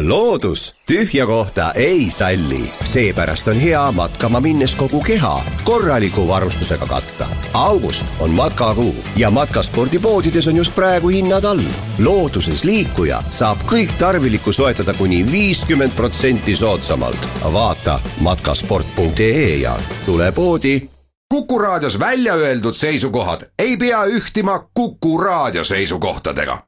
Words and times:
loodus 0.00 0.74
tühja 0.88 1.26
kohta 1.26 1.72
ei 1.72 2.10
salli, 2.10 2.72
seepärast 2.84 3.48
on 3.48 3.56
hea 3.56 3.92
matkama 3.92 4.40
minnes 4.40 4.76
kogu 4.76 5.00
keha 5.00 5.44
korraliku 5.64 6.28
varustusega 6.28 6.86
katta. 6.86 7.26
august 7.54 8.06
on 8.20 8.30
matkakuu 8.30 8.94
ja 9.16 9.30
matkaspordipoodides 9.30 10.48
on 10.48 10.56
just 10.56 10.74
praegu 10.74 11.08
hinnad 11.08 11.44
all. 11.44 11.60
looduses 11.98 12.64
liikuja 12.64 13.22
saab 13.30 13.58
kõik 13.66 13.92
tarvilikku 13.98 14.52
soetada 14.52 14.94
kuni 14.94 15.32
viiskümmend 15.32 15.92
protsenti 15.96 16.56
soodsamalt. 16.56 17.28
vaata 17.52 18.00
matkasport.ee 18.20 19.56
ja 19.56 19.78
tule 20.06 20.32
poodi. 20.32 20.88
kuku 21.28 21.58
raadios 21.58 21.98
välja 21.98 22.34
öeldud 22.34 22.74
seisukohad 22.74 23.40
ei 23.58 23.76
pea 23.76 24.04
ühtima 24.04 24.64
Kuku 24.74 25.18
raadio 25.18 25.64
seisukohtadega. 25.64 26.62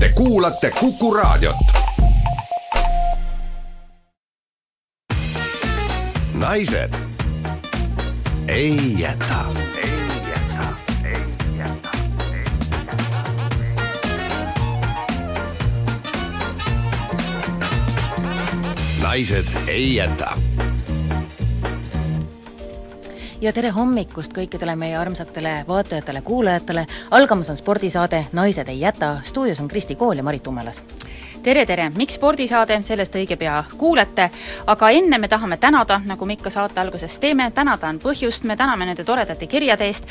Te 0.00 0.08
kuulate 0.14 0.70
Kuku 0.70 1.14
raadiot 1.14 1.85
naised 6.36 6.94
ei 8.48 8.76
jäta. 8.98 9.44
naised 19.02 19.46
ei 19.66 19.94
jäta 19.94 20.30
ja 23.40 23.52
tere 23.52 23.70
hommikust 23.70 24.32
kõikidele 24.32 24.76
meie 24.76 24.96
armsatele 24.96 25.64
vaatajatele-kuulajatele. 25.68 26.86
algamas 27.10 27.50
on 27.50 27.56
spordisaade 27.56 28.26
Naised 28.32 28.68
ei 28.68 28.80
jäta, 28.80 29.20
stuudios 29.22 29.60
on 29.60 29.68
Kristi 29.68 29.94
Kool 29.94 30.16
ja 30.16 30.22
Marit 30.22 30.46
Umelas. 30.46 30.82
Tere, 31.46 31.62
tere, 31.66 31.84
miks 31.94 32.16
spordisaade, 32.18 32.74
sellest 32.82 33.14
õige 33.14 33.36
pea 33.38 33.60
kuulete, 33.78 34.24
aga 34.66 34.88
enne 34.98 35.20
me 35.22 35.28
tahame 35.30 35.60
tänada, 35.62 36.00
nagu 36.02 36.26
me 36.26 36.34
ikka 36.34 36.50
saate 36.50 36.82
alguses 36.82 37.20
teeme, 37.22 37.46
tänada 37.54 37.86
on 37.92 38.00
põhjust, 38.02 38.42
me 38.50 38.56
täname 38.58 38.88
nende 38.88 39.04
toredate 39.06 39.46
kirjade 39.46 39.86
eest. 39.86 40.10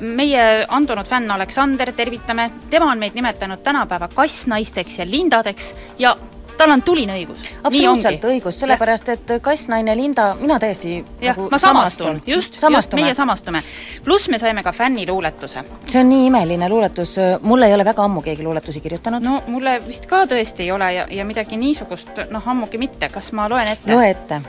meie 0.00 0.64
andunud 0.68 1.08
fänn 1.08 1.30
Aleksander, 1.30 1.92
tervitame, 1.92 2.50
tema 2.70 2.88
on 2.92 2.98
meid 2.98 3.18
nimetanud 3.18 3.60
tänapäeva 3.62 4.08
kassnaisteks 4.14 4.98
ja 4.98 5.06
lindadeks 5.10 5.74
ja 5.98 6.16
tal 6.56 6.70
on 6.70 6.82
tuline 6.82 7.14
õigus. 7.16 7.44
absoluutselt 7.62 8.24
õigus, 8.24 8.58
sellepärast 8.60 9.08
et 9.12 9.32
kassnaine 9.42 9.96
Linda, 9.96 10.32
mina 10.40 10.58
täiesti 10.62 11.04
jah 11.20 11.36
nagu 11.36 11.48
ma 11.50 11.58
samastun, 11.58 12.22
just, 12.26 12.58
just, 12.70 12.94
meie 12.94 13.14
samastume. 13.14 13.62
pluss 14.04 14.28
me 14.28 14.38
saime 14.38 14.62
ka 14.62 14.72
fänniluuletuse. 14.72 15.64
see 15.86 16.00
on 16.00 16.08
nii 16.08 16.26
imeline 16.26 16.68
luuletus, 16.68 17.16
mulle 17.42 17.66
ei 17.66 17.74
ole 17.74 17.84
väga 17.84 18.04
ammu 18.04 18.22
keegi 18.22 18.42
luuletusi 18.42 18.80
kirjutanud. 18.80 19.22
no 19.22 19.42
mulle 19.46 19.80
vist 19.86 20.06
ka 20.06 20.24
tõesti 20.26 20.66
ei 20.66 20.72
ole 20.72 20.92
ja, 20.92 21.06
ja 21.10 21.24
midagi 21.24 21.56
niisugust 21.56 22.24
noh, 22.30 22.48
ammugi 22.48 22.78
mitte, 22.78 23.08
kas 23.08 23.32
ma 23.32 23.48
loen 23.48 23.74
ette? 23.76 23.92
loe 23.92 24.10
ette. 24.10 24.42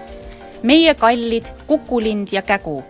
meie 0.63 0.95
kallid 0.95 1.51
kukulind 1.67 2.27
ja 2.31 2.41
kägu, 2.41 2.83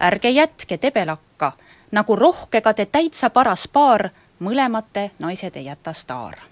ärge 0.00 0.30
jätke 0.30 0.78
debelakka, 0.82 1.52
nagu 1.90 2.16
rohkega 2.16 2.74
te 2.74 2.86
täitsa 2.86 3.30
paras 3.30 3.68
paar, 3.68 4.10
mõlemate 4.40 5.10
naised 5.18 5.56
ei 5.56 5.64
jäta 5.64 5.92
staar 5.92 6.49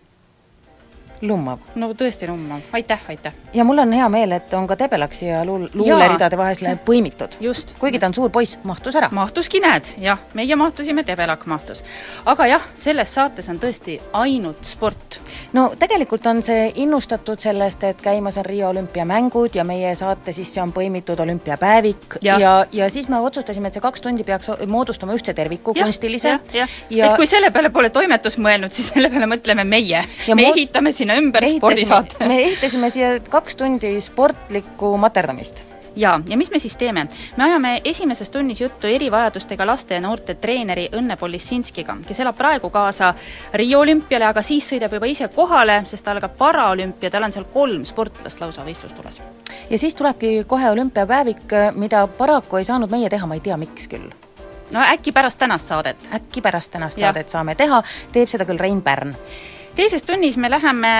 lummav. 1.22 1.58
no 1.74 1.90
tõesti 1.94 2.28
lummav, 2.28 2.60
aitäh, 2.72 3.00
aitäh! 3.08 3.32
ja 3.54 3.64
mul 3.64 3.78
on 3.78 3.92
hea 3.92 4.08
meel, 4.08 4.32
et 4.32 4.54
on 4.54 4.66
ka 4.66 4.76
Debelaksi 4.78 5.26
ja 5.26 5.44
luul-, 5.44 5.68
luuleridade 5.74 6.38
vahele 6.38 6.76
põimitud. 6.86 7.38
just. 7.40 7.74
kuigi 7.78 7.98
ta 7.98 8.06
on 8.06 8.14
suur 8.14 8.30
poiss, 8.30 8.58
mahtus 8.64 8.96
ära. 8.96 9.08
mahtuski, 9.12 9.60
näed, 9.64 9.94
jah, 10.02 10.20
meie 10.38 10.56
mahtusime, 10.56 11.04
Debelak 11.06 11.46
mahtus. 11.46 11.84
aga 12.26 12.46
jah, 12.46 12.68
selles 12.74 13.14
saates 13.14 13.48
on 13.48 13.58
tõesti 13.62 13.98
ainult 14.12 14.64
sport. 14.64 15.20
no 15.52 15.72
tegelikult 15.78 16.26
on 16.26 16.42
see 16.42 16.72
innustatud 16.84 17.40
sellest, 17.40 17.84
et 17.84 18.02
käimas 18.02 18.38
on 18.38 18.46
Riia 18.48 18.68
olümpiamängud 18.68 19.54
ja 19.54 19.64
meie 19.64 19.94
saate 19.98 20.32
sisse 20.32 20.62
on 20.62 20.72
põimitud 20.72 21.20
olümpiapäevik 21.20 22.20
ja, 22.24 22.38
ja, 22.38 22.54
ja 22.72 22.90
siis 22.90 23.08
me 23.08 23.20
otsustasime, 23.20 23.68
et 23.68 23.78
see 23.78 23.84
kaks 23.84 24.00
tundi 24.04 24.24
peaks 24.24 24.50
moodustama 24.66 25.16
ühtse 25.18 25.34
terviku, 25.34 25.74
kunstilise. 25.74 26.28
jah, 26.28 26.54
jah 26.62 26.78
ja... 26.90 27.06
et 27.06 27.16
kui 27.16 27.26
selle 27.26 27.50
peale 27.50 27.70
pole 27.74 27.90
toimetus 27.90 28.38
mõelnud, 28.38 28.72
siis 28.74 28.92
selle 28.94 29.10
peale 29.12 29.28
mõtleme 29.30 29.64
meie. 29.68 30.04
me 30.34 30.48
ehitame 30.52 30.92
sinna 31.08 31.20
ümber 31.20 31.44
spordisaate. 31.56 32.28
me 32.28 32.42
ehitasime 32.42 32.90
siia 32.90 33.18
kaks 33.30 33.56
tundi 33.56 34.00
sportlikku 34.00 34.96
materdamist 35.00 35.64
jaa, 35.96 36.20
ja 36.28 36.36
mis 36.36 36.50
me 36.50 36.58
siis 36.58 36.76
teeme? 36.76 37.06
me 37.36 37.44
ajame 37.44 37.80
esimeses 37.84 38.30
tunnis 38.30 38.60
juttu 38.60 38.86
erivajadustega 38.86 39.66
laste 39.66 39.94
ja 39.94 40.00
noorte 40.00 40.34
treeneri 40.34 40.88
Õnne 40.92 41.16
Polissinskiga, 41.16 41.96
kes 42.06 42.20
elab 42.20 42.36
praegu 42.36 42.70
kaasa 42.70 43.14
Rio 43.54 43.80
olümpiale, 43.80 44.28
aga 44.28 44.42
siis 44.42 44.68
sõidab 44.70 44.94
juba 44.94 45.08
ise 45.08 45.28
kohale, 45.34 45.80
sest 45.88 46.08
algab 46.08 46.36
paraolümpia, 46.38 47.10
tal 47.10 47.26
on 47.26 47.32
seal 47.32 47.48
kolm 47.52 47.84
sportlast 47.88 48.40
lausa 48.40 48.64
võistlustules. 48.68 49.22
ja 49.70 49.78
siis 49.78 49.94
tulebki 49.94 50.44
kohe 50.46 50.70
olümpiapäevik, 50.70 51.58
mida 51.74 52.06
paraku 52.06 52.60
ei 52.60 52.68
saanud 52.68 52.90
meie 52.90 53.08
teha, 53.08 53.26
ma 53.26 53.40
ei 53.40 53.44
tea, 53.44 53.56
miks 53.56 53.88
küll 53.88 54.10
no 54.70 54.88
äkki 54.92 55.12
pärast 55.12 55.38
tänast 55.38 55.68
saadet? 55.72 56.10
äkki 56.14 56.44
pärast 56.44 56.70
tänast 56.70 57.00
ja. 57.00 57.08
saadet 57.08 57.28
saame 57.28 57.54
teha, 57.54 57.82
teeb 58.12 58.28
seda 58.28 58.44
küll 58.44 58.60
Rein 58.60 58.82
Pärn 58.82 59.16
teises 59.78 60.02
tunnis 60.02 60.36
me 60.36 60.50
läheme 60.50 60.90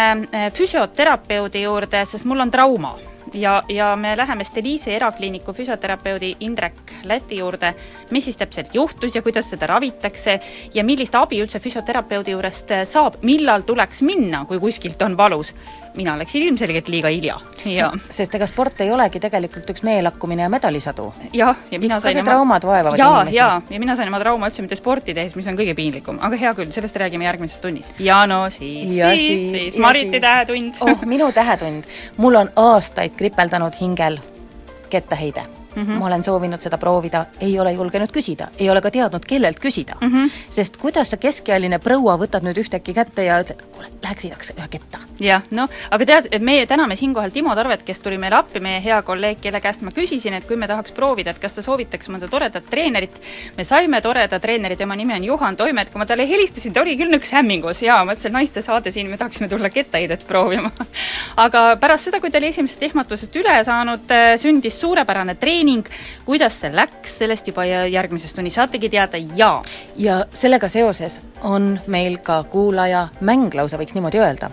füsioterapeudi 0.54 1.64
juurde, 1.64 2.04
sest 2.06 2.24
mul 2.30 2.44
on 2.44 2.50
trauma 2.50 2.92
ja, 3.34 3.62
ja 3.68 3.96
me 3.96 4.12
läheme 4.16 4.44
Stelise 4.44 4.94
erakliiniku 4.96 5.52
füsioterapeudi 5.52 6.36
Indrek 6.40 6.92
Läti 7.04 7.40
juurde, 7.40 7.74
mis 8.10 8.24
siis 8.24 8.36
täpselt 8.36 8.74
juhtus 8.74 9.14
ja 9.14 9.22
kuidas 9.22 9.50
seda 9.50 9.66
ravitakse 9.66 10.38
ja 10.74 10.84
millist 10.84 11.14
abi 11.18 11.40
üldse 11.42 11.58
füsioterapeudi 11.60 12.36
juurest 12.36 12.70
saab, 12.86 13.18
millal 13.22 13.66
tuleks 13.66 14.02
minna, 14.06 14.44
kui 14.46 14.60
kuskilt 14.62 15.02
on 15.02 15.16
valus. 15.16 15.54
Mina 15.96 16.16
läksin 16.18 16.42
ilmselgelt 16.42 16.88
liiga 16.88 17.08
hilja 17.08 17.38
ja 17.64 17.90
sest 18.18 18.34
ega 18.34 18.46
sport 18.46 18.80
ei 18.84 18.92
olegi 18.92 19.20
tegelikult 19.20 19.70
üks 19.74 19.84
meelakkumine 19.86 20.46
ja 20.46 20.52
medalisadu. 20.52 21.12
jah, 21.32 21.56
ja 21.70 21.80
mina 21.82 22.00
sain 22.00 22.18
oma 22.20 22.30
traumad 22.30 22.66
vaevavad 22.66 22.98
jaa, 22.98 23.20
inimesi. 23.20 23.36
jaa, 23.36 23.60
ja 23.70 23.80
mina 23.80 23.96
sain 23.96 24.08
oma 24.12 24.22
trauma 24.22 24.50
üldse 24.50 24.64
mitte 24.64 24.78
sporti 24.78 25.14
tehes, 25.14 25.36
mis 25.36 25.48
on 25.50 25.58
kõige 25.58 25.74
piinlikum, 25.78 26.22
aga 26.22 26.40
hea 26.40 26.54
küll, 26.58 26.72
sellest 26.74 26.96
räägime 26.96 27.28
järgmises 27.28 27.62
tunnis. 27.62 27.92
ja 27.98 28.24
no 28.30 28.44
siis, 28.50 28.88
siis, 28.88 29.46
siis 29.52 29.78
Mariti 29.82 30.20
tähetund. 30.20 30.80
oh, 30.80 31.06
minu 31.06 31.32
tähetund. 31.32 31.86
mul 32.16 32.42
on 32.44 32.52
aastaid 32.56 33.16
kripeldanud 33.18 33.80
hingel 33.80 34.20
kettaheide 34.90 35.57
mm. 35.78 35.86
-hmm. 35.86 35.98
ma 35.98 36.06
olen 36.06 36.24
soovinud 36.24 36.60
seda 36.60 36.78
proovida, 36.78 37.26
ei 37.40 37.60
ole 37.60 37.72
julgenud 37.72 38.10
küsida, 38.12 38.48
ei 38.58 38.70
ole 38.70 38.80
ka 38.80 38.90
teadnud, 38.90 39.24
kellelt 39.26 39.58
küsida 39.60 39.96
mm. 40.00 40.08
-hmm. 40.08 40.30
sest 40.50 40.76
kuidas 40.76 41.10
see 41.10 41.18
keskealine 41.18 41.78
proua 41.78 42.16
võtab 42.18 42.42
nüüd 42.46 42.58
ühtäkki 42.64 42.94
kätte 42.94 43.24
ja 43.24 43.40
ütleb, 43.42 43.62
kuule, 43.72 43.88
läheks 44.02 44.24
sõidaks 44.24 44.52
ühe 44.56 44.68
ketta. 44.70 44.98
jah, 45.20 45.42
noh, 45.50 45.68
aga 45.90 46.04
tead, 46.04 46.28
meie 46.40 46.66
täname 46.66 46.96
siinkohal 46.96 47.30
Timo 47.30 47.54
Tarvet, 47.54 47.82
kes 47.82 48.00
tuli 48.00 48.18
meile 48.18 48.36
appi, 48.36 48.60
meie 48.60 48.82
hea 48.84 49.02
kolleeg, 49.02 49.40
kelle 49.40 49.60
käest 49.60 49.82
ma 49.82 49.90
küsisin, 49.90 50.34
et 50.34 50.46
kui 50.46 50.56
me 50.56 50.66
tahaks 50.66 50.92
proovida, 50.92 51.30
et 51.30 51.38
kas 51.38 51.52
ta 51.52 51.62
soovitaks 51.62 52.08
mõnda 52.08 52.28
toredat 52.28 52.70
treenerit, 52.70 53.20
me 53.56 53.64
saime 53.64 54.00
toreda 54.00 54.40
treeneri, 54.40 54.76
tema 54.76 54.96
nimi 54.96 55.14
on 55.14 55.24
Juhan 55.24 55.56
Toimet, 55.56 55.90
kui 55.90 55.98
ma 55.98 56.06
talle 56.06 56.28
helistasin, 56.28 56.72
ta 56.72 56.80
oli 56.80 56.96
küll 56.96 57.12
nõks 57.12 57.32
hämmingus 57.32 57.82
ja 57.82 58.04
ma 58.04 58.12
ütlesin, 58.12 58.32
naiste 58.32 58.62
saade 58.62 58.92
siin, 58.92 59.10
me 59.10 59.16
tahaksime 59.16 59.48
tulla 59.48 59.70
kettaheidet 59.70 60.26
proovima 60.26 60.70
aga 61.46 61.76
pärast 61.80 62.08
seda, 62.08 62.20
kui 62.20 62.30
ta 62.30 62.38
oli 62.40 62.50
esimesest 62.52 62.82
ehmatusest 62.88 63.36
üle 63.40 63.56
saanud, 63.64 64.12
sündis 64.40 64.78
suurepärane 64.80 65.34
treening, 65.40 65.67
kuidas 66.26 66.60
see 66.60 66.72
läks, 66.74 67.18
sellest 67.22 67.48
juba 67.48 67.64
järgmises 67.68 68.34
tunnis 68.34 68.58
saategi 68.58 68.90
teada 68.92 69.20
ja 69.36 69.50
ja 69.96 70.20
sellega 70.34 70.68
seoses 70.68 71.20
on 71.42 71.78
meil 71.86 72.18
ka 72.22 72.42
kuulaja 72.50 73.08
mäng 73.20 73.54
lausa, 73.54 73.78
võiks 73.80 73.94
niimoodi 73.94 74.22
öelda. 74.22 74.50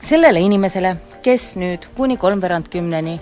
sellele 0.00 0.40
inimesele, 0.40 0.96
kes 1.22 1.54
nüüd 1.56 1.86
kuni 1.96 2.16
kolmveerand 2.16 2.68
kümneni 2.68 3.20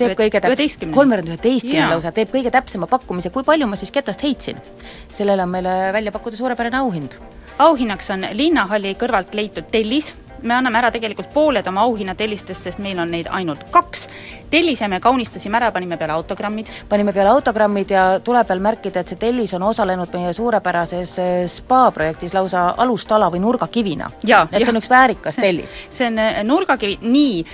teeb 0.00 0.16
kõige 0.18 0.40
täp-, 0.40 0.86
kolmveerand 0.94 1.28
üheteistkümne 1.32 1.90
lausa, 1.92 2.12
teeb 2.14 2.32
kõige 2.32 2.52
täpsema 2.54 2.88
pakkumise, 2.90 3.32
kui 3.34 3.44
palju 3.46 3.68
ma 3.68 3.76
siis 3.76 3.92
ketast 3.94 4.22
heitsin. 4.24 4.56
sellele 5.12 5.42
on 5.42 5.52
meile 5.52 5.92
välja 5.92 6.12
pakkuda 6.12 6.36
suurepärane 6.36 6.78
auhind. 6.78 7.18
auhinnaks 7.58 8.10
on 8.10 8.26
linnahalli 8.32 8.94
kõrvalt 9.00 9.34
leitud 9.34 9.68
tellis, 9.70 10.14
me 10.42 10.54
anname 10.54 10.78
ära 10.78 10.90
tegelikult 10.90 11.32
pooled 11.34 11.66
oma 11.68 11.84
auhinnatellistest, 11.88 12.68
sest 12.68 12.78
meil 12.78 12.98
on 12.98 13.10
neid 13.10 13.28
ainult 13.30 13.66
kaks. 13.70 14.08
Tellise 14.50 14.88
me 14.88 15.00
kaunistasime 15.00 15.58
ära, 15.58 15.70
panime 15.72 15.96
peale 15.96 16.12
autogrammid. 16.12 16.68
panime 16.88 17.12
peale 17.12 17.30
autogrammid 17.30 17.90
ja 17.90 18.04
tuleb 18.24 18.48
veel 18.48 18.60
märkida, 18.60 19.00
et 19.00 19.08
see 19.12 19.20
tellis 19.20 19.54
on 19.54 19.62
osalenud 19.62 20.12
meie 20.14 20.32
suurepärases 20.36 21.16
spa 21.54 21.82
projektis 21.94 22.34
lausa 22.34 22.70
alustala 22.76 23.30
või 23.30 23.42
nurgakivina. 23.44 24.10
et 24.52 24.64
see 24.64 24.72
on 24.72 24.80
üks 24.80 24.90
väärikas 24.90 25.36
tellis. 25.36 25.74
see 25.90 26.06
on 26.10 26.18
nurgakivi, 26.46 26.98
nii, 27.02 27.44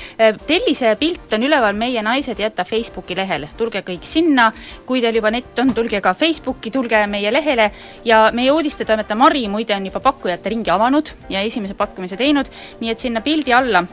tellise 0.47 0.97
pilt 1.01 1.33
on 1.33 1.43
üleval 1.43 1.75
Meie 1.77 2.03
naised 2.03 2.39
jäta 2.41 2.65
Facebooki 2.65 3.17
lehel, 3.17 3.47
tulge 3.57 3.83
kõik 3.85 4.05
sinna, 4.09 4.49
kui 4.87 5.03
teil 5.05 5.19
juba 5.19 5.31
nett 5.31 5.59
on, 5.59 5.75
tulge 5.77 6.01
ka 6.01 6.15
Facebooki, 6.15 6.71
tulge 6.73 7.03
meie 7.07 7.33
lehele 7.33 7.71
ja 8.05 8.31
meie 8.33 8.53
uudistetoimetaja 8.53 9.19
Mari 9.19 9.47
muide 9.53 9.77
on 9.77 9.87
juba 9.87 10.01
pakkujate 10.01 10.49
ringi 10.55 10.73
avanud 10.73 11.13
ja 11.29 11.45
esimese 11.45 11.77
pakkumise 11.77 12.17
teinud, 12.17 12.49
nii 12.81 12.91
et 12.91 13.03
sinna 13.03 13.21
pildi 13.21 13.53
alla 13.53 13.85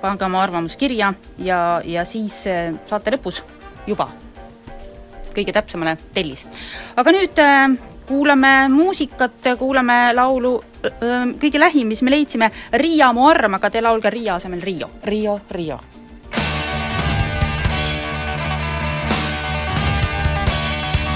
pange 0.00 0.24
oma 0.24 0.42
arvamus 0.42 0.76
kirja 0.76 1.12
ja, 1.38 1.80
ja 1.84 2.04
siis 2.04 2.42
saate 2.88 3.14
lõpus 3.16 3.42
juba 3.86 4.08
kõige 5.34 5.52
täpsemale 5.54 5.96
tellis. 6.14 6.46
aga 6.96 7.12
nüüd 7.14 7.38
kuulame 8.08 8.68
muusikat, 8.72 9.52
kuulame 9.58 9.98
laulu 10.14 10.56
kõige 11.40 11.60
lähim, 11.60 11.88
mis 11.92 12.02
me 12.02 12.10
leidsime, 12.10 12.50
Riia 12.72 13.12
mu 13.12 13.28
arm, 13.28 13.58
aga 13.58 13.70
te 13.70 13.82
laulge 13.84 14.10
Riia 14.10 14.38
asemel 14.38 14.62
Riio. 14.64 14.90
Riio, 15.04 15.40
Riio. 15.50 15.80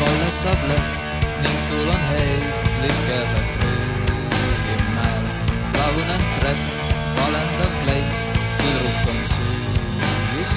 kalletab 0.02 0.62
leht 0.68 0.88
ning 1.42 1.58
tuul 1.70 1.88
on 1.92 2.02
heitlik 2.10 2.98
keerleb 3.06 3.48
rüügimäel. 3.62 5.24
lagunenud 5.76 6.12
trepp, 6.12 6.21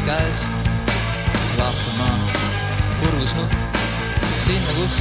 käes. 0.06 0.40
lahkuma 1.58 2.10
kurgusnupp 3.00 3.54
sinna, 4.46 4.74
kus 4.78 4.96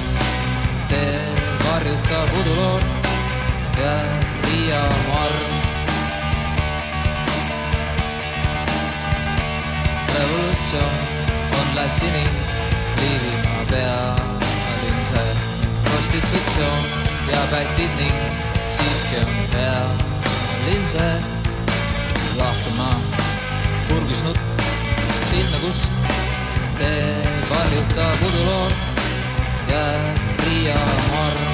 tee 0.88 1.18
varjutab 1.64 2.30
uduloor 2.40 2.82
ja 3.78 3.94
Riia 4.44 4.82
marm. 5.08 5.52
revolutsioon 10.14 10.96
on 11.58 11.68
Läti 11.76 12.10
ning 12.16 12.32
Liivimaa 13.00 13.64
pealinn 13.70 15.04
see 15.10 15.36
prostitutsioon 15.84 16.84
ja 17.32 17.44
pätid 17.50 18.00
ning 18.00 18.18
siiski 18.78 19.20
on 19.26 19.36
pealinn 19.52 20.88
see 20.96 21.14
lahkumaa 22.38 22.98
purgisnutt 23.88 24.53
sinna, 25.34 25.58
kus 25.58 25.80
tee 26.78 27.14
varjutab 27.50 28.22
uduloor 28.26 28.72
ja 29.70 29.84
Riia 30.44 30.74
marm. 31.10 31.48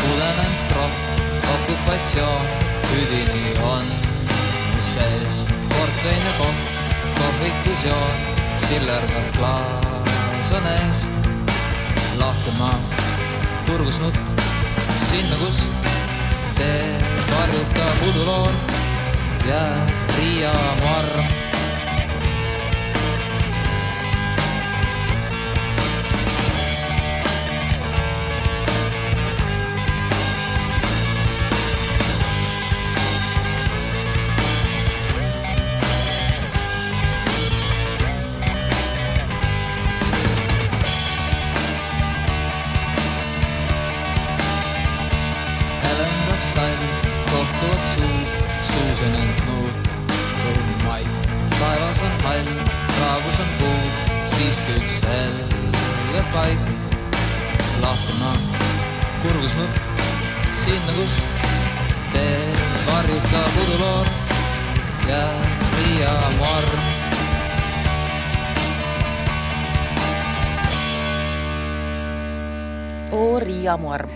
tuleneb 0.00 0.72
ropp, 0.76 0.96
okupatsioon, 1.54 2.46
üdini 2.96 3.52
on 3.72 3.92
sees 4.88 5.44
portvein 5.68 6.24
ja 6.24 6.34
koht, 6.38 6.64
kohvikus 7.18 7.84
joon, 7.90 8.26
sillerdav 8.66 9.30
klaas 9.36 10.56
on 10.56 10.72
ees. 10.72 11.04
lahkema 12.18 12.72
kurgus 13.66 14.00
nutt 14.00 14.16
sinna, 15.10 15.36
kus 15.44 15.64
tee 16.56 16.84
varjutab 17.30 18.06
uduloor 18.08 18.79
ja 19.50 19.62
Riia 20.16 20.54
marm 20.82 21.39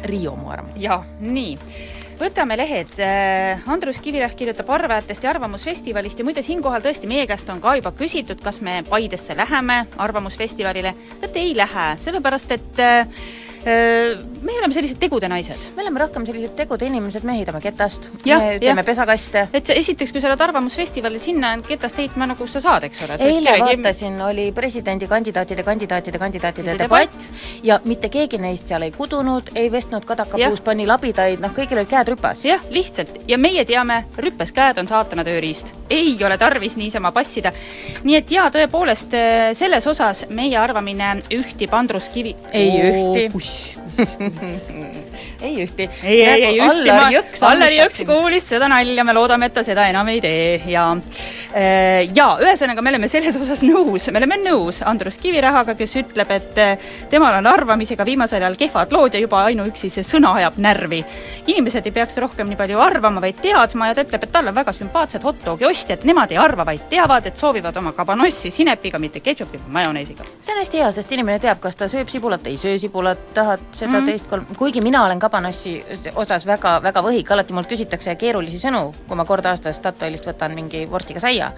Riio 0.04 0.36
Muarm. 0.36 0.72
jaa, 0.76 1.04
nii. 1.20 1.58
Võtame 2.14 2.54
lehed, 2.56 2.92
äh, 3.02 3.62
Andrus 3.66 3.98
Kivirähk 3.98 4.36
kirjutab 4.38 4.68
Arvajatest 4.70 5.24
ja 5.24 5.30
Arvamusfestivalist 5.32 6.18
ja 6.18 6.24
muide, 6.24 6.44
siinkohal 6.46 6.84
tõesti 6.84 7.10
meie 7.10 7.26
käest 7.26 7.48
on 7.50 7.60
ka 7.60 7.74
juba 7.74 7.90
küsitud, 7.90 8.38
kas 8.42 8.60
me 8.60 8.82
Paidesse 8.88 9.34
läheme 9.36 9.86
Arvamusfestivalile, 9.98 10.94
et 11.22 11.36
ei 11.36 11.56
lähe, 11.56 11.88
sellepärast 11.98 12.54
et 12.54 12.78
äh, 12.78 13.08
Äh, 13.64 14.18
me 14.44 14.52
oleme 14.58 14.74
sellised 14.74 14.98
tegude 15.00 15.28
naised. 15.28 15.70
me 15.76 15.82
oleme 15.82 16.00
rohkem 16.00 16.26
sellised 16.26 16.54
tegude 16.58 16.86
inimesed, 16.86 17.24
me 17.24 17.38
ehitame 17.38 17.60
ketast, 17.64 18.08
me 18.26 18.58
teeme 18.60 18.84
pesakaste. 18.84 19.48
et 19.52 19.70
esiteks, 19.70 20.12
kui 20.12 20.20
sa 20.20 20.28
oled 20.30 20.44
Arvamusfestivalil, 20.46 21.20
sinna 21.20 21.54
ketast 21.64 21.98
heitma 21.98 22.28
nagu 22.30 22.46
sa 22.50 22.60
saad, 22.60 22.88
eks 22.88 23.04
ole. 23.06 23.18
eile 23.18 23.56
kellegi... 23.56 23.82
vaatasin, 23.82 24.20
oli 24.28 24.46
presidendikandidaatide, 24.56 25.64
kandidaatide, 25.64 26.20
kandidaatide 26.20 26.76
debatt 26.78 27.28
ja 27.64 27.80
mitte 27.84 28.10
keegi 28.12 28.38
neist 28.42 28.68
seal 28.68 28.84
ei 28.84 28.92
kudunud, 28.94 29.52
ei 29.54 29.70
vestnud 29.72 30.04
kadakapuus, 30.08 30.60
pani 30.64 30.86
labidaid, 30.88 31.40
noh, 31.42 31.54
kõigil 31.56 31.80
olid 31.80 31.90
käed 31.90 32.12
rüpas. 32.12 32.44
jah, 32.44 32.62
lihtsalt. 32.70 33.16
ja 33.28 33.38
meie 33.40 33.64
teame, 33.64 34.04
rüpes 34.20 34.52
käed 34.52 34.80
on 34.82 34.90
saatana 34.90 35.24
tööriist. 35.24 35.72
ei 35.90 36.16
ole 36.24 36.38
tarvis 36.38 36.76
niisama 36.76 37.12
passida. 37.16 37.52
nii 38.04 38.20
et 38.20 38.36
jaa, 38.36 38.50
tõepoolest, 38.52 39.16
äh, 39.16 39.50
selles 39.56 39.86
osas 39.86 40.26
meie 40.28 40.58
arvamine 40.60 41.14
ühtib 41.32 41.72
Andrus 41.72 42.08
Kivi 42.12 42.36
ei 42.52 42.70
ühti 42.92 43.28
ei 45.46 45.54
ühti. 45.64 45.88
ei, 46.02 46.20
ei, 46.22 46.44
ei 46.50 46.60
ühti, 46.60 46.90
ma, 46.90 47.08
Allar 47.50 47.74
Jõks 47.74 48.04
kuulis 48.08 48.46
seda 48.48 48.68
nalja, 48.70 49.04
me 49.06 49.14
loodame, 49.16 49.48
et 49.50 49.56
ta 49.56 49.64
seda 49.66 49.86
enam 49.90 50.08
ei 50.12 50.20
tee 50.24 50.60
ja 50.70 50.86
äh, 50.94 52.04
ja 52.14 52.28
ühesõnaga, 52.42 52.82
me 52.84 52.94
oleme 52.94 53.08
selles 53.12 53.36
osas 53.38 53.62
nõus, 53.66 54.08
me 54.12 54.20
oleme 54.22 54.38
nõus 54.42 54.80
Andrus 54.86 55.18
Kivirahaga, 55.22 55.76
kes 55.78 55.96
ütleb, 56.02 56.32
et 56.34 56.60
äh, 56.62 56.88
temal 57.10 57.38
on 57.40 57.48
arvamisega 57.50 58.06
viimasel 58.06 58.42
ajal 58.42 58.58
kehvad 58.60 58.94
lood 58.94 59.14
ja 59.14 59.22
juba 59.22 59.44
ainuüksi 59.48 59.90
see 59.92 60.06
sõna 60.06 60.34
ajab 60.40 60.58
närvi. 60.62 61.02
inimesed 61.46 61.86
ei 61.86 61.94
peaks 61.94 62.18
rohkem 62.22 62.50
nii 62.50 62.60
palju 62.60 62.80
arvama, 62.80 63.22
vaid 63.24 63.40
teadma 63.42 63.90
ja 63.90 63.98
ta 63.98 64.06
ütleb, 64.06 64.26
et 64.26 64.32
tal 64.32 64.50
on 64.50 64.56
väga 64.56 64.74
sümpaatsed 64.76 65.24
hot 65.24 65.44
dogi 65.44 65.68
ostjad, 65.68 66.04
nemad 66.08 66.32
ei 66.32 66.40
arva, 66.40 66.66
vaid 66.66 66.88
teavad, 66.90 67.26
et 67.26 67.40
soovivad 67.40 67.76
oma 67.80 67.92
kabanossi 67.96 68.50
sinepiga, 68.54 68.98
mitte 69.02 69.20
ketšupi 69.24 69.60
või 69.66 69.78
majoneesiga. 69.78 70.26
see 70.40 70.54
on 70.54 70.62
hästi 70.62 70.82
hea, 70.82 70.92
sest 70.92 71.12
inimene 71.12 71.38
teab, 71.42 71.60
kas 71.60 71.76
ta 71.76 71.88
sööb 71.90 72.10
sibulat, 72.12 72.46
ei 72.46 72.56
söö 72.60 72.78
sibulat, 72.78 73.20
tahad 73.34 73.60
seda 73.72 73.90
mm 73.90 73.96
-hmm. 73.96 74.10
teist 74.10 74.23
kolm, 74.30 74.46
kuigi 74.58 74.82
mina 74.84 75.04
olen 75.04 75.20
kabanossi 75.22 75.76
osas 76.14 76.46
väga, 76.46 76.76
väga 76.82 77.02
võhik, 77.04 77.30
alati 77.34 77.56
mult 77.56 77.68
küsitakse 77.70 78.16
keerulisi 78.20 78.60
sõnu, 78.62 78.86
kui 79.08 79.18
ma 79.18 79.26
kord 79.28 79.46
aastas 79.50 79.78
Statoilist 79.80 80.26
võtan 80.28 80.54
mingi 80.56 80.84
vorstiga 80.90 81.20
saia, 81.22 81.52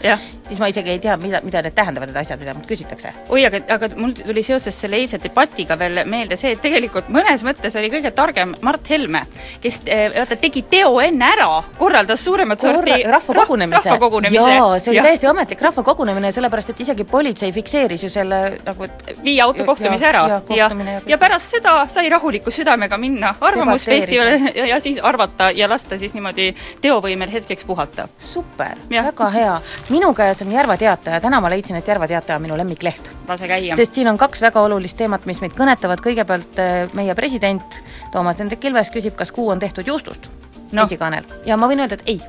siis 0.46 0.60
ma 0.62 0.70
isegi 0.72 0.94
ei 0.94 1.02
tea, 1.02 1.16
mida, 1.20 1.40
mida 1.44 1.62
need 1.64 1.76
tähendavad, 1.76 2.10
need 2.10 2.20
asjad, 2.22 2.40
mida 2.42 2.54
mult 2.56 2.68
küsitakse. 2.70 3.12
oi, 3.28 3.44
aga, 3.48 3.62
aga 3.76 3.90
mul 3.96 4.14
tuli 4.18 4.42
seoses 4.46 4.80
selle 4.80 5.00
eilse 5.00 5.20
debatiga 5.22 5.78
veel 5.78 6.02
meelde 6.08 6.38
see, 6.40 6.54
et 6.56 6.62
tegelikult 6.64 7.10
mõnes 7.12 7.44
mõttes 7.46 7.76
oli 7.78 7.90
kõige 7.92 8.12
targem 8.16 8.54
Mart 8.66 8.90
Helme, 8.90 9.24
kes 9.62 9.80
eh, 9.86 10.08
vaata, 10.16 10.38
tegi 10.40 10.62
teo 10.70 10.96
enne 11.02 11.30
ära, 11.36 11.48
korraldas 11.78 12.24
suuremat 12.24 12.60
Korra, 12.60 12.80
sorti 12.80 13.10
rahvakogunemise 13.10 13.90
rahva. 13.90 14.22
jaa, 14.30 14.78
see 14.80 14.92
oli 14.92 15.00
ja. 15.00 15.06
täiesti 15.08 15.30
ametlik 15.30 15.62
rahvakogunemine, 15.66 16.32
sellepärast 16.34 16.72
et 16.74 16.82
isegi 16.86 17.04
politsei 17.08 17.52
fikseeris 17.52 18.06
ju 18.06 18.10
selle 18.12 18.40
nagu 18.66 18.88
viie 19.22 19.40
auto 19.42 19.64
kohtumise 19.68 20.04
ja, 20.04 20.12
ära 20.12 20.24
ja, 20.28 20.40
ja, 20.56 21.00
ja, 21.06 21.18
pärast 21.20 21.56
seda 21.56 21.76
sai 21.92 22.08
rahuliku 22.12 22.50
südamega 22.56 22.98
minna 22.98 23.34
Arvamusfestivalile 23.40 24.52
ja, 24.54 24.66
ja 24.72 24.80
siis 24.80 25.00
arvata 25.02 25.50
ja 25.54 25.68
lasta 25.68 25.98
siis 25.98 26.14
niimoodi 26.14 26.50
teovõimel 26.84 27.32
hetkeks 27.32 27.64
puhata. 27.64 28.08
super, 28.18 28.78
väga 28.90 29.30
hea. 29.30 29.60
minu 29.88 30.12
käes 30.14 30.42
on 30.42 30.52
Järva 30.52 30.76
Teataja, 30.76 31.20
täna 31.20 31.40
ma 31.40 31.50
leidsin, 31.52 31.76
et 31.76 31.88
Järva 31.88 32.08
Teataja 32.08 32.36
on 32.36 32.46
minu 32.46 32.56
lemmikleht. 32.56 33.10
lase 33.28 33.48
käia. 33.48 33.76
sest 33.76 33.94
siin 33.94 34.08
on 34.08 34.18
kaks 34.18 34.42
väga 34.42 34.62
olulist 34.62 34.96
teemat, 34.96 35.26
mis 35.26 35.40
meid 35.40 35.56
kõnetavad, 35.58 36.02
kõigepealt 36.04 36.62
äh, 36.62 36.74
meie 36.94 37.14
president 37.14 37.82
Toomas 38.12 38.40
Hendrik 38.40 38.64
Ilves 38.64 38.90
küsib, 38.94 39.16
kas 39.16 39.32
kuu 39.32 39.48
on 39.52 39.62
tehtud 39.62 39.86
juustust 39.86 40.28
no., 40.72 40.84
esikaanel, 40.84 41.24
ja 41.46 41.56
ma 41.56 41.68
võin 41.70 41.84
öelda, 41.84 42.00
et 42.00 42.16
ei 42.16 42.20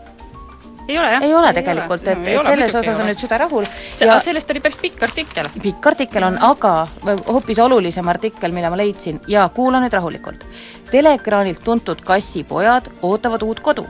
ei 0.88 1.00
ole 1.00 1.12
jah? 1.12 1.24
ei 1.24 1.34
ole 1.36 1.54
tegelikult, 1.54 2.08
et, 2.08 2.26
et 2.34 2.50
selles 2.50 2.76
osas 2.76 3.00
on 3.00 3.10
nüüd 3.10 3.22
süda 3.22 3.40
rahul. 3.44 3.68
ja 4.00 4.20
sellest 4.24 4.52
oli 4.54 4.64
päris 4.64 4.80
pikk 4.82 5.04
artikkel. 5.10 5.52
pikk 5.62 5.92
artikkel 5.94 6.28
on, 6.30 6.40
aga 6.44 6.74
hoopis 7.28 7.60
olulisem 7.60 8.08
artikkel, 8.08 8.56
mille 8.56 8.72
ma 8.74 8.80
leidsin 8.80 9.22
ja 9.28 9.50
kuula 9.54 9.82
nüüd 9.84 9.94
rahulikult. 9.94 10.46
teleekraanilt 10.92 11.64
tuntud 11.64 12.04
kassipojad 12.06 12.92
ootavad 13.02 13.42
uut 13.48 13.60
kodu 13.60 13.88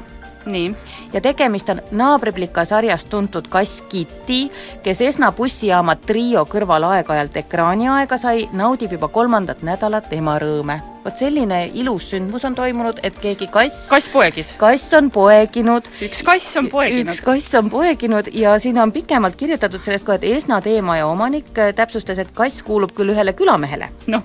nii. 0.48 0.76
ja 1.14 1.22
tegemist 1.22 1.70
on 1.70 1.82
naabriplika 1.92 2.66
sarjast 2.66 3.10
tuntud 3.10 3.48
kass 3.50 3.82
Kitty, 3.90 4.48
kes 4.84 5.02
Esna 5.02 5.32
bussijaama 5.32 5.96
trio 5.96 6.46
kõrval 6.46 6.88
aeg-ajalt 6.92 7.38
ekraaniaega 7.44 8.18
sai, 8.18 8.50
naudib 8.54 8.98
juba 8.98 9.08
kolmandat 9.08 9.62
nädalat 9.68 10.14
ema 10.14 10.40
rõõme 10.40 10.82
vot 11.04 11.18
selline 11.18 11.60
ilus 11.78 12.10
sündmus 12.12 12.46
on 12.48 12.56
toimunud, 12.58 13.00
et 13.06 13.16
keegi 13.22 13.48
kass 13.52 13.88
kass 13.92 14.10
poegis? 14.14 14.54
kass 14.60 14.94
on 14.98 15.10
poeginud. 15.14 15.88
üks 16.08 16.24
kass 16.28 16.58
on 16.60 16.70
poeginud? 16.74 17.14
üks 17.14 17.22
kass 17.26 17.58
on 17.60 17.72
poeginud 17.74 18.32
ja 18.36 18.58
siin 18.64 18.80
on 18.82 18.92
pikemalt 18.96 19.38
kirjutatud 19.40 19.84
sellest 19.84 20.08
ka, 20.08 20.18
et 20.18 20.28
Esna 20.28 20.60
teemaja 20.66 21.08
omanik 21.08 21.52
äh, 21.58 21.74
täpsustas, 21.78 22.20
et 22.24 22.34
kass 22.38 22.64
kuulub 22.68 22.94
küll 22.98 23.14
ühele 23.16 23.36
külamehele 23.38 23.92
no., 24.12 24.22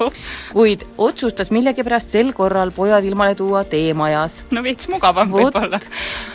kuid 0.52 0.86
otsustas 0.98 1.52
millegipärast 1.54 2.16
sel 2.16 2.32
korral 2.36 2.74
pojad 2.74 3.04
ilmale 3.04 3.36
tuua 3.38 3.64
teemajas. 3.64 4.42
no 4.50 4.64
veits 4.64 4.90
mugavam 4.92 5.32
võib-olla. 5.32 5.80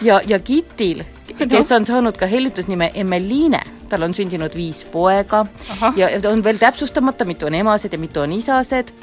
ja, 0.01 0.21
ja 0.27 0.39
Kitil 0.39 1.03
kes 1.35 1.71
on 1.71 1.85
saanud 1.85 2.17
ka 2.17 2.27
hellitusnime 2.29 2.91
Emmeline, 2.95 3.59
tal 3.89 4.05
on 4.07 4.13
sündinud 4.15 4.55
viis 4.55 4.83
poega 4.91 5.45
Aha. 5.75 5.93
ja 5.99 6.09
on 6.31 6.43
veel 6.43 6.59
täpsustamata, 6.61 7.25
mitu 7.25 7.49
on 7.49 7.59
emased 7.59 7.93
ja 7.93 7.99
mitu 7.99 8.23
on 8.23 8.33
isased 8.37 8.93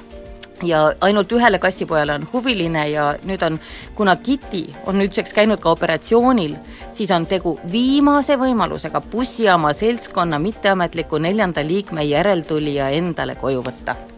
ja 0.63 0.95
ainult 1.01 1.33
ühele 1.33 1.59
kassipojale 1.59 2.15
on 2.15 2.27
huviline 2.33 2.89
ja 2.91 3.11
nüüd 3.25 3.43
on, 3.47 3.59
kuna 3.95 4.17
Kitty 4.17 4.65
on 4.87 4.99
nüüdseks 4.99 5.35
käinud 5.35 5.61
ka 5.61 5.75
operatsioonil, 5.75 6.57
siis 6.95 7.11
on 7.11 7.27
tegu 7.27 7.59
viimase 7.73 8.39
võimalusega 8.41 9.03
bussijaama 9.11 9.73
seltskonna 9.75 10.39
mitteametliku 10.39 11.19
neljanda 11.19 11.67
liikme 11.67 12.05
järeltulija 12.05 12.91
endale 12.95 13.35
koju 13.41 13.63
võtta. 13.67 14.14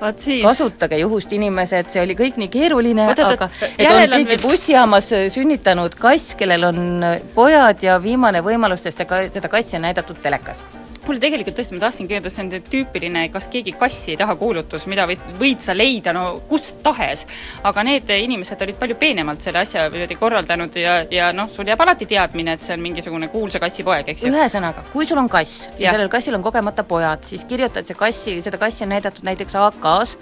Kasutage 0.00 0.98
juhust, 1.02 1.32
inimesed, 1.32 1.92
see 1.92 2.02
oli 2.02 2.16
kõik 2.18 2.40
nii 2.40 2.50
keeruline, 2.52 3.08
aga 3.12 3.30
et 3.68 3.86
on 3.86 4.16
keegi 4.16 4.26
veel... 4.28 4.42
bussijaamas 4.42 5.12
sünnitanud 5.34 5.96
kass, 6.00 6.34
kellel 6.38 6.70
on 6.70 7.08
pojad 7.34 7.86
ja 7.86 7.98
viimane 8.02 8.44
võimalus, 8.44 8.84
sest 8.86 9.02
seda 9.06 9.50
kassi 9.52 9.78
on 9.80 9.88
näidatud 9.88 10.22
telekas 10.22 10.64
mulle 11.08 11.22
tegelikult 11.22 11.56
tõesti, 11.56 11.74
ma 11.76 11.82
tahtsingi 11.86 12.16
öelda, 12.16 12.30
see 12.32 12.44
on 12.44 12.64
tüüpiline, 12.68 13.22
kas 13.32 13.48
keegi 13.52 13.72
kassi 13.80 14.12
ei 14.12 14.18
taha 14.20 14.34
kuulutus, 14.38 14.84
mida 14.90 15.06
võid, 15.08 15.22
võid 15.40 15.62
sa 15.64 15.74
leida 15.76 16.12
no 16.12 16.24
kust 16.50 16.82
tahes. 16.84 17.24
aga 17.64 17.84
need 17.86 18.10
inimesed 18.12 18.60
olid 18.66 18.76
palju 18.80 18.98
peenemalt 19.00 19.44
selle 19.44 19.62
asja 19.62 19.86
niimoodi 19.88 20.18
korraldanud 20.20 20.76
ja, 20.76 20.98
ja 21.10 21.30
noh, 21.32 21.48
sul 21.52 21.68
jääb 21.68 21.80
alati 21.84 22.06
teadmine, 22.08 22.56
et 22.56 22.64
see 22.64 22.76
on 22.76 22.84
mingisugune 22.84 23.30
kuulsa 23.32 23.60
kassi 23.62 23.86
poeg, 23.86 24.12
eks 24.12 24.26
ju. 24.26 24.32
ühesõnaga, 24.34 24.84
kui 24.92 25.08
sul 25.08 25.20
on 25.22 25.30
kass 25.32 25.64
ja, 25.70 25.88
ja 25.88 25.96
sellel 25.96 26.12
kassil 26.12 26.36
on 26.36 26.44
kogemata 26.44 26.84
pojad, 26.88 27.24
siis 27.28 27.46
kirjutad 27.48 27.88
see 27.88 27.98
kassi, 27.98 28.38
seda 28.44 28.60
kassi 28.60 28.84
on 28.84 28.92
näidatud 28.96 29.24
näiteks 29.28 29.56
AK-s, 29.88 30.16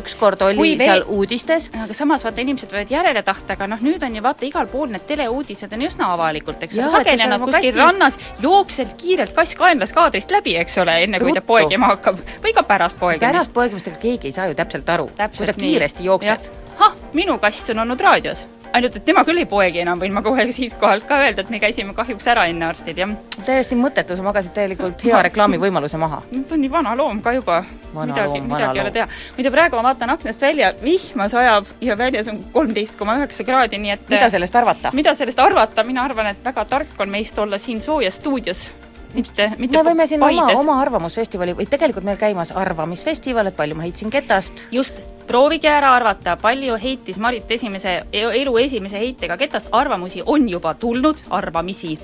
ükskord 0.00 0.42
oli 0.46 0.58
kui 0.58 0.74
seal 0.76 1.02
veel... 1.02 1.04
uudistes. 1.16 1.70
aga 1.84 1.96
samas 1.96 2.24
vaata, 2.26 2.42
inimesed 2.44 2.72
võivad 2.74 2.92
järele 2.94 3.22
tahta, 3.26 3.56
aga 3.56 3.70
noh, 3.70 3.82
nüüd 3.84 4.04
on 4.06 4.18
ju 4.18 4.24
vaata 4.24 4.46
igal 4.48 4.70
pool 4.70 4.92
need 4.92 5.06
teleuudised 5.08 5.74
on 5.76 5.86
üsna 5.88 6.12
avalikult, 6.14 6.62
eks 6.66 6.78
ole, 6.78 6.92
sageli 6.92 7.26
nad 7.30 7.42
kuskil 7.44 7.72
kassi... 7.72 7.80
rannas 7.80 8.20
jookseb 8.42 8.94
kiirelt 9.00 9.34
kass 9.36 9.58
kaenlas 9.58 9.94
kaadrist 9.96 10.32
läbi, 10.34 10.56
eks 10.60 10.78
ole, 10.84 11.00
enne 11.06 11.22
kui 11.22 11.34
ta 11.36 11.44
poegima 11.44 11.94
hakkab. 11.94 12.22
Või 12.44 12.54
ka 12.56 12.64
pärast 12.66 12.98
poegemist. 13.00 13.26
pärast 13.26 13.54
poegemist, 13.56 13.90
ega 13.92 14.02
keegi 14.02 14.30
ei 14.30 14.38
saa 14.38 14.48
ju 14.50 14.56
täpselt 14.58 14.88
aru, 14.96 15.10
kui 15.10 15.50
sa 15.50 15.56
kiiresti 15.56 16.08
jooksed. 16.08 16.50
ah, 16.80 16.96
minu 17.16 17.38
kass 17.42 17.70
on 17.74 17.84
olnud 17.84 18.00
raadios 18.00 18.46
ainult 18.72 18.96
et 18.96 19.04
tema 19.04 19.24
küll 19.26 19.40
ei 19.42 19.46
poegi 19.48 19.82
enam, 19.82 20.00
võin 20.00 20.14
ma 20.14 20.22
kohe 20.24 20.46
siitkohalt 20.54 21.06
ka 21.08 21.20
öelda, 21.24 21.44
et 21.44 21.52
me 21.52 21.60
käisime 21.62 21.94
kahjuks 21.96 22.26
ära 22.32 22.46
enne 22.50 22.66
arstid, 22.68 22.98
jah. 23.00 23.12
täiesti 23.46 23.78
mõttetu, 23.78 24.16
sa 24.16 24.26
magasid 24.26 24.54
täielikult 24.56 25.04
hea 25.06 25.22
reklaamivõimaluse 25.28 26.00
maha. 26.00 26.22
ta 26.32 26.56
on 26.56 26.62
nii 26.64 26.72
vana 26.72 26.94
loom 26.98 27.22
ka 27.24 27.34
juba. 27.36 27.62
midagi, 27.94 28.42
midagi 28.46 28.78
ei 28.78 28.84
ole 28.84 28.94
teha. 28.96 29.08
muide, 29.36 29.54
praegu 29.54 29.80
ma 29.80 29.88
vaatan 29.90 30.14
aknast 30.16 30.42
välja, 30.46 30.74
vihma 30.82 31.28
sajab 31.32 31.72
ja 31.80 31.98
väljas 31.98 32.28
on 32.32 32.42
kolmteist 32.52 32.98
koma 32.98 33.18
üheksa 33.20 33.46
kraadi, 33.46 33.80
nii 33.82 33.96
et 33.96 34.12
mida 34.12 34.30
sellest 34.30 34.60
arvata? 34.62 34.94
mida 34.94 35.14
sellest 35.18 35.42
arvata, 35.42 35.86
mina 35.86 36.04
arvan, 36.04 36.32
et 36.34 36.44
väga 36.44 36.64
tark 36.64 37.00
on 37.00 37.10
meist 37.10 37.38
olla 37.38 37.58
siin 37.58 37.80
soojas 37.80 38.20
stuudios 38.20 38.68
mitte, 39.14 39.52
mitte 39.58 39.78
me 39.78 39.84
võime 39.90 40.06
siin 40.08 40.22
oma, 40.22 40.48
oma 40.58 40.76
arvamusfestivali 40.82 41.54
või 41.58 41.68
tegelikult 41.70 42.06
meil 42.06 42.18
käimas 42.20 42.52
arvamisfestival, 42.56 43.50
et 43.50 43.56
palju 43.58 43.78
ma 43.78 43.86
heitsin 43.86 44.12
ketast. 44.12 44.64
just, 44.74 45.00
proovige 45.30 45.70
ära 45.70 45.94
arvata, 45.94 46.36
palju 46.40 46.76
heitis 46.80 47.18
Marit 47.22 47.50
esimese, 47.50 48.00
elu 48.12 48.56
esimese 48.64 48.98
heitega 48.98 49.38
ketast, 49.40 49.70
arvamusi 49.72 50.24
on 50.26 50.48
juba 50.48 50.74
tulnud, 50.74 51.22
arvamisi. 51.30 51.98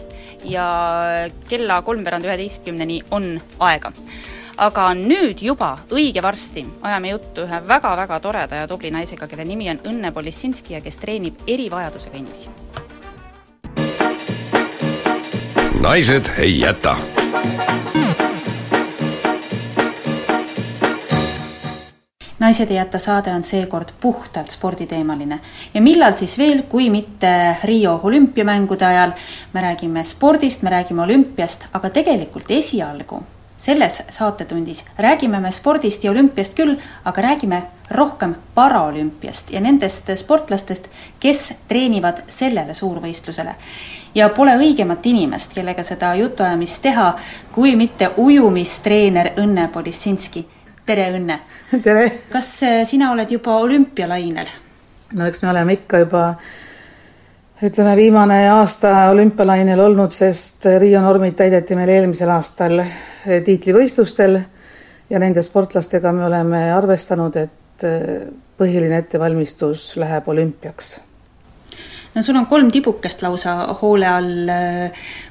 ja 0.44 0.66
kella 1.48 1.82
kolmveerand 1.82 2.24
üheteistkümneni 2.24 3.02
on 3.10 3.36
aega. 3.58 3.92
Aga 4.56 4.86
nüüd 4.96 5.42
juba 5.44 5.74
õige 5.92 6.22
varsti 6.24 6.64
ajame 6.82 7.10
juttu 7.10 7.44
ühe 7.44 7.60
väga-väga 7.68 8.20
toreda 8.24 8.62
ja 8.62 8.68
tubli 8.70 8.90
naisega, 8.90 9.28
kelle 9.28 9.44
nimi 9.44 9.68
on 9.70 9.82
Õnne 9.84 10.14
Polissinski 10.16 10.78
ja 10.78 10.80
kes 10.80 10.96
treenib 11.02 11.44
erivajadusega 11.46 12.16
inimesi 12.16 12.85
naised 15.80 16.24
ei 16.38 16.60
jäta. 16.60 16.96
naised 22.38 22.70
ei 22.70 22.76
jäta 22.76 22.98
saade 22.98 23.30
on 23.30 23.42
seekord 23.42 23.88
puhtalt 24.00 24.50
sporditeemaline 24.50 25.40
ja 25.74 25.80
millal 25.80 26.12
siis 26.16 26.38
veel, 26.38 26.62
kui 26.62 26.90
mitte 26.90 27.56
Rio 27.64 28.00
olümpiamängude 28.02 28.86
ajal. 28.86 29.12
me 29.52 29.60
räägime 29.60 30.04
spordist, 30.04 30.62
me 30.62 30.70
räägime 30.70 31.02
olümpiast, 31.02 31.66
aga 31.72 31.90
tegelikult 31.90 32.50
esialgu 32.50 33.22
selles 33.58 34.02
saatetundis 34.10 34.84
räägime 34.98 35.40
me 35.40 35.50
spordist 35.50 36.04
ja 36.04 36.10
olümpiast 36.10 36.54
küll, 36.54 36.76
aga 37.04 37.22
räägime 37.22 37.62
rohkem 37.90 38.34
paraolümpiast 38.54 39.50
ja 39.50 39.60
nendest 39.60 40.10
sportlastest, 40.16 40.88
kes 41.20 41.52
treenivad 41.68 42.24
sellele 42.28 42.74
suurvõistlusele 42.74 43.54
ja 44.14 44.28
pole 44.28 44.56
õigemat 44.58 45.06
inimest, 45.06 45.54
kellega 45.54 45.84
seda 45.84 46.14
jutuajamist 46.14 46.82
teha, 46.82 47.08
kui 47.52 47.76
mitte 47.76 48.10
ujumistreener 48.16 49.32
Õnne 49.40 49.68
Polissinski. 49.72 50.46
tere, 50.86 51.10
Õnne! 51.18 51.40
tere! 51.82 52.06
kas 52.32 52.62
äh, 52.62 52.84
sina 52.86 53.12
oled 53.12 53.30
juba 53.30 53.58
olümpialainel? 53.60 54.46
no 55.12 55.26
eks 55.26 55.42
me 55.42 55.50
oleme 55.50 55.72
ikka 55.80 55.98
juba 56.04 56.22
ütleme, 57.62 57.96
viimane 57.96 58.50
aasta 58.50 59.10
olümpialainel 59.10 59.80
olnud, 59.80 60.12
sest 60.12 60.66
Riia 60.78 61.00
normid 61.00 61.38
täideti 61.38 61.76
meil 61.78 61.88
eelmisel 61.94 62.30
aastal 62.34 62.82
tiitlivõistlustel 63.24 64.36
ja 65.10 65.22
nende 65.22 65.42
sportlastega 65.42 66.12
me 66.12 66.26
oleme 66.26 66.66
arvestanud, 66.74 67.36
et 67.40 67.86
äh, 67.86 68.28
põhiline 68.58 69.00
ettevalmistus 69.04 69.94
läheb 70.00 70.28
olümpiaks 70.28 70.96
no 72.16 72.22
sul 72.24 72.36
on 72.36 72.46
kolm 72.48 72.70
tibukest 72.72 73.20
lausa 73.22 73.54
hoole 73.80 74.06
all. 74.08 74.52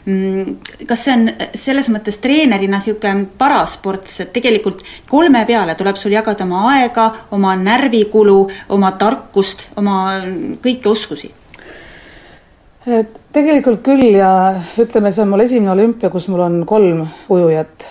Mm, 0.06 0.58
kas 0.86 1.06
see 1.06 1.14
on 1.16 1.30
selles 1.58 1.90
mõttes 1.90 2.20
treenerina 2.22 2.78
niisugune 2.78 3.26
parasports, 3.38 4.20
et 4.22 4.34
tegelikult 4.34 4.84
kolme 5.10 5.42
peale 5.50 5.74
tuleb 5.78 5.98
sul 5.98 6.14
jagada 6.14 6.46
oma 6.46 6.68
aega, 6.76 7.08
oma 7.38 7.56
närvikulu, 7.58 8.38
oma 8.78 8.94
tarkust, 9.02 9.70
oma 9.82 9.98
kõiki 10.62 10.94
oskusi? 10.94 11.34
Et 12.86 13.20
tegelikult 13.34 13.82
küll 13.86 14.04
ja 14.14 14.32
ütleme, 14.82 15.12
see 15.12 15.24
on 15.26 15.32
mul 15.34 15.46
esimene 15.46 15.74
olümpia, 15.74 16.12
kus 16.14 16.28
mul 16.30 16.44
on 16.46 16.60
kolm 16.70 17.06
ujujat. 17.30 17.88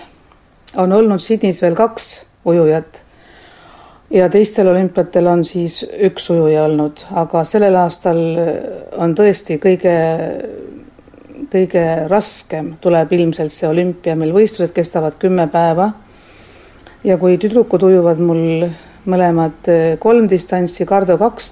on 0.77 0.91
olnud 0.91 1.19
Sydneys 1.19 1.61
veel 1.63 1.75
kaks 1.75 2.25
ujujat 2.45 3.01
ja 4.11 4.29
teistel 4.29 4.67
olümpiatel 4.67 5.27
on 5.27 5.43
siis 5.43 5.81
üks 5.83 6.29
ujuja 6.29 6.63
olnud, 6.63 7.05
aga 7.11 7.43
sellel 7.43 7.75
aastal 7.79 8.21
on 9.01 9.15
tõesti 9.17 9.59
kõige, 9.59 9.95
kõige 11.51 11.85
raskem 12.11 12.75
tuleb 12.81 13.11
ilmselt 13.11 13.51
see 13.51 13.67
olümpia, 13.67 14.15
meil 14.15 14.33
võistlused 14.35 14.73
kestavad 14.75 15.19
kümme 15.19 15.47
päeva. 15.51 15.91
ja 17.03 17.17
kui 17.17 17.37
tüdrukud 17.37 17.83
ujuvad 17.83 18.19
mul 18.19 18.69
mõlemad 19.05 19.67
kolm 20.01 20.27
distantsi, 20.29 20.85
Kardo 20.85 21.17
kaks, 21.17 21.51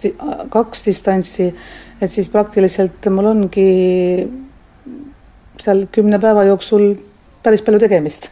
kaks 0.50 0.86
distantsi, 0.88 1.52
et 2.04 2.12
siis 2.12 2.28
praktiliselt 2.32 3.08
mul 3.12 3.30
ongi 3.32 3.68
seal 5.62 5.86
kümne 5.94 6.20
päeva 6.20 6.44
jooksul 6.50 6.94
päris 7.44 7.64
palju 7.64 7.80
tegemist. 7.80 8.30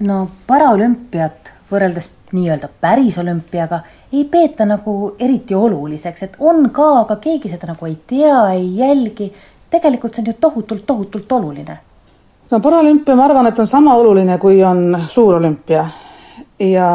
no 0.00 0.28
paraolümpiat 0.46 1.52
võrreldes 1.70 2.10
nii-öelda 2.34 2.68
päris 2.80 3.18
olümpiaga 3.18 3.80
ei 4.12 4.24
peeta 4.30 4.66
nagu 4.66 5.14
eriti 5.18 5.54
oluliseks, 5.54 6.22
et 6.22 6.36
on 6.38 6.68
ka, 6.70 6.88
aga 7.04 7.16
keegi 7.22 7.50
seda 7.50 7.72
nagu 7.72 7.86
ei 7.86 7.98
tea, 8.06 8.38
ei 8.54 8.76
jälgi. 8.78 9.32
tegelikult 9.70 10.14
see 10.14 10.22
on 10.22 10.26
ju 10.30 10.34
tohutult, 10.40 10.86
tohutult 10.86 11.32
oluline. 11.32 11.78
no 12.50 12.60
paralümpia, 12.60 13.16
ma 13.16 13.24
arvan, 13.24 13.46
et 13.46 13.58
on 13.58 13.66
sama 13.66 13.94
oluline, 13.94 14.38
kui 14.38 14.62
on 14.64 14.98
suurolümpia 15.06 15.86
ja 16.58 16.90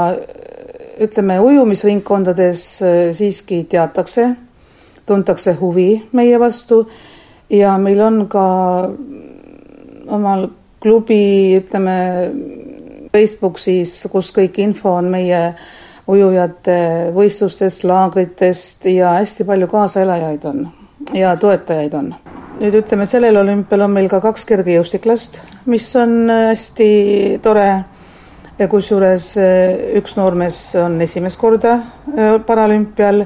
ütleme, 0.99 1.39
ujumisringkondades 1.39 2.63
äh, 2.83 3.01
siiski 3.15 3.63
teatakse, 3.63 4.29
tuntakse 5.09 5.55
huvi 5.59 5.89
meie 6.13 6.39
vastu 6.39 6.83
ja 7.49 7.75
meil 7.81 8.01
on 8.05 8.23
ka 8.29 8.45
omal 10.09 10.47
klubi, 10.79 11.57
ütleme, 11.59 11.97
Facebook 13.11 13.57
siis, 13.59 13.93
kus 14.11 14.31
kõik 14.35 14.59
info 14.61 14.93
on 14.99 15.09
meie 15.11 15.41
ujujate 16.09 16.79
võistlustest, 17.13 17.85
laagritest 17.85 18.85
ja 18.89 19.17
hästi 19.19 19.45
palju 19.45 19.69
kaasaelajaid 19.69 20.45
on 20.49 20.67
ja 21.13 21.35
toetajaid 21.37 21.93
on. 21.93 22.13
nüüd 22.59 22.75
ütleme, 22.81 23.05
sellel 23.07 23.37
olümpial 23.39 23.85
on 23.85 23.93
meil 23.95 24.09
ka 24.11 24.19
kaks 24.23 24.43
kergejõustiklast, 24.49 25.39
mis 25.71 25.87
on 25.95 26.29
hästi 26.29 26.89
tore. 27.43 27.69
ja 28.59 28.67
kusjuures 28.67 29.37
üks 29.95 30.17
noormees 30.17 30.75
on 30.75 31.01
esimest 31.01 31.39
korda 31.39 31.77
paralümpial, 32.45 33.23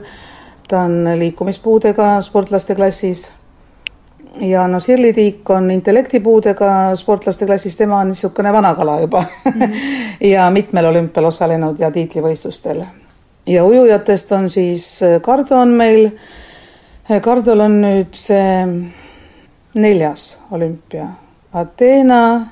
ta 0.74 0.80
on 0.88 1.06
liikumispuudega 1.20 2.22
sportlaste 2.26 2.76
klassis 2.76 3.28
ja 4.42 4.68
no 4.68 4.80
Sirli 4.80 5.14
Tiik 5.14 5.50
on 5.50 5.72
intellektipuudega 5.72 6.96
sportlaste 6.96 7.46
klassis, 7.46 7.78
tema 7.78 8.00
on 8.00 8.10
niisugune 8.10 8.54
vana 8.54 8.74
kala 8.76 9.00
juba 9.02 9.22
mm. 9.22 9.52
-hmm. 9.52 9.74
ja 10.34 10.50
mitmel 10.52 10.86
olümpial 10.86 11.26
osalenud 11.26 11.80
ja 11.80 11.92
tiitlivõistlustel. 11.92 12.84
ja 13.48 13.66
ujujatest 13.66 14.32
on 14.32 14.50
siis, 14.50 15.02
Kardo 15.22 15.58
on 15.58 15.68
meil, 15.68 16.10
Kardol 17.22 17.60
on 17.60 17.82
nüüd 17.82 18.14
see 18.14 18.66
neljas 19.76 20.38
olümpia, 20.52 21.08
Ateena, 21.54 22.48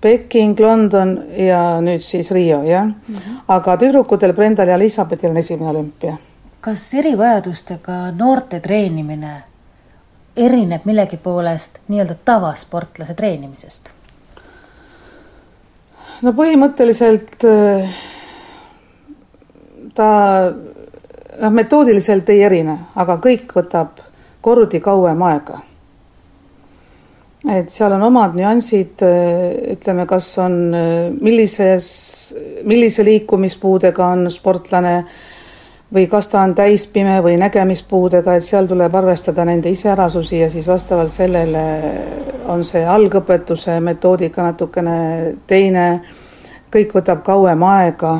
Peking, 0.00 0.60
London 0.60 1.22
ja 1.36 1.80
nüüd 1.80 2.00
siis 2.00 2.30
Rio, 2.30 2.62
jah. 2.62 2.86
-hmm. 2.86 3.20
aga 3.48 3.76
tüdrukutel 3.76 4.32
Brendal 4.32 4.68
ja 4.68 4.74
Elizabetil 4.74 5.30
on 5.30 5.36
esimene 5.36 5.70
olümpia. 5.70 6.16
Kas 6.60 6.94
erivajadustega 6.94 8.10
noorte 8.16 8.60
treenimine 8.60 9.42
erineb 10.36 10.84
millegi 10.84 11.16
poolest 11.16 11.80
nii-öelda 11.88 12.16
tavasportlase 12.24 13.14
treenimisest? 13.14 13.90
no 16.22 16.32
põhimõtteliselt 16.36 17.48
äh, 17.48 17.96
ta 19.96 20.10
noh, 20.50 21.50
metoodiliselt 21.56 22.28
ei 22.32 22.44
erine, 22.44 22.76
aga 22.94 23.16
kõik 23.22 23.56
võtab 23.56 24.04
kordi 24.44 24.80
kauem 24.84 25.22
aega. 25.28 25.60
et 27.50 27.72
seal 27.72 27.92
on 27.96 28.02
omad 28.04 28.36
nüansid, 28.36 29.00
äh, 29.00 29.74
ütleme, 29.76 30.06
kas 30.06 30.28
on, 30.38 30.58
äh, 30.74 31.08
millises, 31.20 31.88
millise 32.64 33.04
liikumispuudega 33.04 34.06
on 34.06 34.30
sportlane 34.30 34.96
või 35.94 36.06
kas 36.06 36.28
ta 36.28 36.42
on 36.46 36.54
täispime 36.54 37.18
või 37.22 37.36
nägemispuudega, 37.40 38.34
et 38.34 38.46
seal 38.46 38.66
tuleb 38.70 38.94
arvestada 38.94 39.44
nende 39.44 39.70
iseärasusi 39.70 40.40
ja 40.40 40.50
siis 40.50 40.68
vastavalt 40.68 41.10
sellele 41.10 41.64
on 42.48 42.64
see 42.64 42.84
algõpetuse 42.86 43.80
metoodika 43.80 44.42
natukene 44.42 44.96
teine, 45.46 45.86
kõik 46.72 46.94
võtab 46.94 47.22
kauem 47.26 47.62
aega, 47.66 48.14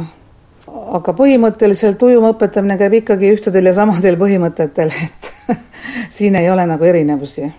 aga 0.98 1.14
põhimõtteliselt 1.14 2.02
ujuma 2.02 2.34
õpetamine 2.34 2.78
käib 2.78 3.00
ikkagi 3.02 3.32
ühtedel 3.36 3.70
ja 3.70 3.74
samadel 3.74 4.18
põhimõtetel, 4.18 4.90
et 4.90 5.58
siin 6.16 6.38
ei 6.38 6.50
ole 6.50 6.66
nagu 6.66 6.84
erinevusi 6.84 7.50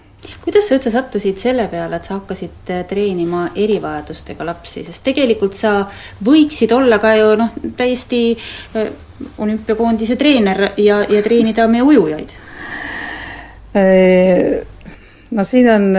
kuidas 0.42 0.68
sa 0.68 0.78
üldse 0.78 0.92
sattusid 0.94 1.40
selle 1.42 1.68
peale, 1.72 1.98
et 1.98 2.08
sa 2.08 2.18
hakkasid 2.18 2.72
äh, 2.74 2.84
treenima 2.90 3.48
erivajadustega 3.56 4.46
lapsi, 4.48 4.84
sest 4.88 5.04
tegelikult 5.06 5.58
sa 5.58 5.74
võiksid 6.26 6.74
olla 6.76 7.00
ka 7.02 7.14
ju 7.18 7.34
noh, 7.40 7.56
täiesti 7.78 8.22
äh, 8.34 8.92
olümpiakoondise 9.38 10.18
treener 10.18 10.72
ja, 10.82 11.02
ja 11.10 11.22
treenida 11.26 11.68
meie 11.72 11.86
ujujaid? 11.86 12.34
Äh, 13.78 14.62
no 15.32 15.46
siin 15.48 15.70
on 15.72 15.92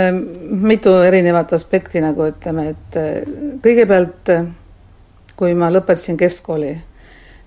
mitu 0.66 0.96
erinevat 1.06 1.54
aspekti, 1.56 2.02
nagu 2.04 2.26
ütleme, 2.32 2.72
et 2.74 2.98
kõigepealt 3.62 4.34
kui 5.38 5.54
ma 5.58 5.70
lõpetasin 5.72 6.18
keskkooli 6.20 6.74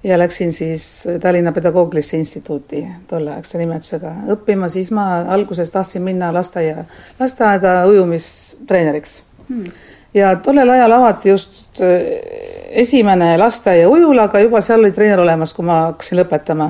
ja 0.06 0.20
läksin 0.20 0.54
siis 0.54 1.08
Tallinna 1.22 1.52
Pedagoogilisse 1.52 2.18
Instituuti 2.18 2.88
tolleaegse 3.08 3.58
nimetusega 3.58 4.12
õppima, 4.36 4.70
siis 4.70 4.92
ma 4.94 5.08
alguses 5.34 5.72
tahtsin 5.72 6.04
minna 6.06 6.30
lasteaia, 6.34 6.84
lasteaeda 7.20 7.74
ujumistreeneriks 7.90 9.16
hmm. 9.50 9.64
ja 10.14 10.36
tollel 10.36 10.70
ajal 10.70 10.94
avati 11.00 11.30
just 11.30 11.82
äh, 11.82 12.06
esimene 12.86 13.34
lasteaia 13.42 13.90
ujula, 13.90 14.28
aga 14.30 14.44
juba 14.46 14.62
seal 14.62 14.84
oli 14.84 14.94
treener 14.94 15.24
olemas, 15.26 15.54
kui 15.58 15.66
ma 15.66 15.80
hakkasin 15.88 16.22
lõpetama. 16.22 16.70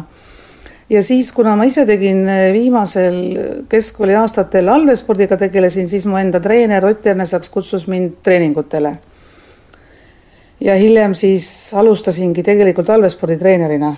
ja 0.89 1.03
siis, 1.03 1.31
kuna 1.35 1.57
ma 1.59 1.67
ise 1.67 1.85
tegin 1.85 2.23
äh, 2.29 2.45
viimasel 2.55 3.19
keskkooli 3.69 4.15
aastatel 4.15 4.71
allveespordiga 4.71 5.37
tegelesin, 5.43 5.91
siis 5.91 6.07
mu 6.07 6.15
enda 6.21 6.39
treener 6.39 6.85
Ott 6.85 7.11
Ernesaks 7.11 7.51
kutsus 7.51 7.87
mind 7.91 8.21
treeningutele 8.23 8.95
ja 10.65 10.75
hiljem 10.75 11.13
siis 11.13 11.48
alustasingi 11.74 12.43
tegelikult 12.43 12.89
allveesporditreenerina. 12.89 13.95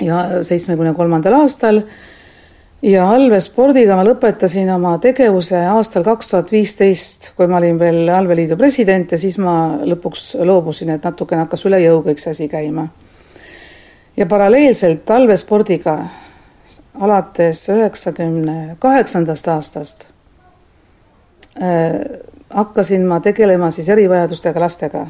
ja 0.00 0.42
seitsmekümne 0.42 0.94
kolmandal 0.94 1.34
aastal 1.42 1.82
ja 2.82 3.04
allveespordiga 3.10 3.96
ma 3.98 4.04
lõpetasin 4.06 4.70
oma 4.74 4.96
tegevuse 5.02 5.58
aastal 5.74 6.02
kaks 6.06 6.30
tuhat 6.30 6.52
viisteist, 6.52 7.30
kui 7.36 7.46
ma 7.46 7.60
olin 7.60 7.78
veel 7.78 8.08
allveeliidu 8.10 8.56
president 8.56 9.12
ja 9.12 9.18
siis 9.18 9.38
ma 9.38 9.78
lõpuks 9.86 10.32
loobusin, 10.42 10.90
et 10.94 11.04
natukene 11.04 11.44
hakkas 11.44 11.66
üle 11.70 11.82
jõu 11.82 12.02
kõik 12.06 12.22
see 12.22 12.34
asi 12.34 12.48
käima. 12.48 12.88
ja 14.16 14.26
paralleelselt 14.26 15.10
allveespordiga 15.10 15.98
alates 17.00 17.68
üheksakümne 17.68 18.76
kaheksandast 18.78 19.48
aastast 19.48 20.06
äh, 21.62 21.98
hakkasin 22.50 23.06
ma 23.06 23.20
tegelema 23.20 23.70
siis 23.70 23.88
erivajadustega 23.88 24.60
lastega 24.60 25.06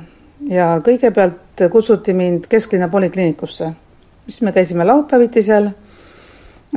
ja 0.51 0.67
kõigepealt 0.85 1.67
kutsuti 1.71 2.15
mind 2.17 2.49
kesklinna 2.51 2.89
polikliinikusse, 2.89 3.71
siis 4.27 4.43
me 4.43 4.53
käisime 4.53 4.85
laupäeviti 4.85 5.43
seal. 5.43 5.71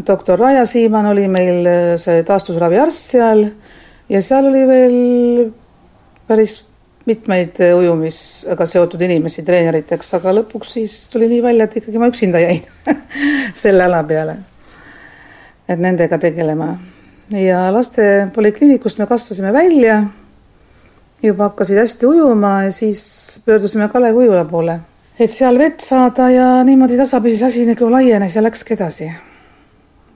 doktor 0.08 0.40
Raja 0.40 0.66
Siimann 0.66 1.08
oli 1.08 1.28
meil 1.28 1.68
see 1.98 2.24
taastusraviarst 2.24 3.12
seal 3.12 3.46
ja 4.10 4.22
seal 4.22 4.46
oli 4.46 4.68
veel 4.68 5.52
päris 6.28 6.66
mitmeid 7.06 7.60
ujumisega 7.78 8.66
seotud 8.66 9.02
inimesi 9.02 9.44
treeneriteks, 9.46 10.14
aga 10.18 10.34
lõpuks 10.40 10.74
siis 10.80 10.98
tuli 11.14 11.30
nii 11.30 11.44
välja, 11.44 11.68
et 11.68 11.78
ikkagi 11.78 12.02
ma 12.02 12.10
üksinda 12.10 12.42
jäin 12.42 12.64
selle 13.64 13.86
ala 13.86 14.04
peale. 14.04 14.38
et 15.70 15.80
nendega 15.80 16.18
tegelema 16.18 16.76
ja 17.34 17.74
laste 17.74 18.28
polikliinikust 18.34 19.00
me 19.00 19.08
kasvasime 19.08 19.54
välja 19.54 20.04
juba 21.24 21.50
hakkasid 21.50 21.78
hästi 21.78 22.06
ujuma 22.06 22.64
ja 22.64 22.72
siis 22.72 23.42
pöördusime 23.46 23.90
Kalev 23.90 24.16
ujula 24.16 24.46
poole, 24.46 24.80
et 25.20 25.32
seal 25.32 25.58
vett 25.60 25.80
saada 25.80 26.30
ja 26.30 26.64
niimoodi 26.64 26.98
tasapisi 26.98 27.38
see 27.38 27.48
asi 27.48 27.66
nagu 27.66 27.90
laienes 27.92 28.36
ja 28.36 28.44
läkski 28.44 28.74
edasi. 28.74 29.12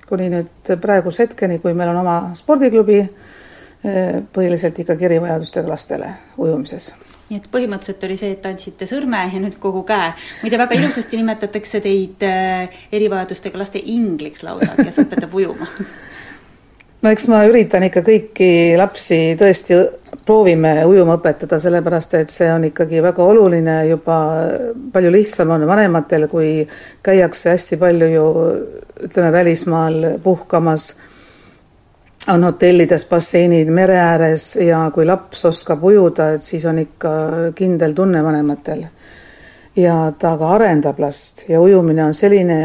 kuni 0.10 0.26
nüüd 0.34 0.72
praeguse 0.82 1.28
hetkeni, 1.28 1.60
kui 1.62 1.74
meil 1.78 1.92
on 1.92 2.00
oma 2.02 2.16
spordiklubi, 2.34 2.98
eh, 3.00 4.16
põhiliselt 4.34 4.80
ikkagi 4.82 5.06
erivajadustega 5.06 5.70
lastele 5.70 6.10
ujumises 6.38 6.94
nii 7.30 7.38
et 7.38 7.46
põhimõtteliselt 7.54 8.04
oli 8.08 8.16
see, 8.18 8.32
et 8.34 8.46
andsite 8.50 8.88
sõrme 8.90 9.20
ja 9.30 9.40
nüüd 9.40 9.60
kogu 9.62 9.84
käe. 9.86 10.14
muide, 10.42 10.58
väga 10.58 10.80
ilusasti 10.80 11.18
nimetatakse 11.18 11.82
teid 11.82 12.26
eh, 12.26 12.80
erivajadustega 12.92 13.58
laste 13.58 13.82
ingliks 13.86 14.44
lausa, 14.44 14.74
kes 14.76 14.98
õpetab 15.06 15.36
ujuma 15.38 15.70
no 17.02 17.12
eks 17.14 17.28
ma 17.32 17.44
üritan 17.48 17.86
ikka 17.88 18.04
kõiki 18.04 18.50
lapsi 18.80 19.20
tõesti 19.40 19.78
proovime 20.26 20.74
ujuma 20.86 21.16
õpetada, 21.20 21.60
sellepärast 21.62 22.16
et 22.20 22.34
see 22.34 22.50
on 22.52 22.68
ikkagi 22.68 23.02
väga 23.04 23.26
oluline, 23.26 23.78
juba 23.90 24.18
palju 24.94 25.12
lihtsam 25.14 25.54
on 25.56 25.66
vanematel, 25.70 26.28
kui 26.32 26.52
käiakse 27.06 27.56
hästi 27.56 27.80
palju 27.82 28.10
ju 28.14 28.26
ütleme, 29.08 29.32
välismaal 29.34 30.12
puhkamas, 30.24 30.92
on 32.30 32.44
hotellides 32.44 33.08
basseinid 33.10 33.72
mere 33.74 33.96
ääres 34.04 34.52
ja 34.62 34.84
kui 34.94 35.08
laps 35.08 35.46
oskab 35.50 35.84
ujuda, 35.88 36.34
et 36.36 36.46
siis 36.46 36.66
on 36.70 36.82
ikka 36.84 37.12
kindel 37.56 37.96
tunne 37.98 38.24
vanematel. 38.24 38.86
ja 39.76 40.12
ta 40.20 40.34
ka 40.38 40.48
arendab 40.52 40.98
last 41.00 41.46
ja 41.50 41.62
ujumine 41.62 42.04
on 42.04 42.14
selline 42.14 42.58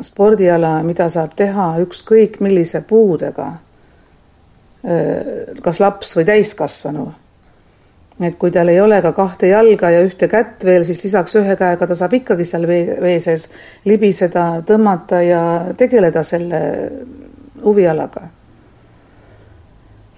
spordiala, 0.00 0.82
mida 0.86 1.08
saab 1.08 1.32
teha 1.36 1.72
ükskõik 1.82 2.38
millise 2.40 2.84
puudega 2.86 3.48
kas 5.62 5.80
laps 5.80 6.14
või 6.16 6.24
täiskasvanu. 6.24 7.02
et 8.20 8.36
kui 8.40 8.50
tal 8.50 8.68
ei 8.68 8.80
ole 8.80 9.02
ka 9.02 9.12
kahte 9.12 9.48
jalga 9.48 9.90
ja 9.90 10.00
ühte 10.04 10.28
kätt 10.28 10.64
veel, 10.64 10.84
siis 10.84 11.04
lisaks 11.04 11.36
ühe 11.36 11.56
käega 11.56 11.86
ta 11.86 11.94
saab 11.94 12.14
ikkagi 12.16 12.44
seal 12.44 12.66
vee, 12.68 12.96
vee 13.00 13.20
sees 13.20 13.50
libiseda, 13.84 14.62
tõmmata 14.66 15.20
ja 15.24 15.42
tegeleda 15.76 16.22
selle 16.22 16.62
huvialaga. 17.64 18.22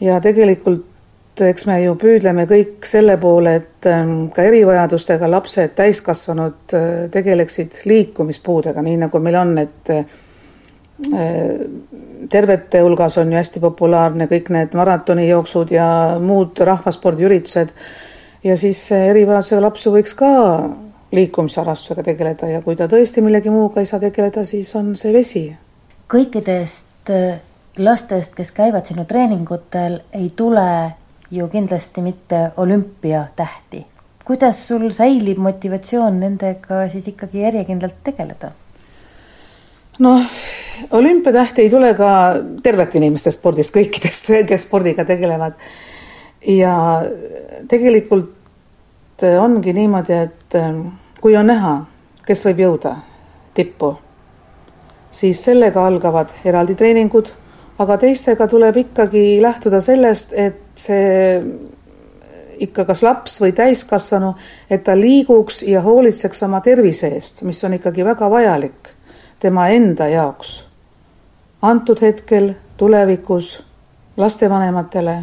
ja 0.01 0.21
tegelikult 0.21 0.93
eks 1.41 1.65
me 1.67 1.79
ju 1.83 1.95
püüdleme 2.01 2.45
kõik 2.49 2.87
selle 2.87 3.17
poole, 3.21 3.55
et 3.63 3.89
ähm, 3.89 4.27
ka 4.35 4.45
erivajadustega 4.45 5.31
lapsed, 5.31 5.73
täiskasvanud 5.79 6.75
äh, 6.77 6.91
tegeleksid 7.13 7.83
liikumispuudega, 7.89 8.83
nii 8.85 8.99
nagu 9.07 9.23
meil 9.23 9.39
on, 9.41 9.55
et 9.63 9.93
äh, 9.95 10.05
tervete 12.31 12.81
hulgas 12.81 13.19
on 13.19 13.33
ju 13.33 13.39
hästi 13.39 13.61
populaarne 13.61 14.29
kõik 14.31 14.51
need 14.55 14.75
maratonijooksud 14.79 15.73
ja 15.75 15.87
muud 16.21 16.61
rahvaspordiüritused. 16.61 17.69
ja 18.45 18.57
siis 18.57 18.93
erivajadusega 18.93 19.63
laps 19.63 19.87
ju 19.87 19.93
võiks 19.93 20.15
ka 20.15 20.31
liikumisharrastusega 21.13 22.03
tegeleda 22.03 22.49
ja 22.49 22.63
kui 22.63 22.77
ta 22.77 22.89
tõesti 22.89 23.23
millegi 23.25 23.51
muuga 23.53 23.81
ei 23.81 23.87
saa 23.87 24.01
tegeleda, 24.01 24.45
siis 24.45 24.75
on 24.77 24.95
see 24.97 25.13
vesi. 25.13 25.45
kõikidest 26.09 27.11
äh, 27.11 27.41
lastest, 27.79 28.35
kes 28.35 28.53
käivad 28.53 28.89
sinu 28.89 29.05
treeningutel, 29.05 30.01
ei 30.13 30.31
tule 30.37 30.93
ju 31.31 31.49
kindlasti 31.49 32.03
mitte 32.03 32.51
olümpiatähti. 32.57 33.87
kuidas 34.25 34.69
sul 34.69 34.91
säilib 34.91 35.39
motivatsioon 35.39 36.21
nendega 36.21 36.89
siis 36.89 37.09
ikkagi 37.09 37.41
järjekindlalt 37.41 38.03
tegeleda? 38.05 38.53
Noh, 39.99 40.23
olümpiatäht 40.91 41.59
ei 41.59 41.71
tule 41.71 41.95
ka 41.95 42.13
tervete 42.63 42.99
inimeste 42.99 43.31
spordist, 43.35 43.75
kõikidest, 43.75 44.31
kes 44.49 44.67
spordiga 44.67 45.05
tegelevad. 45.05 45.59
ja 46.47 46.77
tegelikult 47.69 49.23
ongi 49.39 49.73
niimoodi, 49.73 50.13
et 50.13 50.57
kui 51.21 51.37
on 51.37 51.47
näha, 51.47 51.75
kes 52.27 52.47
võib 52.49 52.65
jõuda 52.65 52.97
tippu, 53.55 53.93
siis 55.11 55.45
sellega 55.45 55.87
algavad 55.87 56.33
eraldi 56.45 56.75
treeningud, 56.75 57.31
aga 57.79 57.99
teistega 57.99 58.49
tuleb 58.49 58.77
ikkagi 58.77 59.39
lähtuda 59.43 59.81
sellest, 59.81 60.33
et 60.33 60.59
see 60.75 61.45
ikka 62.63 62.85
kas 62.87 63.03
laps 63.03 63.39
või 63.43 63.53
täiskasvanu, 63.55 64.35
et 64.71 64.83
ta 64.85 64.97
liiguks 64.99 65.63
ja 65.67 65.83
hoolitseks 65.83 66.43
oma 66.47 66.61
tervise 66.61 67.11
eest, 67.15 67.43
mis 67.47 67.63
on 67.65 67.79
ikkagi 67.79 68.05
väga 68.07 68.29
vajalik 68.31 68.93
tema 69.43 69.69
enda 69.69 70.07
jaoks. 70.09 70.65
antud 71.63 72.01
hetkel, 72.01 72.53
tulevikus, 72.77 73.63
lastevanematele. 74.17 75.17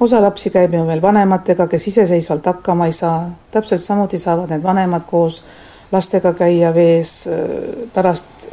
osa 0.00 0.22
lapsi 0.22 0.50
käib 0.50 0.74
ju 0.74 0.86
veel 0.86 1.02
vanematega, 1.02 1.66
kes 1.66 1.86
iseseisvalt 1.86 2.46
hakkama 2.46 2.86
ei 2.86 2.92
saa, 2.92 3.30
täpselt 3.50 3.80
samuti 3.80 4.18
saavad 4.18 4.50
need 4.50 4.62
vanemad 4.62 5.04
koos 5.06 5.42
lastega 5.92 6.32
käia 6.32 6.74
vees 6.74 7.28
pärast 7.94 8.46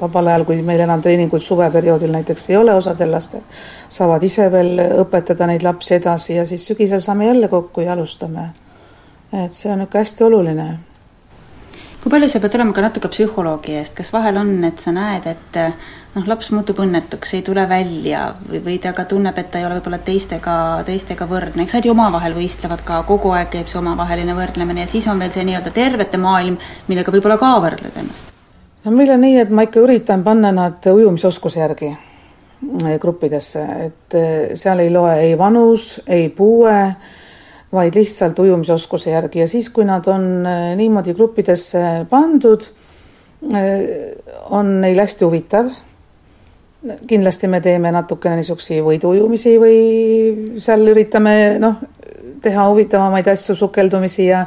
vabal 0.00 0.26
ajal, 0.26 0.44
kui 0.44 0.62
meil 0.62 0.80
enam 0.80 1.02
treeninguid 1.02 1.42
suveperioodil 1.42 2.12
näiteks 2.12 2.50
ei 2.50 2.56
ole 2.56 2.74
osadel 2.74 3.10
lastel, 3.12 3.42
saavad 3.88 4.22
ise 4.22 4.46
veel 4.52 4.78
õpetada 5.02 5.50
neid 5.50 5.66
lapsi 5.66 5.96
edasi 5.98 6.38
ja 6.38 6.46
siis 6.46 6.66
sügisel 6.70 7.02
saame 7.02 7.26
jälle 7.26 7.48
kokku 7.48 7.80
ja 7.80 7.92
alustame. 7.92 8.50
et 9.32 9.52
see 9.52 9.72
on 9.72 9.78
niisugune 9.78 10.00
hästi 10.00 10.24
oluline. 10.24 10.68
Kui 12.00 12.12
palju 12.12 12.28
sa 12.32 12.40
pead 12.40 12.54
olema 12.56 12.72
ka 12.76 12.84
natuke 12.86 13.10
psühholoogi 13.12 13.74
eest, 13.76 13.94
kas 13.98 14.12
vahel 14.12 14.38
on, 14.40 14.52
et 14.64 14.80
sa 14.80 14.92
näed, 14.94 15.26
et 15.28 15.58
noh, 16.14 16.26
laps 16.26 16.50
muutub 16.54 16.80
õnnetuks, 16.82 17.34
ei 17.36 17.44
tule 17.46 17.66
välja 17.70 18.30
või, 18.48 18.62
või 18.64 18.78
ta 18.82 18.92
ka 18.96 19.04
tunneb, 19.10 19.36
et 19.38 19.50
ta 19.52 19.60
ei 19.60 19.66
ole 19.68 19.78
võib-olla 19.78 20.00
teistega, 20.04 20.56
teistega 20.86 21.28
võrdne, 21.30 21.64
eks 21.64 21.76
nad 21.76 21.86
ju 21.86 21.94
omavahel 21.94 22.34
võistlevad 22.36 22.82
ka, 22.86 23.02
kogu 23.08 23.34
aeg 23.36 23.52
käib 23.54 23.70
see 23.70 23.80
omavaheline 23.82 24.34
võrdlemine 24.36 24.86
ja 24.86 24.90
siis 24.90 25.08
on 25.12 25.20
veel 25.22 25.32
see 25.34 25.46
nii-öelda 25.46 25.72
tervete 25.76 26.20
maailm, 26.20 26.58
millega 26.88 27.14
võib-olla 27.14 27.38
ka 27.40 27.54
võrdled 27.66 28.02
ennast. 28.02 28.36
No 28.84 28.94
meil 28.96 29.12
on 29.12 29.20
nii, 29.20 29.36
et 29.42 29.50
ma 29.52 29.66
ikka 29.66 29.82
üritan 29.84 30.24
panna 30.24 30.50
nad 30.56 30.86
ujumisoskuse 30.88 31.60
järgi 31.60 31.90
eh, 31.92 32.94
gruppidesse, 33.00 33.64
et 33.86 34.16
eh, 34.16 34.54
seal 34.56 34.80
ei 34.80 34.92
loe 34.92 35.18
ei 35.28 35.36
vanus, 35.38 35.98
ei 36.08 36.30
puue, 36.32 36.78
vaid 37.72 37.94
lihtsalt 37.94 38.38
ujumisoskuse 38.38 39.10
järgi 39.10 39.44
ja 39.44 39.48
siis, 39.48 39.70
kui 39.70 39.84
nad 39.86 40.06
on 40.10 40.46
eh, 40.46 40.76
niimoodi 40.76 41.14
gruppidesse 41.14 42.06
pandud, 42.10 42.66
on 44.50 44.80
neil 44.82 44.98
hästi 45.00 45.24
huvitav. 45.24 45.70
kindlasti 47.06 47.48
me 47.48 47.60
teeme 47.60 47.90
natukene 47.92 48.36
niisuguseid 48.36 48.82
võiduujumisi 48.84 49.54
või 49.60 49.78
seal 50.60 50.84
üritame 50.92 51.58
noh, 51.60 51.78
teha 52.42 52.66
huvitavamaid 52.68 53.28
asju, 53.28 53.56
sukeldumisi 53.56 54.26
ja 54.26 54.46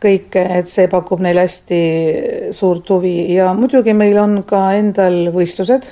kõike, 0.00 0.42
et 0.58 0.68
see 0.70 0.88
pakub 0.90 1.20
neile 1.22 1.44
hästi 1.46 1.80
suurt 2.56 2.88
huvi 2.90 3.34
ja 3.34 3.52
muidugi 3.54 3.94
meil 3.94 4.18
on 4.18 4.42
ka 4.48 4.70
endal 4.78 5.28
võistlused. 5.34 5.90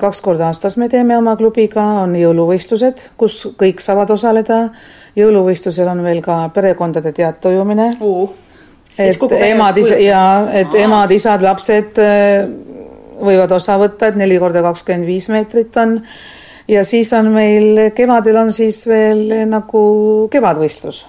Kaks 0.00 0.20
korda 0.20 0.46
aastas 0.50 0.76
me 0.76 0.88
teeme 0.88 1.16
oma 1.16 1.36
klubiga, 1.36 1.82
on 2.02 2.14
jõuluvõistlused, 2.18 3.06
kus 3.16 3.42
kõik 3.58 3.80
saavad 3.80 4.10
osaleda. 4.10 4.68
jõuluvõistlusel 5.16 5.88
on 5.88 6.02
veel 6.04 6.20
ka 6.22 6.48
perekondade 6.54 7.12
teatujumine 7.12 7.94
uh,. 8.00 8.30
et 8.98 9.32
emad, 9.32 9.78
ja 10.00 10.48
et 10.52 10.74
emad-isad, 10.74 11.42
lapsed 11.42 11.98
äh, 11.98 12.44
võivad 13.20 13.52
osa 13.52 13.78
võtta, 13.80 14.10
et 14.10 14.20
neli 14.20 14.38
korda 14.38 14.62
kakskümmend 14.62 15.06
viis 15.08 15.28
meetrit 15.28 15.76
on. 15.76 16.00
Ja 16.68 16.84
siis 16.84 17.12
on 17.16 17.32
meil 17.34 17.90
kevadel 17.96 18.36
on 18.36 18.52
siis 18.52 18.84
veel 18.86 19.48
nagu 19.50 19.82
kevadvõistlus. 20.30 21.06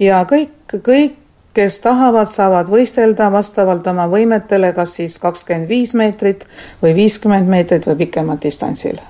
Ja 0.00 0.24
kõik, 0.26 0.72
kõik, 0.72 1.19
kes 1.54 1.80
tahavad, 1.82 2.28
saavad 2.30 2.68
võistelda 2.70 3.30
vastavalt 3.32 3.86
oma 3.90 4.06
võimetele, 4.10 4.72
kas 4.74 4.94
siis 5.00 5.18
kakskümmend 5.22 5.68
viis 5.68 5.94
meetrit 5.98 6.46
või 6.82 6.94
viiskümmend 6.94 7.50
meetrit 7.50 7.86
või 7.90 8.04
pikemat 8.04 8.42
distantsil. 8.42 9.00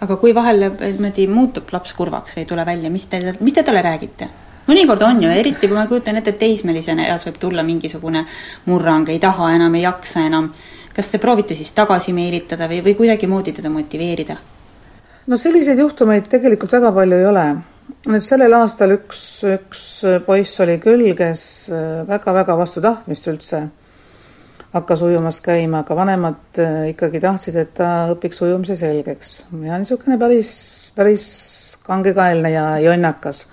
aga 0.00 0.16
kui 0.16 0.34
vahel 0.34 0.70
niimoodi 0.70 1.26
muutub 1.26 1.72
laps 1.72 1.92
kurvaks 1.92 2.36
või 2.36 2.44
ei 2.44 2.46
tule 2.46 2.66
välja, 2.66 2.90
mis 2.90 3.06
te, 3.06 3.34
mis 3.40 3.52
te 3.52 3.62
talle 3.62 3.82
räägite? 3.82 4.28
mõnikord 4.68 5.02
on 5.02 5.22
ju, 5.22 5.30
eriti 5.30 5.66
kui 5.68 5.76
ma 5.76 5.86
kujutan 5.86 6.16
ette, 6.16 6.30
et 6.30 6.38
teismelisena 6.38 7.06
eas 7.08 7.26
võib 7.26 7.38
tulla 7.40 7.62
mingisugune 7.62 8.24
murrang, 8.66 9.08
ei 9.08 9.18
taha 9.18 9.54
enam, 9.54 9.74
ei 9.74 9.82
jaksa 9.82 10.26
enam. 10.26 10.52
kas 10.94 11.10
te 11.10 11.18
proovite 11.18 11.54
siis 11.54 11.72
tagasi 11.72 12.12
meelitada 12.12 12.68
või, 12.68 12.82
või 12.84 12.94
kuidagimoodi 12.94 13.52
teda 13.52 13.70
motiveerida? 13.70 14.36
no 15.26 15.36
selliseid 15.36 15.78
juhtumeid 15.78 16.28
tegelikult 16.28 16.72
väga 16.72 16.92
palju 16.92 17.16
ei 17.16 17.26
ole 17.26 17.48
nüüd 18.08 18.24
sellel 18.24 18.54
aastal 18.58 18.94
üks, 18.94 19.22
üks 19.48 19.82
poiss 20.26 20.60
oli 20.64 20.78
küll, 20.82 21.10
kes 21.18 21.42
väga-väga 22.08 22.54
äh, 22.54 22.58
vastu 22.62 22.84
tahtmist 22.84 23.28
üldse 23.30 23.68
hakkas 24.72 25.02
ujumas 25.02 25.40
käima, 25.40 25.82
aga 25.84 25.96
vanemad 25.96 26.60
äh, 26.60 26.90
ikkagi 26.92 27.20
tahtsid, 27.22 27.56
et 27.56 27.72
ta 27.78 28.10
õpiks 28.12 28.42
ujumise 28.44 28.76
selgeks. 28.76 29.38
ja 29.64 29.78
niisugune 29.80 30.18
päris, 30.20 30.52
päris 30.96 31.24
kangekaelne 31.86 32.52
ja 32.52 32.66
jonnakas. 32.84 33.46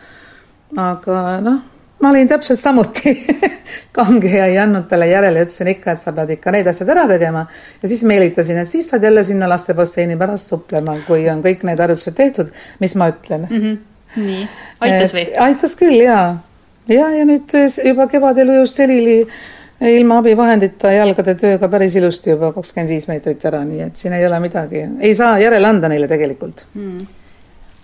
aga 0.77 1.39
noh, 1.45 1.61
ma 2.01 2.11
olin 2.11 2.27
täpselt 2.27 2.59
samuti 2.59 3.15
kange 3.95 4.33
ja 4.33 4.49
ei 4.51 4.59
andnud 4.59 4.89
talle 4.91 5.07
järele, 5.07 5.45
ütlesin 5.47 5.71
ikka, 5.71 5.95
et 5.95 6.03
sa 6.03 6.13
pead 6.15 6.35
ikka 6.35 6.51
need 6.51 6.67
asjad 6.67 6.91
ära 6.91 7.07
tegema. 7.07 7.45
ja 7.81 7.91
siis 7.91 8.03
meelitasin, 8.03 8.59
et 8.59 8.69
siis 8.69 8.91
saad 8.91 9.07
jälle 9.07 9.23
sinna 9.23 9.49
lastebasseini 9.49 10.19
pärast 10.19 10.51
suplema, 10.51 10.97
kui 11.07 11.29
on 11.31 11.43
kõik 11.45 11.63
need 11.63 11.79
harjutused 11.79 12.17
tehtud, 12.17 12.51
mis 12.83 12.95
ma 12.99 13.11
ütlen 13.15 13.49
mm. 13.49 13.59
-hmm 13.59 13.83
nii, 14.15 14.47
aitas 14.85 15.13
või? 15.15 15.27
aitas 15.47 15.75
küll 15.79 15.99
jaa. 16.03 16.37
ja, 16.87 17.09
ja 17.15 17.27
nüüd 17.27 17.53
juba 17.85 18.07
kevadel 18.11 18.55
ujus 18.57 18.75
selili 18.79 19.19
ilma 19.83 20.19
abivahendita 20.21 20.91
jalgade 20.95 21.35
tööga 21.39 21.69
päris 21.71 21.95
ilusti 21.99 22.31
juba 22.31 22.53
kakskümmend 22.55 22.93
viis 22.93 23.09
meetrit 23.11 23.43
ära, 23.47 23.63
nii 23.67 23.83
et 23.89 23.99
siin 23.99 24.15
ei 24.15 24.25
ole 24.27 24.39
midagi, 24.43 24.85
ei 25.03 25.15
saa 25.17 25.37
järele 25.41 25.67
anda 25.67 25.91
neile 25.91 26.07
tegelikult 26.11 26.65
hmm. 26.73 27.07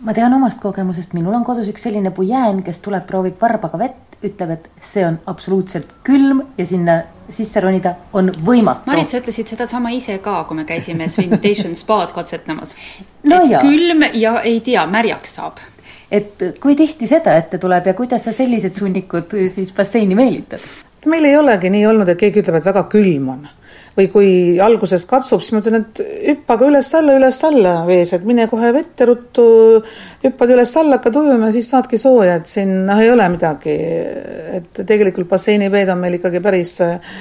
ma 0.08 0.16
tean 0.16 0.34
omast 0.38 0.62
kogemusest, 0.64 1.16
minul 1.18 1.36
on 1.36 1.48
kodus 1.48 1.70
üks 1.72 1.84
selline 1.88 2.14
pujään, 2.16 2.64
kes 2.64 2.80
tuleb, 2.86 3.06
proovib 3.10 3.42
varbaga 3.42 3.80
vett, 3.82 4.18
ütleb, 4.22 4.54
et 4.54 4.86
see 4.86 5.04
on 5.06 5.18
absoluutselt 5.28 5.98
külm 6.06 6.44
ja 6.58 6.66
sinna 6.70 7.02
sisse 7.32 7.62
ronida 7.64 7.96
on 8.14 8.30
võimatu. 8.46 8.86
Marit, 8.92 9.10
sa 9.10 9.22
ütlesid 9.22 9.50
sedasama 9.50 9.92
ise 9.96 10.18
ka, 10.24 10.44
kui 10.48 10.60
me 10.60 10.66
käisime 10.68 11.08
Swimutation 11.10 11.76
spaad 11.80 12.14
katsetamas 12.16 12.76
no. 13.26 13.42
et 13.42 13.52
jah. 13.56 13.66
külm 13.66 14.06
ja 14.14 14.38
ei 14.46 14.60
tea, 14.64 14.86
märjaks 14.88 15.36
saab 15.40 15.62
et 16.12 16.46
kui 16.60 16.76
tihti 16.76 17.08
seda 17.08 17.36
ette 17.40 17.60
tuleb 17.62 17.88
ja 17.88 17.98
kuidas 17.98 18.28
sa 18.28 18.34
sellised 18.36 18.76
sunnikud 18.78 19.32
siis 19.52 19.72
basseini 19.76 20.18
meelitad? 20.18 20.64
meil 21.10 21.26
ei 21.26 21.38
olegi 21.38 21.72
nii 21.74 21.86
olnud, 21.90 22.10
et 22.12 22.20
keegi 22.20 22.44
ütleb, 22.44 22.60
et 22.60 22.68
väga 22.68 22.86
külm 22.92 23.30
on. 23.34 23.50
või 23.98 24.06
kui 24.08 24.28
alguses 24.64 25.04
katsub, 25.04 25.42
siis 25.44 25.52
ma 25.52 25.60
ütlen, 25.60 25.82
et 25.82 26.00
hüppa 26.30 26.56
ka 26.60 26.68
üles-alla, 26.70 27.16
üles-alla 27.18 27.74
vees, 27.84 28.14
et 28.16 28.24
mine 28.24 28.46
kohe 28.48 28.70
vette 28.72 29.08
ruttu, 29.10 29.46
hüppad 30.24 30.54
üles-alla, 30.54 31.00
hakkad 31.00 31.18
ujuma 31.20 31.50
siis 31.52 31.68
saadki 31.74 32.00
sooja, 32.00 32.38
et 32.40 32.48
siin 32.48 32.72
noh, 32.88 33.02
ei 33.04 33.12
ole 33.12 33.28
midagi. 33.34 33.76
et 34.62 34.84
tegelikult 34.88 35.28
basseiniveed 35.34 35.92
on 35.92 36.00
meil 36.00 36.16
ikkagi 36.20 36.40
päris 36.44 36.78
äh, 36.86 37.18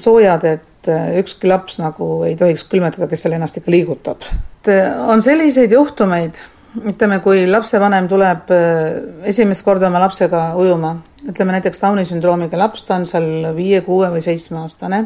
soojad, 0.00 0.46
et 0.46 0.88
äh, 0.88 1.18
ükski 1.20 1.50
laps 1.50 1.76
nagu 1.82 2.22
ei 2.28 2.38
tohiks 2.40 2.64
külmetada, 2.70 3.10
kes 3.10 3.26
seal 3.26 3.36
ennast 3.36 3.60
ikka 3.60 3.74
liigutab. 3.74 4.24
et 4.62 4.72
äh, 4.72 5.04
on 5.08 5.20
selliseid 5.20 5.76
juhtumeid 5.76 6.40
ütleme, 6.78 7.18
kui 7.20 7.44
lapsevanem 7.50 8.08
tuleb 8.08 8.50
äh, 8.54 9.26
esimest 9.30 9.64
korda 9.66 9.88
oma 9.90 10.00
lapsega 10.04 10.50
ujuma, 10.58 10.94
ütleme 11.28 11.56
näiteks 11.56 11.82
Downi 11.82 12.04
sündroomiga 12.06 12.58
laps, 12.58 12.84
ta 12.86 12.98
on 13.00 13.06
seal 13.10 13.50
viie, 13.56 13.80
kuue 13.86 14.10
või 14.12 14.22
seitsmeaastane. 14.24 15.04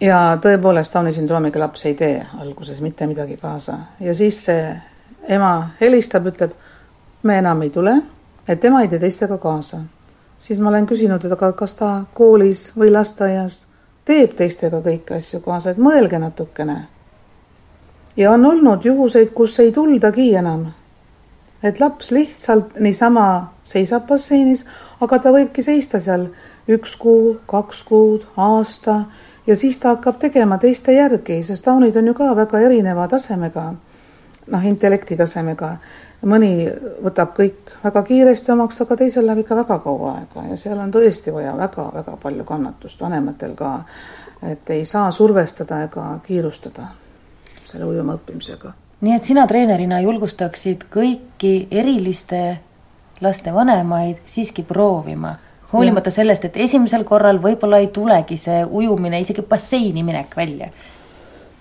ja 0.00 0.38
tõepoolest 0.42 0.94
Downi 0.94 1.12
sündroomiga 1.12 1.60
laps 1.60 1.86
ei 1.86 1.94
tee 1.94 2.20
alguses 2.40 2.80
mitte 2.80 3.06
midagi 3.06 3.36
kaasa 3.36 3.78
ja 4.00 4.14
siis 4.14 4.44
see 4.44 4.74
ema 5.28 5.70
helistab, 5.80 6.26
ütleb, 6.26 6.52
me 7.22 7.38
enam 7.38 7.62
ei 7.62 7.70
tule, 7.70 7.96
et 8.48 8.60
tema 8.60 8.82
ei 8.82 8.88
tee 8.88 8.98
teistega 8.98 9.38
kaasa. 9.38 9.80
siis 10.38 10.60
ma 10.60 10.68
olen 10.68 10.86
küsinud, 10.86 11.24
et 11.24 11.32
aga 11.32 11.52
kas 11.52 11.74
ta 11.74 12.04
koolis 12.14 12.72
või 12.76 12.90
lasteaias 12.92 13.66
teeb 14.04 14.34
teistega 14.36 14.80
kõiki 14.80 15.16
asju 15.16 15.40
kaasa, 15.40 15.70
et 15.70 15.78
mõelge 15.78 16.18
natukene 16.18 16.86
ja 18.16 18.30
on 18.30 18.46
olnud 18.46 18.84
juhuseid, 18.84 19.30
kus 19.34 19.60
ei 19.60 19.72
tuldagi 19.72 20.34
enam. 20.34 20.66
et 21.62 21.80
laps 21.80 22.10
lihtsalt 22.10 22.78
niisama 22.80 23.52
seisab 23.64 24.06
basseinis, 24.06 24.66
aga 25.00 25.18
ta 25.18 25.32
võibki 25.32 25.62
seista 25.62 25.98
seal 26.00 26.28
üks 26.68 26.96
kuu, 26.96 27.38
kaks 27.46 27.82
kuud, 27.84 28.26
aasta 28.36 29.04
ja 29.46 29.56
siis 29.56 29.80
ta 29.80 29.94
hakkab 29.96 30.18
tegema 30.18 30.58
teiste 30.58 30.92
järgi, 30.92 31.42
sest 31.44 31.64
taunid 31.64 31.96
on 31.96 32.06
ju 32.06 32.14
ka 32.14 32.36
väga 32.36 32.60
erineva 32.60 33.08
tasemega 33.08 33.72
noh, 34.46 34.66
intellekti 34.66 35.16
tasemega. 35.16 35.76
mõni 36.26 36.68
võtab 37.04 37.34
kõik 37.36 37.72
väga 37.84 38.02
kiiresti 38.02 38.52
omaks, 38.52 38.80
aga 38.80 38.96
teisel 38.96 39.26
läheb 39.26 39.44
ikka 39.44 39.56
väga 39.56 39.78
kaua 39.78 40.12
aega 40.20 40.46
ja 40.50 40.56
seal 40.56 40.78
on 40.78 40.92
tõesti 40.92 41.34
vaja 41.34 41.56
väga-väga 41.56 42.16
palju 42.22 42.44
kannatust, 42.44 43.00
vanematel 43.00 43.54
ka. 43.54 43.80
et 44.42 44.70
ei 44.70 44.84
saa 44.84 45.10
survestada 45.10 45.82
ega 45.82 46.20
kiirustada 46.26 47.05
selle 47.66 47.88
ujuma 47.88 48.16
õppimisega. 48.16 48.72
nii 49.00 49.16
et 49.16 49.24
sina 49.24 49.46
treenerina 49.46 50.00
julgustaksid 50.00 50.86
kõiki 50.92 51.68
eriliste 51.70 52.42
laste 53.20 53.52
vanemaid 53.54 54.22
siiski 54.24 54.62
proovima 54.62 55.34
hoolimata 55.72 56.10
sellest, 56.10 56.44
et 56.44 56.56
esimesel 56.56 57.04
korral 57.04 57.40
võib-olla 57.42 57.80
ei 57.82 57.88
tulegi 57.92 58.36
see 58.38 58.60
ujumine, 58.64 59.20
isegi 59.20 59.42
basseini 59.42 60.04
minek 60.06 60.36
välja 60.36 60.70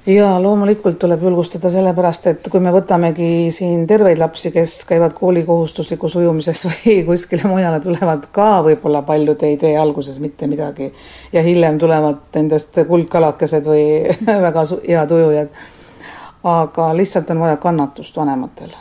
jaa, 0.06 0.42
loomulikult 0.42 1.00
tuleb 1.02 1.24
julgustada, 1.26 1.70
sellepärast 1.74 2.28
et 2.30 2.48
kui 2.52 2.62
me 2.62 2.70
võtamegi 2.74 3.50
siin 3.54 3.88
terveid 3.90 4.20
lapsi, 4.22 4.52
kes 4.54 4.78
käivad 4.90 5.16
koolikohustuslikus 5.18 6.18
ujumises 6.22 6.66
või 6.70 7.00
kuskile 7.08 7.50
mujale, 7.50 7.80
tulevad 7.84 8.28
ka 8.36 8.50
võib-olla 8.66 9.02
paljud 9.08 9.46
ei 9.48 9.58
tee 9.62 9.74
alguses 9.82 10.20
mitte 10.22 10.50
midagi 10.52 10.92
ja 11.34 11.44
hiljem 11.46 11.80
tulevad 11.82 12.22
nendest 12.38 12.78
kuldkalakesed 12.88 13.66
või 13.70 13.88
väga 14.48 14.68
head 14.86 15.16
ujujad. 15.18 15.64
Aga 16.46 16.92
lihtsalt 16.98 17.30
on 17.34 17.40
vaja 17.42 17.58
kannatust 17.58 18.18
vanematel 18.18 18.74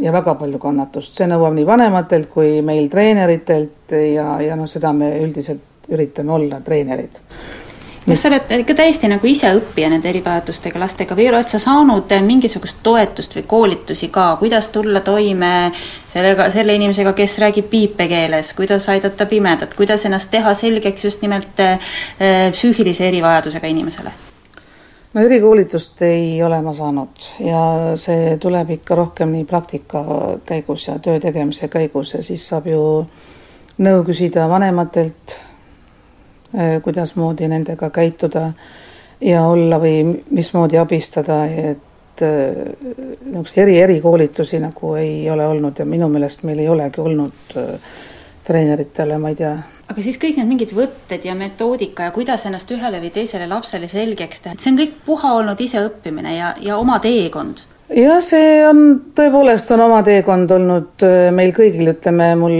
ja 0.00 0.12
väga 0.12 0.34
palju 0.36 0.58
kannatust, 0.60 1.14
see 1.16 1.28
nõuab 1.30 1.54
nii 1.56 1.66
vanematelt 1.66 2.28
kui 2.32 2.60
meil 2.64 2.90
treeneritelt 2.92 3.94
ja, 3.96 4.36
ja 4.44 4.56
noh, 4.56 4.68
seda 4.68 4.92
me 4.92 5.14
üldiselt 5.22 5.88
üritame 5.92 6.34
olla, 6.34 6.60
treenerid. 6.60 7.22
Kas 8.06 8.20
sa 8.22 8.28
oled 8.30 8.52
ikka 8.60 8.74
täiesti 8.78 9.08
nagu 9.10 9.26
ise 9.26 9.48
õppija 9.56 9.88
nende 9.90 10.06
erivajadustega 10.12 10.78
lastega 10.78 11.16
või 11.18 11.26
oled 11.32 11.48
sa 11.50 11.58
saanud 11.58 12.12
mingisugust 12.22 12.78
toetust 12.86 13.34
või 13.34 13.42
koolitusi 13.50 14.12
ka, 14.14 14.28
kuidas 14.38 14.68
tulla 14.74 15.02
toime 15.02 15.72
sellega, 16.12 16.46
selle 16.54 16.76
inimesega, 16.78 17.16
kes 17.18 17.40
räägib 17.42 17.72
viipekeeles, 17.72 18.52
kuidas 18.54 18.86
aidata 18.94 19.26
pimedat, 19.26 19.74
kuidas 19.74 20.06
ennast 20.06 20.30
teha 20.30 20.54
selgeks 20.54 21.08
just 21.08 21.26
nimelt 21.26 21.58
äh, 21.64 21.90
psüühilise 22.54 23.08
erivajadusega 23.08 23.74
inimesele? 23.74 24.14
No 25.16 25.24
erikoolitust 25.24 26.02
ei 26.04 26.36
ole 26.44 26.60
ma 26.62 26.74
saanud 26.76 27.32
ja 27.40 27.64
see 27.96 28.36
tuleb 28.42 28.76
ikka 28.76 29.00
rohkem 29.00 29.32
nii 29.32 29.48
praktika 29.48 30.04
käigus 30.46 30.86
ja 30.90 31.00
töö 31.02 31.18
tegemise 31.20 31.68
käigus 31.72 32.14
ja 32.14 32.22
siis 32.22 32.44
saab 32.48 32.68
ju 32.70 32.84
nõu 33.80 34.04
küsida 34.04 34.44
vanematelt 34.48 35.38
Äh, 36.54 36.82
kuidasmoodi 36.82 37.48
nendega 37.48 37.90
käituda 37.90 38.52
ja 39.20 39.42
olla 39.44 39.76
või 39.82 40.22
mismoodi 40.30 40.78
abistada, 40.78 41.40
et 41.44 42.22
äh, 42.22 42.54
niisuguseid 43.24 43.62
eri, 43.64 43.74
erikoolitusi 43.80 44.60
nagu 44.62 44.94
ei 44.96 45.26
ole 45.30 45.46
olnud 45.46 45.78
ja 45.78 45.84
minu 45.84 46.08
meelest 46.08 46.46
meil 46.48 46.62
ei 46.62 46.68
olegi 46.72 47.02
olnud 47.02 47.56
äh, 47.58 47.98
treeneritele, 48.46 49.18
ma 49.18 49.34
ei 49.34 49.36
tea. 49.42 49.56
Aga 49.86 50.02
siis 50.02 50.18
kõik 50.22 50.40
need 50.40 50.50
mingid 50.50 50.74
võtted 50.76 51.24
ja 51.26 51.36
metoodika 51.38 52.08
ja 52.08 52.14
kuidas 52.14 52.46
ennast 52.48 52.70
ühele 52.74 53.00
või 53.02 53.12
teisele 53.14 53.46
lapsele 53.50 53.88
selgeks 53.90 54.42
teha, 54.42 54.56
et 54.56 54.64
see 54.64 54.74
on 54.74 54.82
kõik 54.82 55.00
puha 55.06 55.32
olnud 55.38 55.62
iseõppimine 55.62 56.36
ja, 56.36 56.52
ja 56.62 56.78
oma 56.82 56.98
teekond. 57.02 57.62
Jah, 57.86 58.18
see 58.18 58.64
on, 58.66 58.80
tõepoolest 59.14 59.68
on 59.76 59.84
oma 59.84 60.00
teekond 60.02 60.50
olnud 60.50 61.04
äh, 61.06 61.28
meil 61.34 61.52
kõigil, 61.54 61.92
ütleme 61.92 62.32
mul, 62.38 62.56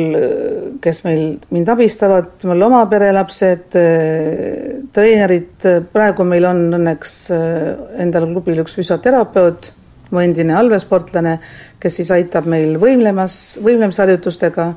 kes 0.83 1.03
meil, 1.03 1.25
mind 1.51 1.73
abistavad, 1.73 2.29
mul 2.47 2.63
oma 2.63 2.85
perelapsed, 2.91 3.75
äh, 3.75 4.77
treenerid, 4.95 5.67
praegu 5.91 6.27
meil 6.31 6.47
on 6.47 6.63
õnneks 6.79 7.17
äh, 7.35 7.73
endal 8.05 8.29
klubil 8.31 8.63
üks 8.63 8.79
füsioterapeut, 8.79 9.73
mu 10.15 10.23
endine 10.23 10.55
allveesportlane, 10.55 11.41
kes 11.83 11.99
siis 11.99 12.15
aitab 12.15 12.47
meil 12.47 12.79
võimlemas, 12.79 13.57
võimlemisharjutustega, 13.67 14.69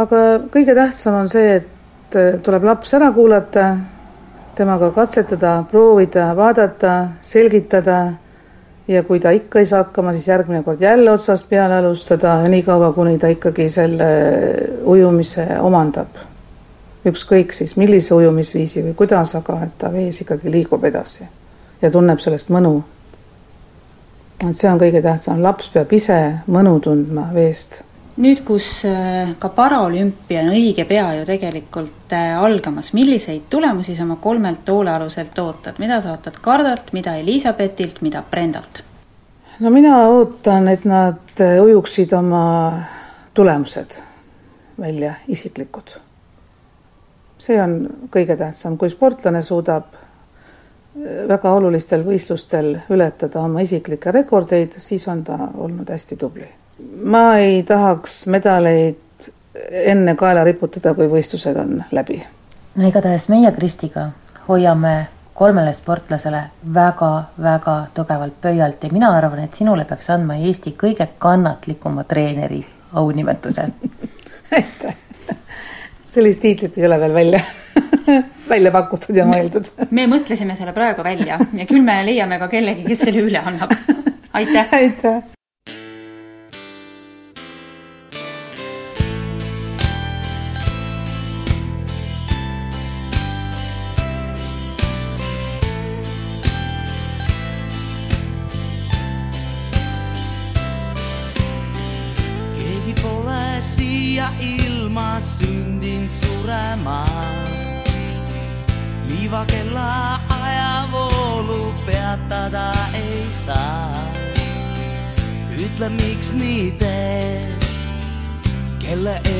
aga 0.00 0.22
kõige 0.48 0.78
tähtsam 0.80 1.20
on 1.20 1.28
see, 1.28 1.60
et 1.60 1.68
tuleb 2.42 2.64
laps 2.64 2.94
ära 2.94 3.12
kuulata, 3.12 3.66
temaga 4.56 4.90
katsetada, 4.94 5.64
proovida, 5.70 6.30
vaadata, 6.36 6.96
selgitada 7.22 8.00
ja 8.88 9.02
kui 9.06 9.20
ta 9.20 9.30
ikka 9.30 9.58
ei 9.58 9.66
saa 9.66 9.84
hakkama, 9.84 10.12
siis 10.12 10.28
järgmine 10.28 10.62
kord 10.62 10.80
jälle 10.80 11.10
otsast 11.10 11.48
peale 11.48 11.78
alustada 11.78 12.36
niikaua, 12.48 12.92
kuni 12.92 13.18
ta 13.18 13.28
ikkagi 13.28 13.68
selle 13.70 14.10
ujumise 14.84 15.46
omandab. 15.60 16.26
ükskõik 17.06 17.54
siis 17.56 17.76
millise 17.80 18.14
ujumisviisi 18.14 18.82
või 18.84 18.94
kuidas, 18.94 19.32
aga 19.34 19.62
et 19.64 19.78
ta 19.78 19.88
vees 19.92 20.20
ikkagi 20.20 20.50
liigub 20.52 20.84
edasi 20.84 21.24
ja 21.82 21.90
tunneb 21.90 22.18
sellest 22.20 22.50
mõnu. 22.50 22.82
et 24.48 24.56
see 24.56 24.70
on 24.70 24.80
kõige 24.80 25.02
tähtsam, 25.02 25.42
laps 25.42 25.70
peab 25.72 25.92
ise 25.92 26.40
mõnu 26.48 26.80
tundma 26.80 27.30
veest 27.34 27.82
nüüd, 28.20 28.42
kus 28.46 28.68
äh, 28.88 29.32
ka 29.40 29.50
paraolümpia 29.54 30.44
on 30.44 30.52
õige 30.54 30.84
pea 30.88 31.06
ju 31.18 31.24
tegelikult 31.28 32.12
äh, 32.16 32.36
algamas, 32.40 32.92
milliseid 32.96 33.48
tulemusi 33.52 33.96
sa 33.96 34.04
oma 34.04 34.18
kolmelt 34.22 34.68
hoolealuselt 34.68 35.38
ootad, 35.40 35.80
mida 35.82 36.00
sa 36.04 36.14
ootad 36.14 36.36
Kardolt, 36.42 36.92
mida 36.96 37.16
Elizabethilt, 37.20 38.02
mida 38.04 38.22
Brendalt? 38.30 38.84
no 39.60 39.70
mina 39.70 39.96
ootan, 40.08 40.68
et 40.72 40.84
nad 40.88 41.40
äh, 41.40 41.58
ujuksid 41.62 42.12
oma 42.16 42.44
tulemused 43.34 43.98
välja, 44.80 45.14
isiklikud. 45.28 45.96
see 47.40 47.56
on 47.62 47.82
kõige 48.12 48.36
tähtsam, 48.36 48.76
kui 48.76 48.92
sportlane 48.92 49.42
suudab 49.42 49.96
väga 51.28 51.52
olulistel 51.54 52.02
võistlustel 52.04 52.74
ületada 52.90 53.40
oma 53.40 53.62
isiklikke 53.64 54.12
rekordeid, 54.12 54.80
siis 54.82 55.06
on 55.08 55.22
ta 55.24 55.38
olnud 55.54 55.88
hästi 55.88 56.18
tubli 56.20 56.48
ma 57.04 57.36
ei 57.38 57.62
tahaks 57.62 58.26
medaleid 58.26 58.98
enne 59.70 60.14
kaela 60.16 60.44
riputada, 60.44 60.94
kui 60.94 61.08
võistlused 61.10 61.56
on 61.60 61.80
läbi. 61.92 62.22
no 62.74 62.88
igatahes 62.88 63.28
meie 63.28 63.52
Kristiga 63.52 64.10
hoiame 64.48 64.94
kolmele 65.34 65.72
sportlasele 65.72 66.42
väga-väga 66.74 67.76
tugevalt 67.94 68.40
pöialt 68.40 68.84
ja 68.84 68.90
mina 68.92 69.12
arvan, 69.16 69.44
et 69.44 69.54
sinule 69.54 69.84
peaks 69.84 70.10
andma 70.10 70.36
Eesti 70.36 70.74
kõige 70.82 71.08
kannatlikuma 71.18 72.04
treeneri 72.04 72.64
aunimetuse 72.92 73.68
aitäh! 74.56 74.96
sellist 76.04 76.40
tiitlit 76.40 76.78
ei 76.78 76.86
ole 76.86 77.00
veel 77.00 77.14
välja 77.14 77.40
välja 78.52 78.70
pakutud 78.74 79.16
ja 79.16 79.26
mõeldud. 79.26 79.72
me 79.90 80.06
mõtlesime 80.10 80.56
selle 80.58 80.72
praegu 80.76 81.04
välja 81.06 81.38
ja 81.38 81.66
küll 81.66 81.84
me 81.84 82.00
leiame 82.06 82.38
ka 82.38 82.48
kellegi, 82.52 82.86
kes 82.88 83.06
selle 83.06 83.26
üle 83.26 83.42
annab. 83.52 83.74
aitäh! 84.38 84.74
aitäh! 84.82 85.39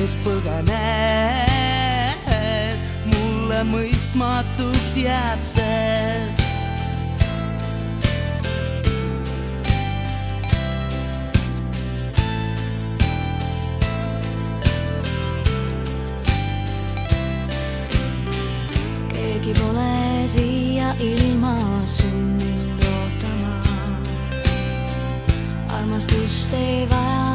Eest 0.00 0.16
põgened, 0.24 0.70
mulle 3.12 3.60
mõistmatuks 3.68 4.94
jääb 4.96 5.42
see 5.44 6.30
keegi 19.12 19.52
pole 19.60 20.28
siia 20.32 20.94
ilma 21.10 21.56
sündinud 21.84 22.88
ootama. 22.94 23.56
armastust 25.76 26.56
ei 26.56 26.88
vaja 26.88 27.29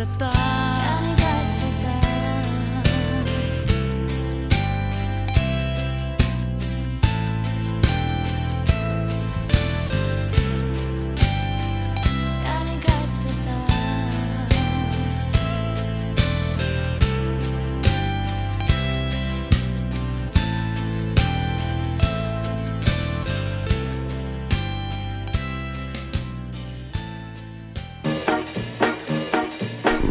nii 0.00 0.06
kaitseta. 0.06 0.69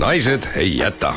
Naised 0.10 0.42
ei 0.58 0.72
jäta. 0.78 1.12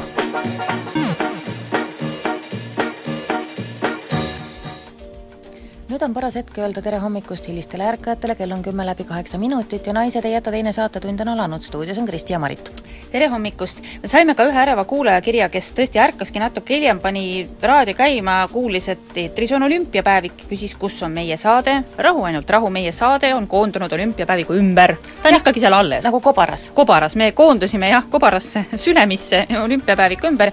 Nüüd 5.88 6.02
on 6.05 6.12
paras 6.12 6.37
hetk 6.37 6.61
öelda 6.61 6.83
tere 6.85 6.98
hommikust 7.00 7.48
hilistele 7.48 7.88
ärkajatele, 7.88 8.37
kell 8.37 8.52
on 8.52 8.61
kümme 8.66 8.85
läbi 8.85 9.09
kaheksa 9.09 9.40
minutit 9.40 9.88
ja 9.88 9.96
Naised 9.96 10.28
ei 10.28 10.37
jäta 10.37 10.52
teine 10.52 10.76
saatetund 10.76 11.24
on 11.24 11.33
alanud, 11.33 11.64
stuudios 11.64 12.05
on 12.05 12.11
Kristi 12.11 12.37
ja 12.37 12.42
Marit. 12.42 12.82
Tere 13.12 13.29
hommikust! 13.29 13.83
me 14.03 14.09
saime 14.09 14.33
ka 14.35 14.46
ühe 14.48 14.57
äreva 14.57 14.87
kuulaja 14.88 15.20
kirja, 15.25 15.48
kes 15.53 15.68
tõesti 15.77 16.01
ärkaski 16.01 16.40
natuke 16.40 16.72
hiljem, 16.79 17.01
pani 17.03 17.25
raadio 17.61 17.92
käima, 17.98 18.38
kuulis, 18.53 18.88
et 18.88 19.18
eetris 19.20 19.53
on 19.53 19.66
olümpiapäevik, 19.66 20.46
küsis, 20.48 20.72
kus 20.81 20.96
on 21.05 21.12
meie 21.12 21.37
saade. 21.37 21.75
rahu, 21.98 22.25
ainult 22.29 22.51
rahu, 22.51 22.70
meie 22.72 22.92
saade 22.92 23.35
on 23.35 23.46
koondunud 23.46 23.92
olümpiapäeviku 23.92 24.57
ümber. 24.57 24.96
ta 25.20 25.29
on 25.29 25.37
ja, 25.37 25.42
ikkagi 25.42 25.61
seal 25.61 25.77
alles. 25.77 26.05
nagu 26.09 26.20
kobaras. 26.20 26.70
kobaras, 26.75 27.16
me 27.16 27.33
koondusime 27.33 27.92
jah, 27.92 28.09
kobarasse, 28.11 28.64
Sülemisse 28.77 29.44
olümpiapäeviku 29.64 30.33
ümber 30.33 30.53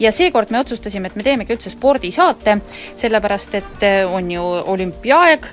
ja 0.00 0.12
seekord 0.12 0.50
me 0.50 0.60
otsustasime, 0.60 1.10
et 1.10 1.16
me 1.16 1.26
teemegi 1.26 1.56
üldse 1.56 1.72
spordisaate, 1.72 2.58
sellepärast 2.98 3.58
et 3.60 3.86
äh, 3.86 4.02
on 4.12 4.30
ju 4.30 4.44
olümpiaaeg, 4.74 5.48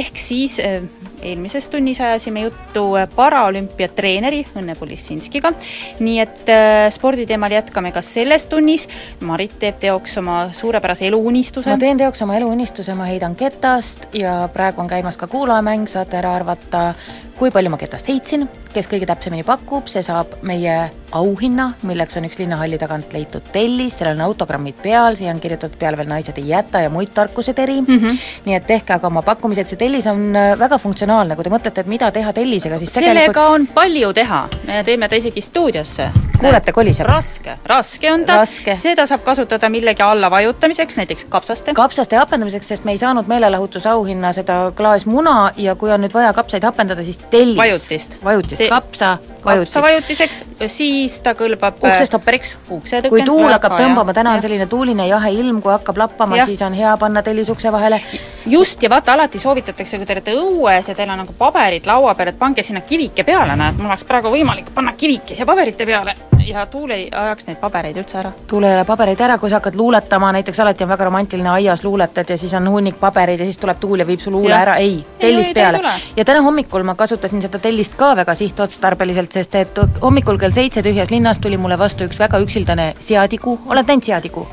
ehk 0.00 0.20
siis 0.20 0.58
äh, 0.62 0.82
eelmises 1.22 1.68
tunnis 1.68 2.00
ajasime 2.00 2.40
juttu 2.40 2.84
paraolümpiatreeneri 3.16 4.44
Õnne 4.58 4.76
Polissinskiga, 4.78 5.52
nii 6.00 6.18
et 6.22 6.50
äh, 6.52 6.86
sporditeemal 6.94 7.52
jätkame 7.58 7.92
ka 7.94 8.02
selles 8.04 8.46
tunnis, 8.50 8.88
Marit 9.26 9.58
teeb 9.58 9.80
teoks 9.82 10.18
oma 10.22 10.48
suurepärase 10.54 11.08
eluunistuse. 11.08 11.70
ma 11.70 11.78
teen 11.80 11.98
teoks 11.98 12.22
oma 12.22 12.38
eluunistuse, 12.38 12.94
ma 12.94 13.08
heidan 13.10 13.34
ketast 13.38 14.08
ja 14.14 14.40
praegu 14.52 14.82
on 14.84 14.90
käimas 14.90 15.18
ka 15.18 15.26
kuulajamäng, 15.26 15.88
saate 15.90 16.20
ära 16.20 16.34
arvata, 16.38 16.92
kui 17.38 17.52
palju 17.54 17.70
ma 17.70 17.78
ketast 17.78 18.08
heitsin, 18.10 18.48
kes 18.74 18.88
kõige 18.90 19.06
täpsemini 19.08 19.44
pakub, 19.46 19.86
see 19.90 20.02
saab 20.02 20.40
meie 20.46 20.74
auhinna, 21.16 21.70
milleks 21.88 22.18
on 22.18 22.26
üks 22.28 22.38
linnahalli 22.40 22.78
tagant 22.80 23.12
leitud 23.14 23.46
tellis, 23.52 23.96
sellel 23.98 24.18
on 24.18 24.26
autogrammid 24.26 24.76
peal, 24.82 25.16
siia 25.16 25.32
on 25.32 25.40
kirjutatud 25.40 25.78
peale 25.80 25.96
veel 25.96 26.10
Naised 26.10 26.36
ei 26.40 26.50
jäta 26.50 26.82
ja 26.84 26.90
muid 26.92 27.14
tarkuseteri 27.14 27.80
mm, 27.80 27.98
-hmm. 27.98 28.18
nii 28.44 28.56
et 28.56 28.66
tehke 28.66 28.92
aga 28.94 29.06
oma 29.06 29.22
pakkumised, 29.22 29.68
see 29.70 29.80
tellis 29.80 30.06
on 30.06 30.36
äh, 30.36 30.52
väga 30.58 30.78
funktsionaalne, 30.78 31.36
kui 31.36 31.44
te 31.44 31.52
mõtlete, 31.54 31.80
et 31.80 31.86
mida 31.86 32.10
teha 32.12 32.32
tellisega, 32.32 32.78
siis 32.78 32.92
sellega 32.92 33.14
tegelikult 33.14 33.54
on 33.54 33.66
palju 33.74 34.12
teha, 34.12 34.48
me 34.66 34.82
teeme 34.84 35.08
ta 35.08 35.16
isegi 35.16 35.40
stuudiosse. 35.40 36.10
kuulete, 36.38 36.72
koliseb. 36.72 37.06
raske, 37.06 37.56
raske 37.66 38.12
on 38.12 38.24
ta, 38.24 38.44
seda 38.46 39.06
saab 39.06 39.24
kasutada 39.24 39.68
millegi 39.68 40.02
alla 40.02 40.30
vajutamiseks, 40.30 40.96
näiteks 40.96 41.24
kapsaste. 41.24 41.74
kapsaste 41.74 42.16
hapendamiseks, 42.16 42.68
sest 42.68 42.84
me 42.84 42.92
ei 42.92 42.98
saanud 42.98 43.26
meelelahutusauhinna 43.26 44.32
seda 44.32 44.72
klaasmuna 44.76 45.52
ja 45.56 45.74
kui 45.74 45.90
on 45.90 46.04
nüüd 46.04 46.14
vaja 46.14 46.32
kapsaid 46.32 46.62
hapendada, 46.62 47.02
siis 47.02 47.18
tellis. 47.30 47.58
Vajutist. 47.58 48.18
vajutist 48.24 48.62
Te- 48.64 48.68
kapsa 48.68 49.18
kapsa 49.48 49.80
vajutist. 49.80 49.82
vajutiseks, 49.82 50.42
siis 50.66 51.20
ta 51.20 51.32
kõlbab 51.32 51.78
uksestopperiks. 51.82 52.56
uksetõke. 52.70 53.08
kui 53.08 53.22
tuul 53.22 53.50
hakkab 53.52 53.76
tõmbama, 53.78 54.14
täna 54.14 54.34
on 54.34 54.42
selline 54.42 54.66
tuuline 54.66 55.06
jahe 55.08 55.32
ilm, 55.32 55.62
kui 55.62 55.72
hakkab 55.72 55.96
lappama, 55.96 56.44
siis 56.44 56.62
on 56.62 56.74
hea 56.74 56.96
panna 56.96 57.22
tellis 57.22 57.48
ukse 57.48 57.72
vahele. 57.72 58.00
just, 58.46 58.82
ja 58.82 58.90
vaata, 58.90 59.12
alati 59.12 59.38
soovitatakse, 59.38 59.96
kui 59.96 60.06
te 60.06 60.12
olete 60.12 60.34
õues 60.34 60.88
ja 60.88 60.94
teil 60.94 61.10
on 61.10 61.18
nagu 61.18 61.32
paberid 61.38 61.86
laua 61.86 62.14
peal, 62.14 62.28
et 62.28 62.38
pange 62.38 62.62
sinna 62.62 62.80
kivike 62.80 63.24
peale, 63.24 63.56
näed, 63.56 63.78
mul 63.78 63.92
oleks 63.92 64.04
praegu 64.04 64.28
võimalik 64.28 64.74
panna 64.74 64.92
kivikese 64.92 65.46
paberite 65.46 65.86
peale 65.86 66.27
ja 66.48 66.66
tuul 66.66 66.90
ei 66.90 67.08
ajaks 67.12 67.46
neid 67.46 67.58
pabereid 67.60 67.96
üldse 68.00 68.18
ära. 68.20 68.32
tuul 68.46 68.64
ei 68.68 68.74
ole 68.74 68.84
pabereid 68.88 69.20
ära, 69.20 69.38
kui 69.38 69.50
sa 69.50 69.60
hakkad 69.60 69.76
luuletama, 69.76 70.32
näiteks 70.32 70.60
alati 70.60 70.84
on 70.84 70.90
väga 70.92 71.04
romantiline 71.08 71.50
aias 71.50 71.84
luuletad 71.84 72.30
ja 72.30 72.38
siis 72.38 72.54
on 72.54 72.70
hunnik 72.70 73.00
pabereid 73.00 73.40
ja 73.40 73.46
siis 73.48 73.58
tuleb 73.58 73.80
tuul 73.80 74.04
ja 74.04 74.06
viib 74.06 74.20
su 74.20 74.30
luule 74.30 74.50
Jah. 74.50 74.62
ära, 74.62 74.76
ei, 74.76 74.94
Ei, 74.98 75.04
tellis 75.18 75.46
ei, 75.46 75.48
ei 75.50 75.54
peale 75.54 75.94
ja 76.16 76.24
täna 76.24 76.42
hommikul 76.42 76.82
ma 76.82 76.94
kasutasin 76.94 77.42
seda 77.42 77.58
tellist 77.58 77.96
ka 77.98 78.14
väga 78.16 78.34
sihtotstarbeliselt, 78.34 79.32
sest 79.32 79.54
et 79.54 79.80
hommikul 80.02 80.38
kell 80.38 80.54
seitse 80.56 80.82
tühjas 80.82 81.10
linnas 81.10 81.38
tuli 81.38 81.56
mulle 81.56 81.78
vastu 81.78 82.08
üks 82.08 82.18
väga 82.18 82.40
üksildane 82.44 82.92
seadiku, 82.98 83.58
oled 83.66 83.88
näinud 83.88 84.08
seadiku? 84.08 84.46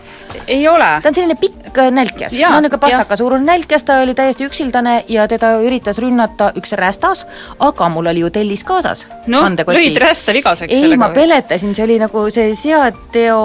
ei 0.48 0.68
ole. 0.68 0.90
ta 1.02 1.10
on 1.10 1.16
selline 1.16 1.36
pikk 1.40 1.80
nälkjas, 1.92 2.34
no 2.34 2.60
niisugune 2.60 2.80
pastaka 2.82 3.16
suurune 3.16 3.46
nälkjas, 3.46 3.84
ta 3.84 4.00
oli 4.04 4.16
täiesti 4.16 4.46
üksildane 4.48 4.96
ja 5.10 5.28
teda 5.28 5.56
üritas 5.64 6.00
rünnata 6.02 6.52
üks 6.60 6.76
rästas, 6.78 7.26
aga 7.60 7.90
mul 7.90 8.12
oli 8.12 8.24
ju 8.26 8.30
tellis 8.30 8.64
kaasas. 8.64 9.06
noh, 9.28 9.48
lõid 9.50 10.00
rästa 10.02 10.34
vigaseks 10.36 10.74
ei, 10.74 10.98
ma 10.98 11.10
peletasin, 11.16 11.76
see 11.76 11.85
oli 11.86 12.00
nagu 12.02 12.28
see 12.34 12.52
seateo 12.58 13.40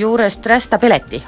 juurest 0.00 0.46
rästa 0.46 0.78
peleti 0.80 1.20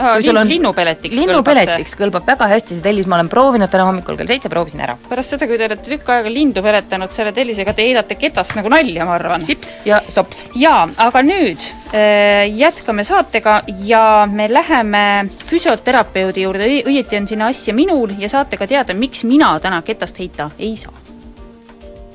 linn, 0.00 0.38
on... 0.38 0.48
linnupeletiks 0.48 1.16
linnupeletiks 1.16 1.96
kõlbab 1.98 2.26
väga 2.28 2.48
hästi 2.50 2.76
see 2.76 2.84
tellis, 2.84 3.08
ma 3.10 3.18
olen 3.18 3.30
proovinud 3.32 3.70
täna 3.72 3.86
hommikul 3.88 4.18
kell 4.18 4.30
seitse, 4.30 4.50
proovisin 4.52 4.82
ära. 4.84 4.96
pärast 5.08 5.34
seda, 5.34 5.48
kui 5.50 5.58
te 5.60 5.66
olete 5.68 5.90
tükk 5.90 6.12
aega 6.14 6.32
lindu 6.32 6.62
peletanud 6.64 7.12
selle 7.14 7.34
tellisega, 7.36 7.74
te 7.76 7.86
heidate 7.88 8.16
ketast 8.20 8.56
nagu 8.58 8.72
nalja, 8.72 9.06
ma 9.08 9.16
arvan. 9.18 9.44
sips 9.44 9.72
ja 9.88 10.00
sops. 10.08 10.44
jaa, 10.58 10.86
aga 11.08 11.24
nüüd 11.26 11.66
äh, 11.92 12.46
jätkame 12.56 13.04
saatega 13.08 13.60
ja 13.86 14.04
me 14.30 14.48
läheme 14.52 15.04
füsioterapeudi 15.50 16.46
juurde, 16.46 16.70
õieti 16.86 17.20
on 17.20 17.28
siin 17.30 17.44
asja 17.50 17.76
minul 17.76 18.14
ja 18.18 18.32
saate 18.32 18.60
ka 18.60 18.70
teada, 18.70 18.96
miks 18.96 19.24
mina 19.28 19.52
täna 19.60 19.82
ketast 19.86 20.18
heita 20.22 20.50
ei 20.58 20.76
saa. 20.80 20.94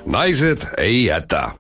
naised 0.06 0.66
ei 0.78 1.06
jäta 1.06 1.52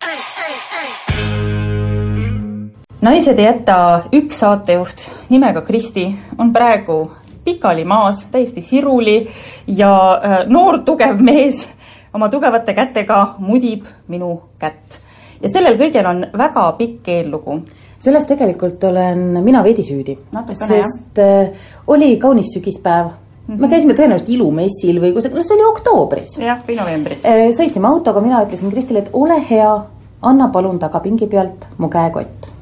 naised 3.05 3.39
ei 3.39 3.45
jäta 3.45 3.77
üks 4.15 4.39
saatejuht 4.41 5.05
nimega 5.29 5.61
Kristi 5.61 6.07
on 6.37 6.51
praegu 6.53 7.11
pikali 7.45 7.85
maas, 7.85 8.23
täiesti 8.31 8.61
siruli 8.65 9.19
ja 9.67 9.91
äh, 10.17 10.37
noor 10.49 10.79
tugev 10.85 11.19
mees 11.21 11.67
oma 12.13 12.29
tugevate 12.33 12.73
kätega 12.73 13.35
mudib 13.39 13.85
minu 14.07 14.31
kätt. 14.59 15.01
ja 15.41 15.51
sellel 15.51 15.77
kõigel 15.77 16.09
on 16.09 16.23
väga 16.37 16.71
pikk 16.79 17.11
eellugu. 17.17 17.59
selles 17.99 18.25
tegelikult 18.25 18.83
olen 18.83 19.43
mina 19.43 19.63
veidi 19.63 19.83
süüdi, 19.83 20.17
sest 20.53 21.21
jah. 21.21 21.45
Äh, 21.45 21.69
oli 21.87 22.17
kaunis 22.17 22.53
sügispäev 22.53 23.13
Mm 23.45 23.55
-hmm. 23.55 23.61
me 23.61 23.67
käisime 23.67 23.93
tõenäoliselt 23.93 24.29
ilumessil 24.29 24.97
või 25.01 25.11
kusagil, 25.13 25.37
noh, 25.37 25.45
see 25.45 25.53
oli 25.55 25.65
oktoobris. 25.65 26.37
jah, 26.37 26.63
või 26.67 26.79
novembris. 26.79 27.19
Äh, 27.25 27.51
sõitsime 27.53 27.87
autoga, 27.87 28.21
mina 28.21 28.41
ütlesin 28.41 28.71
Kristile, 28.71 28.99
et 28.99 29.09
ole 29.13 29.37
hea, 29.49 29.85
anna 30.21 30.47
palun 30.47 30.79
tagapingi 30.79 31.27
pealt 31.27 31.67
mu 31.77 31.87
käekott 31.87 32.54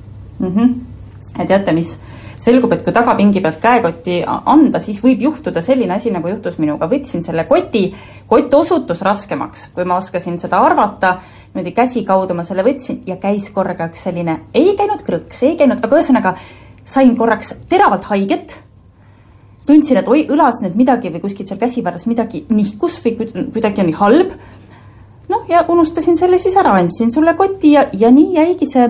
mm. 0.49 0.55
-hmm. 0.55 1.39
ja 1.39 1.45
teate, 1.45 1.71
mis 1.73 1.97
selgub, 2.43 2.73
et 2.75 2.83
kui 2.83 2.93
tagapingi 2.93 3.41
pealt 3.43 3.59
käekotti 3.61 4.17
anda, 4.27 4.79
siis 4.83 4.99
võib 5.03 5.21
juhtuda 5.23 5.61
selline 5.63 5.95
asi, 5.95 6.11
nagu 6.11 6.27
juhtus 6.27 6.57
minuga, 6.59 6.89
võtsin 6.91 7.23
selle 7.23 7.45
koti, 7.49 7.85
kott 8.27 8.53
osutus 8.57 9.03
raskemaks, 9.05 9.69
kui 9.75 9.85
ma 9.87 9.99
oskasin 10.01 10.39
seda 10.41 10.59
arvata, 10.65 11.15
niimoodi 11.53 11.71
käsi 11.75 12.03
kaudu 12.07 12.35
ma 12.35 12.43
selle 12.47 12.65
võtsin 12.65 13.03
ja 13.07 13.17
käis 13.21 13.49
korraga 13.55 13.87
üks 13.91 14.03
selline, 14.09 14.39
ei 14.53 14.75
käinud 14.79 15.05
krõks, 15.05 15.43
ei 15.47 15.55
käinud, 15.59 15.79
aga 15.83 15.99
ühesõnaga 15.99 16.35
sain 16.83 17.15
korraks 17.17 17.53
teravalt 17.69 18.09
haiget, 18.11 18.57
tundsin, 19.67 20.01
et 20.01 20.11
oi, 20.11 20.25
õlas 20.33 20.59
nüüd 20.63 20.75
midagi 20.75 21.13
või 21.13 21.23
kuskilt 21.23 21.51
seal 21.51 21.61
käsivarres 21.61 22.07
midagi 22.11 22.43
nihkus 22.51 22.99
või 23.05 23.15
kuidagi 23.53 23.85
oli 23.85 23.95
halb, 23.95 24.35
noh, 25.31 25.47
ja 25.47 25.63
unustasin 25.71 26.19
selle 26.19 26.37
siis 26.41 26.57
ära, 26.59 26.75
andsin 26.81 27.11
sulle 27.13 27.37
koti 27.39 27.77
ja, 27.77 27.87
ja 27.95 28.11
nii 28.11 28.35
jäigi 28.35 28.67
see 28.67 28.89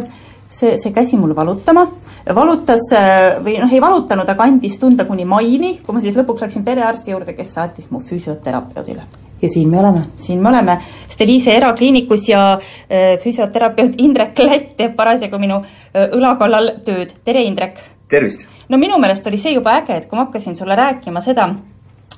see, 0.54 0.78
see 0.78 0.94
käsi 0.94 1.18
mul 1.18 1.34
valutama, 1.36 1.88
valutas 2.36 2.86
äh, 2.96 3.40
või 3.44 3.58
noh, 3.62 3.72
ei 3.74 3.82
valutanud, 3.82 4.30
aga 4.30 4.48
andis 4.48 4.78
tunda 4.82 5.08
kuni 5.10 5.26
maini, 5.26 5.78
kui 5.84 5.96
ma 5.96 6.04
siis 6.04 6.18
lõpuks 6.20 6.46
läksin 6.46 6.66
perearsti 6.66 7.14
juurde, 7.14 7.36
kes 7.38 7.54
saatis 7.58 7.90
mu 7.92 8.02
füsioterapeudile. 8.04 9.04
ja 9.42 9.50
siin 9.50 9.70
me 9.70 9.80
oleme. 9.80 10.02
siin 10.16 10.42
me 10.42 10.50
oleme 10.50 10.78
Steliise 11.10 11.56
erakliinikus 11.56 12.30
ja 12.30 12.54
äh, 12.54 13.20
füsioterapeut 13.24 13.98
Indrek 13.98 14.40
Lätt 14.40 14.78
teeb 14.78 14.96
parasjagu 14.96 15.40
minu 15.40 15.64
äh, 15.64 16.08
õla 16.14 16.38
kallal 16.40 16.72
tööd. 16.86 17.18
tere, 17.26 17.44
Indrek! 17.44 17.82
tervist! 18.10 18.48
no 18.70 18.78
minu 18.78 19.00
meelest 19.02 19.28
oli 19.28 19.42
see 19.42 19.58
juba 19.58 19.80
äge, 19.82 19.98
et 19.98 20.10
kui 20.10 20.18
ma 20.18 20.28
hakkasin 20.28 20.56
sulle 20.56 20.76
rääkima 20.76 21.22
seda, 21.22 21.50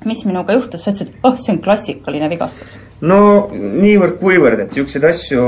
mis 0.05 0.25
minuga 0.27 0.53
juhtus, 0.53 0.83
sa 0.83 0.91
ütlesid, 0.91 1.15
oh, 1.23 1.37
see 1.39 1.55
on 1.55 1.63
klassikaline 1.63 2.29
vigastus. 2.29 2.77
no 3.01 3.49
niivõrd-kuivõrd, 3.55 4.67
et 4.67 4.75
niisuguseid 4.75 5.09
asju 5.09 5.43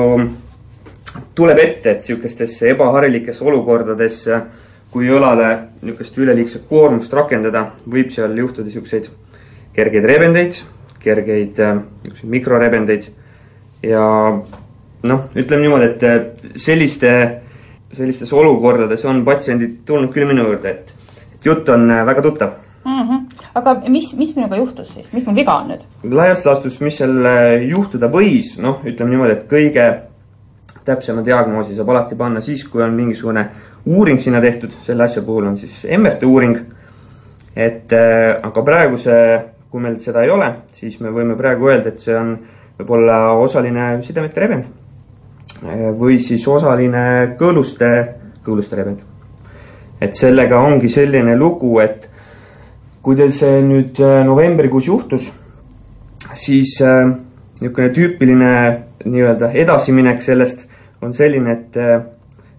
tuleb 1.35 1.59
ette, 1.61 1.91
et 1.91 2.01
sihukestesse 2.01 2.71
ebaharilikesse 2.73 3.43
olukordadesse, 3.43 4.41
kui 4.91 5.09
õlale 5.11 5.49
niisugust 5.81 6.17
üleliigset 6.17 6.67
koormust 6.69 7.13
rakendada, 7.13 7.71
võib 7.85 8.11
seal 8.13 8.37
juhtuda 8.37 8.71
siukseid 8.71 9.09
kergeid 9.77 10.05
rebendeid, 10.09 10.61
kergeid 11.03 11.59
niisuguseid 11.59 12.23
äh, 12.23 12.29
mikrorebendeid. 12.35 13.09
ja 13.83 14.03
noh, 15.03 15.27
ütleme 15.37 15.61
niimoodi, 15.61 15.89
et 15.91 16.03
äh, 16.03 16.15
selliste, 16.55 17.11
sellistes 17.93 18.33
olukordades 18.33 19.05
on 19.05 19.21
patsiendid 19.25 19.83
tulnud 19.85 20.13
küll 20.13 20.25
minu 20.29 20.47
juurde, 20.47 20.71
et, 20.71 20.95
et 21.35 21.45
jutt 21.51 21.69
on 21.69 21.85
äh, 21.91 22.05
väga 22.05 22.23
tuttav 22.25 22.55
mm. 22.85 23.03
-hmm. 23.03 23.45
aga 23.53 23.75
mis, 23.87 24.13
mis 24.17 24.35
minuga 24.35 24.57
juhtus 24.57 24.93
siis, 24.93 25.13
mis 25.13 25.25
mul 25.25 25.35
viga 25.35 25.59
on 25.61 25.69
nüüd? 25.75 25.85
laias 26.09 26.45
laastus, 26.45 26.81
mis 26.81 26.97
seal 26.97 27.29
juhtuda 27.69 28.09
võis, 28.09 28.55
noh, 28.57 28.81
ütleme 28.85 29.13
niimoodi, 29.13 29.37
et 29.37 29.45
kõige 29.51 29.87
täpsema 30.87 31.23
diagnoosi 31.25 31.75
saab 31.75 31.91
alati 31.91 32.15
panna 32.15 32.41
siis, 32.43 32.63
kui 32.71 32.83
on 32.83 32.95
mingisugune 32.95 33.43
uuring 33.87 34.19
sinna 34.19 34.41
tehtud, 34.43 34.71
selle 34.71 35.05
asja 35.05 35.23
puhul 35.25 35.49
on 35.49 35.57
siis 35.57 35.83
MRT 35.97 36.27
uuring. 36.27 36.57
et 37.55 37.93
äh, 37.93 38.37
aga 38.43 38.61
praegu 38.61 38.97
see, 39.01 39.39
kui 39.71 39.81
meil 39.81 39.95
seda 39.99 40.21
ei 40.23 40.29
ole, 40.29 40.51
siis 40.73 40.99
me 41.01 41.09
võime 41.09 41.33
praegu 41.37 41.71
öelda, 41.71 41.89
et 41.89 42.03
see 42.03 42.13
on 42.15 42.35
võib-olla 42.77 43.31
osaline 43.41 43.87
sidemete 44.05 44.43
rebend. 44.43 44.67
Äh, 45.65 45.87
või 45.97 46.19
siis 46.21 46.45
osaline 46.47 47.33
kõõluste, 47.39 47.89
kõõluste 48.45 48.77
rebend. 48.77 49.01
et 50.01 50.13
sellega 50.13 50.59
ongi 50.61 50.89
selline 50.93 51.33
lugu, 51.35 51.79
et 51.81 52.09
kui 53.01 53.15
teil 53.15 53.33
see 53.33 53.61
nüüd 53.65 53.97
äh, 53.99 54.21
novembrikuus 54.25 54.87
juhtus, 54.87 55.31
siis 56.33 56.77
niisugune 57.57 57.89
tüüpiline 57.89 58.53
nii-öelda 59.05 59.49
edasiminek 59.57 60.21
sellest 60.21 60.67
on 61.01 61.13
selline, 61.13 61.53
et 61.53 61.77
äh, 61.77 62.01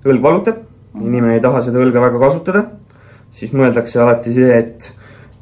õlg 0.06 0.22
valutab, 0.22 0.62
inimene 0.98 1.36
ei 1.36 1.42
taha 1.44 1.62
seda 1.66 1.80
õlga 1.82 2.02
väga 2.02 2.20
kasutada, 2.22 2.64
siis 3.34 3.52
mõeldakse 3.56 4.00
alati 4.02 4.34
see, 4.34 4.50
et 4.58 4.90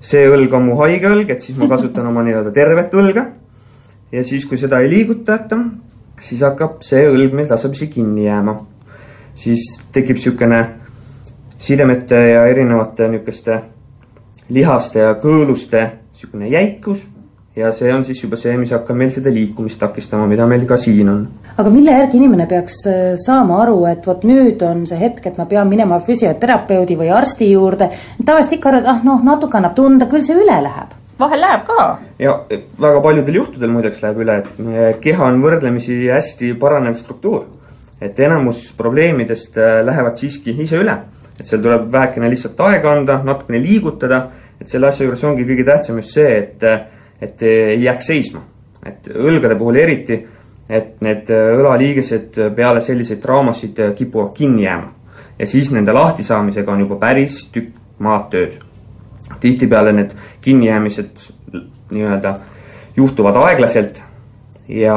see 0.01 0.27
õlg 0.31 0.55
on 0.57 0.69
mu 0.69 0.79
haige 0.81 1.11
õlg, 1.11 1.33
et 1.33 1.45
siis 1.45 1.59
ma 1.59 1.69
kasutan 1.71 2.09
oma 2.11 2.25
nii-öelda 2.27 2.53
tervet 2.57 2.95
õlga. 2.95 3.27
ja 4.13 4.25
siis, 4.25 4.47
kui 4.47 4.59
seda 4.59 4.81
ei 4.81 4.91
liigutata, 4.91 5.59
siis 6.21 6.43
hakkab 6.47 6.81
see 6.85 7.07
õlg 7.11 7.35
meil 7.35 7.49
tasapisi 7.51 7.89
kinni 7.93 8.27
jääma. 8.27 8.59
siis 9.35 9.65
tekib 9.93 10.17
niisugune 10.17 10.61
sidemete 11.59 12.17
ja 12.31 12.47
erinevate 12.47 13.09
niisuguste 13.09 13.61
lihaste 14.49 14.99
ja 14.99 15.15
kõõluste 15.21 15.83
niisugune 16.13 16.49
jäikus 16.49 17.07
ja 17.57 17.71
see 17.73 17.93
on 17.95 18.05
siis 18.05 18.21
juba 18.23 18.37
see, 18.37 18.53
mis 18.61 18.73
hakkab 18.75 18.99
meil 19.01 19.11
seda 19.15 19.33
liikumist 19.33 19.81
takistama, 19.81 20.27
mida 20.29 20.47
meil 20.49 20.67
ka 20.69 20.77
siin 20.81 21.09
on. 21.09 21.23
aga 21.57 21.73
mille 21.73 21.95
järgi 21.95 22.21
inimene 22.21 22.47
peaks 22.51 22.83
äh, 22.91 23.15
saama 23.21 23.63
aru, 23.63 23.79
et 23.91 24.07
vot 24.07 24.27
nüüd 24.29 24.63
on 24.67 24.85
see 24.89 25.01
hetk, 25.01 25.25
et 25.31 25.41
ma 25.41 25.49
pean 25.49 25.69
minema 25.71 25.99
füsioterapeudi 26.05 26.99
või 27.01 27.11
arsti 27.17 27.51
juurde, 27.55 27.89
tavaliselt 28.21 28.59
ikka 28.59 28.73
arvad, 28.73 28.93
ah 28.93 29.03
noh, 29.09 29.25
natuke 29.25 29.57
annab 29.57 29.77
tunda, 29.79 30.09
küll 30.11 30.25
see 30.27 30.37
üle 30.37 30.61
läheb 30.69 30.95
vahel 31.19 31.41
läheb 31.41 31.63
ka. 31.65 31.85
ja 32.21 32.33
väga 32.81 33.01
paljudel 33.01 33.39
juhtudel 33.41 33.73
muideks 33.73 34.03
läheb 34.05 34.21
üle, 34.25 34.41
et 34.43 34.59
meie 34.61 34.89
keha 35.01 35.31
on 35.31 35.41
võrdlemisi 35.41 36.03
hästi 36.13 36.53
paranev 36.61 36.99
struktuur. 37.01 37.47
et 38.01 38.19
enamus 38.21 38.67
probleemidest 38.77 39.57
äh, 39.57 39.79
lähevad 39.85 40.21
siiski 40.21 40.53
ise 40.53 40.77
üle. 40.83 40.99
et 41.41 41.47
seal 41.47 41.63
tuleb 41.65 41.89
vähekene 41.93 42.29
lihtsalt 42.29 42.61
aega 42.69 42.93
anda, 42.93 43.23
natukene 43.25 43.63
liigutada, 43.65 44.27
et 44.61 44.69
selle 44.69 44.93
asja 44.93 45.09
juures 45.09 45.25
ongi 45.25 45.49
kõige 45.49 45.65
tähtsam 45.65 45.97
just 46.03 46.13
see, 46.13 46.37
et 46.37 46.69
äh, 46.69 46.85
et 47.21 47.43
ei 47.43 47.83
jääks 47.83 48.07
seisma. 48.07 48.41
et 48.87 49.09
õlgade 49.09 49.57
puhul 49.59 49.77
eriti, 49.77 50.21
et 50.71 51.01
need 51.03 51.31
õlaliigesed 51.31 52.39
peale 52.55 52.81
selliseid 52.81 53.19
traumasid 53.23 53.81
kipuvad 53.97 54.35
kinni 54.35 54.63
jääma. 54.63 54.93
ja 55.39 55.47
siis 55.47 55.71
nende 55.73 55.93
lahtisaamisega 55.93 56.73
on 56.73 56.81
juba 56.81 56.97
päris 56.97 57.45
tükk 57.53 57.75
maad 57.99 58.31
tööd. 58.31 58.59
tihtipeale 59.41 59.93
need 59.93 60.15
kinnijäämised 60.41 61.33
nii-öelda 61.91 62.39
juhtuvad 62.97 63.37
aeglaselt 63.37 64.03
ja 64.69 64.97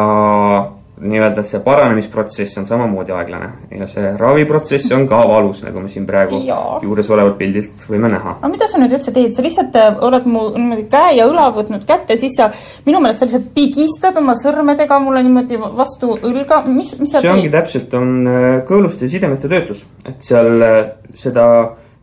nii-öelda 0.99 1.43
see 1.47 1.59
paranemisprotsess 1.63 2.57
on 2.59 2.65
samamoodi 2.67 3.13
aeglane. 3.15 3.49
Ja 3.71 3.87
see 3.87 4.11
raviprotsess 4.19 4.91
on 4.95 5.05
ka 5.09 5.21
valus, 5.29 5.61
nagu 5.63 5.81
me 5.83 5.91
siin 5.91 6.05
praegu 6.07 6.39
juuresolevalt 6.83 7.37
pildilt 7.39 7.85
võime 7.89 8.11
näha. 8.11 8.35
aga 8.39 8.51
mida 8.51 8.67
sa 8.67 8.81
nüüd 8.81 8.95
üldse 8.97 9.13
teed, 9.15 9.33
sa 9.35 9.45
lihtsalt 9.45 9.75
äh, 9.79 9.91
oled 10.05 10.27
mu 10.29 10.45
niimoodi 10.55 10.87
käe 10.91 11.15
ja 11.19 11.27
õla 11.29 11.49
võtnud 11.55 11.85
kätte, 11.89 12.17
siis 12.19 12.35
sa 12.37 12.49
minu 12.87 13.01
meelest 13.03 13.23
sa 13.23 13.29
lihtsalt 13.29 13.51
pigistad 13.55 14.17
oma 14.19 14.35
sõrmedega 14.39 14.99
mulle 15.03 15.23
niimoodi 15.27 15.59
vastu 15.59 16.15
õlga, 16.17 16.63
mis, 16.67 16.95
mis 16.99 17.13
sa 17.13 17.19
see 17.19 17.27
teed? 17.27 17.35
ongi 17.37 17.53
täpselt, 17.53 17.93
on 17.99 18.17
äh, 18.27 18.49
kõõluste 18.67 19.07
ja 19.07 19.15
sidemete 19.15 19.51
töötlus, 19.51 19.85
et 20.07 20.19
seal 20.25 20.65
äh, 20.65 20.81
seda 21.13 21.45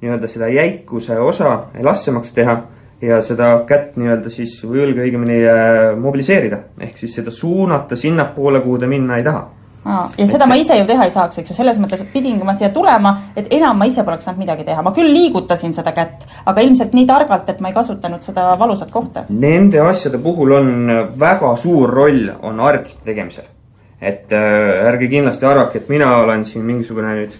nii-öelda 0.00 0.28
seda 0.28 0.48
jäikuse 0.52 1.18
osa 1.20 1.58
elasemaks 1.78 2.32
teha 2.36 2.56
ja 3.02 3.20
seda 3.24 3.50
kätt 3.68 3.96
nii-öelda 4.00 4.30
siis 4.32 4.56
või 4.64 4.86
õlga 4.86 5.04
õigemini 5.04 5.36
äh, 5.44 5.84
mobiliseerida. 6.00 6.62
ehk 6.80 6.96
siis 6.98 7.14
seda 7.18 7.30
suunata 7.30 7.96
sinnapoole, 7.96 8.62
kuhu 8.64 8.78
ta 8.80 8.88
minna 8.88 9.18
ei 9.20 9.24
taha. 9.24 9.42
aa, 9.84 10.04
ja 10.18 10.26
seda 10.26 10.44
see... 10.46 10.48
ma 10.48 10.56
ise 10.60 10.78
ju 10.78 10.86
teha 10.88 11.04
ei 11.04 11.12
saaks, 11.12 11.38
eks 11.42 11.52
ju, 11.52 11.56
selles 11.58 11.80
mõttes, 11.82 12.02
et 12.02 12.12
pidingi 12.12 12.44
ma 12.44 12.56
siia 12.56 12.70
tulema, 12.74 13.12
et 13.36 13.50
enam 13.54 13.76
ma 13.78 13.88
ise 13.90 14.04
poleks 14.04 14.24
saanud 14.28 14.40
midagi 14.40 14.64
teha, 14.64 14.82
ma 14.82 14.94
küll 14.96 15.12
liigutasin 15.12 15.76
seda 15.76 15.92
kätt, 15.96 16.24
aga 16.46 16.64
ilmselt 16.64 16.96
nii 16.96 17.08
targalt, 17.08 17.50
et 17.52 17.60
ma 17.60 17.72
ei 17.72 17.76
kasutanud 17.76 18.24
seda 18.24 18.48
valusat 18.58 18.90
kohta. 18.94 19.26
Nende 19.28 19.82
asjade 19.84 20.22
puhul 20.22 20.56
on 20.56 20.72
väga 21.20 21.52
suur 21.60 21.92
roll, 21.92 22.30
on 22.42 22.64
harjutuste 22.64 23.04
tegemisel. 23.04 23.52
et 24.00 24.32
äh, 24.32 24.88
ärge 24.88 25.08
kindlasti 25.08 25.46
arvake, 25.48 25.78
et 25.78 25.88
mina 25.88 26.16
olen 26.20 26.44
siin 26.44 26.64
mingisugune 26.64 27.14
nüüd 27.16 27.36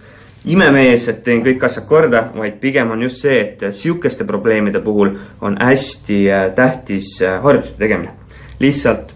imemees, 0.47 1.09
et 1.11 1.23
teen 1.27 1.43
kõik 1.45 1.65
asjad 1.67 1.87
korda, 1.89 2.23
vaid 2.37 2.61
pigem 2.63 2.93
on 2.95 3.03
just 3.07 3.25
see, 3.25 3.37
et 3.43 3.67
sihukeste 3.75 4.27
probleemide 4.29 4.81
puhul 4.85 5.17
on 5.41 5.59
hästi 5.61 6.21
äh, 6.31 6.49
tähtis 6.55 7.17
äh, 7.23 7.41
harjutuste 7.43 7.79
tegemine. 7.83 8.15
lihtsalt 8.61 9.15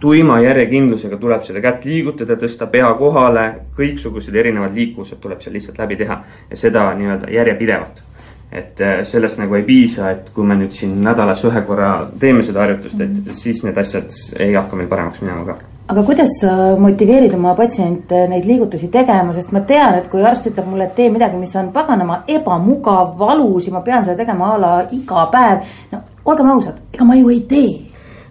tuima 0.00 0.40
järjekindlusega 0.40 1.16
tuleb 1.16 1.44
seda 1.46 1.60
kätt 1.60 1.84
liigutada, 1.84 2.36
tõsta 2.36 2.66
pea 2.66 2.88
kohale, 2.98 3.46
kõiksugused 3.76 4.34
erinevad 4.34 4.74
liiklused 4.74 5.20
tuleb 5.20 5.40
seal 5.40 5.54
lihtsalt 5.56 5.78
läbi 5.78 5.96
teha 5.96 6.20
ja 6.50 6.56
seda 6.56 6.90
nii-öelda 6.94 7.30
järjepidevalt. 7.32 8.04
et 8.52 8.80
äh, 8.80 9.02
sellest 9.04 9.38
nagu 9.38 9.54
ei 9.54 9.62
piisa, 9.62 10.10
et 10.10 10.30
kui 10.32 10.46
me 10.46 10.56
nüüd 10.56 10.72
siin 10.72 11.02
nädalas 11.04 11.44
ühe 11.44 11.60
korra 11.68 12.08
teeme 12.20 12.42
seda 12.42 12.64
harjutust, 12.64 13.00
et 13.00 13.10
mhm. 13.10 13.30
siis 13.30 13.64
need 13.64 13.76
asjad 13.76 14.08
ei 14.40 14.54
hakka 14.54 14.76
meil 14.76 14.88
paremaks 14.88 15.20
minema 15.20 15.44
ka 15.44 15.77
aga 15.88 16.02
kuidas 16.04 16.34
sa 16.40 16.76
motiveerid 16.76 17.34
oma 17.34 17.54
patsiente 17.56 18.26
neid 18.28 18.44
liigutusi 18.44 18.90
tegema, 18.92 19.32
sest 19.32 19.52
ma 19.56 19.62
tean, 19.68 19.96
et 19.96 20.08
kui 20.12 20.24
arst 20.24 20.50
ütleb 20.50 20.68
mulle, 20.68 20.90
et 20.90 20.96
tee 20.96 21.08
midagi, 21.10 21.40
mis 21.40 21.54
on 21.56 21.72
paganama 21.72 22.22
ebamugav, 22.28 23.14
valus 23.18 23.68
ja 23.68 23.76
ma 23.76 23.84
pean 23.86 24.04
seda 24.04 24.18
tegema 24.20 24.54
a 24.54 24.58
la 24.60 24.72
iga 24.92 25.28
päev, 25.32 25.76
no 25.92 26.02
olgem 26.28 26.50
ausad, 26.52 26.82
ega 26.92 27.08
ma 27.08 27.16
ju 27.16 27.32
ei 27.32 27.40
tee 27.48 27.70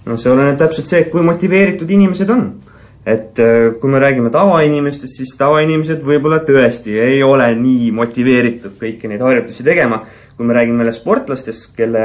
noh, 0.08 0.20
see 0.20 0.32
oleneb 0.32 0.58
täpselt 0.60 0.90
see, 0.90 1.04
kui 1.12 1.26
motiveeritud 1.26 1.92
inimesed 1.92 2.32
on. 2.34 2.48
et 3.08 3.40
äh, 3.40 3.70
kui 3.80 3.88
me 3.88 4.02
räägime 4.04 4.28
tavainimestest, 4.34 5.22
siis 5.22 5.30
tavainimesed 5.40 6.02
võib-olla 6.04 6.42
tõesti 6.44 6.98
ei 7.00 7.22
ole 7.24 7.46
nii 7.56 7.94
motiveeritud 7.96 8.74
kõiki 8.82 9.08
neid 9.08 9.24
harjutusi 9.24 9.64
tegema. 9.64 10.02
kui 10.38 10.46
me 10.46 10.54
räägime 10.54 10.84
jälle 10.84 10.92
sportlastest, 10.94 11.72
kelle 11.76 12.02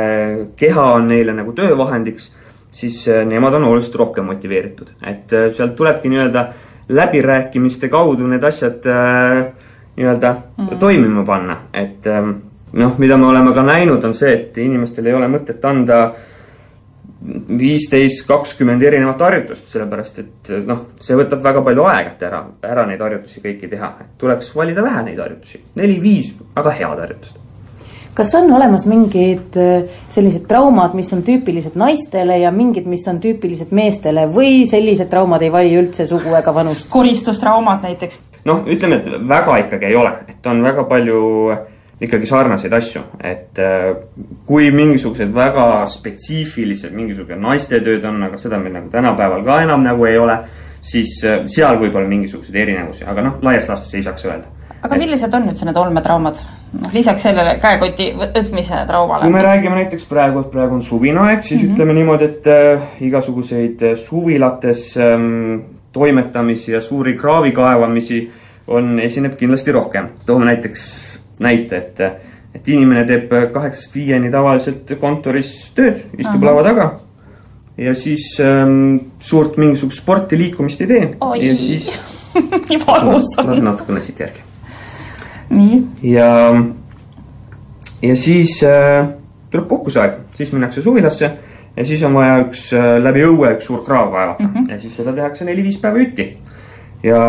keha 0.57 0.85
on 0.95 1.11
neile 1.11 1.35
nagu 1.37 1.53
töövahendiks, 1.53 2.31
siis 2.73 3.03
äh, 3.09 3.25
nemad 3.29 3.55
on 3.59 3.65
oluliselt 3.71 3.99
rohkem 4.01 4.29
motiveeritud, 4.31 4.95
et 5.07 5.33
äh, 5.33 5.51
sealt 5.53 5.77
tulebki 5.77 6.13
nii-öelda 6.13 6.47
läbirääkimiste 6.93 7.89
kaudu 7.89 8.27
need 8.27 8.43
asjad 8.45 8.85
nii-öelda 9.97 10.33
mm. 10.35 10.79
toimima 10.81 11.25
panna, 11.25 11.57
et 11.73 12.07
ähm, 12.11 12.35
noh, 12.73 12.99
mida 12.99 13.17
me 13.17 13.29
oleme 13.31 13.55
ka 13.55 13.63
näinud, 13.65 14.05
on 14.05 14.15
see, 14.17 14.33
et 14.35 14.59
inimestel 14.59 15.07
ei 15.07 15.15
ole 15.17 15.29
mõtet 15.31 15.65
anda 15.69 16.03
äh, 16.09 16.29
viisteist, 17.59 18.25
kakskümmend 18.27 18.83
erinevat 18.83 19.21
harjutust, 19.23 19.69
sellepärast 19.71 20.19
et 20.23 20.51
noh, 20.67 20.87
see 21.03 21.17
võtab 21.19 21.43
väga 21.45 21.63
palju 21.65 21.87
aega, 21.91 22.15
et 22.15 22.25
ära, 22.27 22.41
ära 22.67 22.87
neid 22.89 23.03
harjutusi 23.03 23.43
kõiki 23.45 23.71
teha. 23.71 23.93
tuleks 24.19 24.51
valida 24.57 24.83
vähe 24.83 25.05
neid 25.07 25.23
harjutusi, 25.23 25.63
neli-viis 25.79 26.35
väga 26.57 26.75
head 26.81 27.05
harjutust. 27.05 27.42
Kas 28.15 28.35
on 28.35 28.53
olemas 28.53 28.85
mingid 28.87 29.57
äh, 29.57 29.89
sellised 30.13 30.45
traumad, 30.49 30.97
mis 30.97 31.13
on 31.17 31.23
tüüpilised 31.25 31.77
naistele 31.81 32.39
ja 32.43 32.53
mingid, 32.55 32.87
mis 32.91 33.07
on 33.09 33.21
tüüpilised 33.23 33.73
meestele 33.75 34.27
või 34.33 34.63
sellised 34.69 35.11
traumad 35.13 35.43
ei 35.43 35.53
vali 35.53 35.73
üldse 35.79 36.07
sugu 36.09 36.35
ega 36.39 36.55
vanust? 36.55 36.91
koristustraumad 36.93 37.85
näiteks? 37.87 38.21
noh, 38.49 38.65
ütleme, 38.69 39.01
et 39.01 39.29
väga 39.29 39.59
ikkagi 39.67 39.89
ei 39.89 39.97
ole, 39.97 40.13
et 40.29 40.51
on 40.51 40.63
väga 40.65 40.85
palju 40.91 41.21
äh, 41.55 41.63
ikkagi 42.03 42.29
sarnaseid 42.29 42.75
asju, 42.77 43.05
et 43.25 43.61
äh, 43.63 43.93
kui 44.47 44.69
mingisugused 44.75 45.33
väga 45.35 45.87
spetsiifilised, 45.89 46.93
mingisugune 46.97 47.41
naistetööd 47.41 48.05
on, 48.11 48.27
aga 48.29 48.41
seda 48.41 48.61
meil 48.61 48.77
nagu 48.77 48.93
tänapäeval 48.93 49.47
ka 49.47 49.63
enam 49.65 49.87
nagu 49.87 50.09
ei 50.11 50.19
ole, 50.21 50.43
siis 50.83 51.15
seal 51.23 51.79
võib 51.79 51.95
olla 51.95 52.11
mingisuguseid 52.11 52.59
erinevusi, 52.59 53.07
aga 53.09 53.25
noh, 53.25 53.39
laias 53.47 53.71
laastus 53.71 53.95
ei 53.95 54.03
saaks 54.05 54.27
öelda. 54.27 54.51
aga 54.83 54.99
millised 54.99 55.39
on 55.39 55.49
üldse 55.53 55.69
need 55.69 55.79
olmetraumad? 55.79 56.43
Noh, 56.81 56.93
lisaks 56.95 57.23
sellele 57.27 57.57
käekoti 57.63 58.09
võtmise 58.19 58.83
traumale. 58.87 59.27
kui 59.27 59.35
me 59.35 59.43
räägime 59.45 59.79
näiteks 59.83 60.07
praegu, 60.09 60.41
et 60.41 60.51
praegu 60.51 60.79
on 60.79 60.83
suvine 60.83 61.21
aeg, 61.27 61.43
siis 61.43 61.63
mm 61.63 61.69
-hmm. 61.69 61.73
ütleme 61.75 61.95
niimoodi, 61.95 62.25
et 62.25 62.47
äh, 62.47 62.83
igasuguseid 63.01 63.85
suvilates 63.97 64.97
ähm, 64.97 65.61
toimetamisi 65.93 66.73
ja 66.73 66.81
suuri 66.81 67.15
kraavi 67.15 67.53
kaevamisi 67.53 68.31
on, 68.67 69.01
esineb 69.01 69.37
kindlasti 69.37 69.73
rohkem. 69.73 70.09
toome 70.27 70.45
näiteks 70.45 70.83
näite, 71.39 71.77
et, 71.77 72.01
et 72.55 72.69
inimene 72.69 73.05
teeb 73.05 73.31
kaheksast 73.53 73.95
viieni 73.95 74.31
tavaliselt 74.31 74.93
kontoris 75.01 75.73
tööd, 75.75 76.07
istub 76.19 76.43
Aha. 76.43 76.47
laua 76.47 76.63
taga 76.63 77.01
ja 77.79 77.95
siis 77.95 78.41
ähm, 78.41 78.97
suurt 79.19 79.57
mingisugust 79.57 80.03
sporti, 80.03 80.39
liikumist 80.39 80.81
ei 80.81 80.87
tee. 80.87 81.17
ja 81.49 81.57
siis 81.57 82.01
lasen 83.47 83.65
natukene 83.65 84.01
siit 84.01 84.21
järgi. 84.21 84.52
Ja, 86.03 86.29
ja 88.03 88.17
siis 88.17 88.63
äh, 88.67 89.09
tuleb 89.51 89.69
puhkuseaeg, 89.69 90.13
siis 90.37 90.53
minnakse 90.53 90.83
suvilasse 90.83 91.31
ja 91.77 91.85
siis 91.85 92.03
on 92.03 92.15
vaja 92.15 92.41
üks 92.45 92.71
äh, 92.77 92.97
läbi 93.03 93.25
õue 93.27 93.53
üks 93.57 93.69
suur 93.69 93.85
kraav 93.85 94.11
kaevata 94.13 94.43
mm 94.43 94.55
-hmm. 94.55 94.73
ja 94.73 94.81
siis 94.81 94.97
seda 94.97 95.13
tehakse 95.13 95.45
neli-viis 95.45 95.79
päeva 95.79 95.99
jutti. 95.99 96.37
ja 97.03 97.21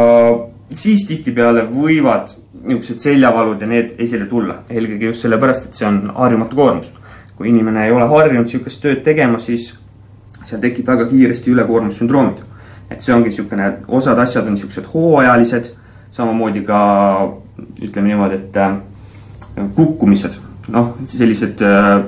siis 0.71 1.05
tihtipeale 1.07 1.67
võivad 1.69 2.33
niisugused 2.63 2.99
seljavalud 2.99 3.61
ja 3.61 3.67
need 3.67 3.95
esile 3.97 4.25
tulla, 4.25 4.63
eelkõige 4.69 5.11
just 5.11 5.21
sellepärast, 5.25 5.65
et 5.65 5.73
see 5.73 5.87
on 5.87 6.11
harjumatu 6.15 6.55
koormus. 6.55 6.93
kui 7.35 7.49
inimene 7.49 7.85
ei 7.85 7.91
ole 7.91 8.07
harjunud 8.07 8.45
niisugust 8.45 8.81
tööd 8.81 9.03
tegema, 9.03 9.39
siis 9.39 9.73
seal 10.43 10.61
tekib 10.61 10.87
väga 10.87 11.05
kiiresti 11.05 11.51
ülekoormussündroomid. 11.51 12.43
et 12.91 13.01
see 13.01 13.15
ongi 13.15 13.29
niisugune, 13.29 13.73
osad 13.87 14.19
asjad 14.19 14.45
on 14.45 14.53
niisugused 14.53 14.85
hooajalised, 14.93 15.71
samamoodi 16.11 16.61
ka 16.61 16.79
ütleme 17.81 18.11
niimoodi, 18.13 18.41
et 18.41 18.57
äh, 18.57 18.75
kukkumised, 19.75 20.39
noh, 20.73 20.93
sellised 21.09 21.61
äh, 21.65 22.03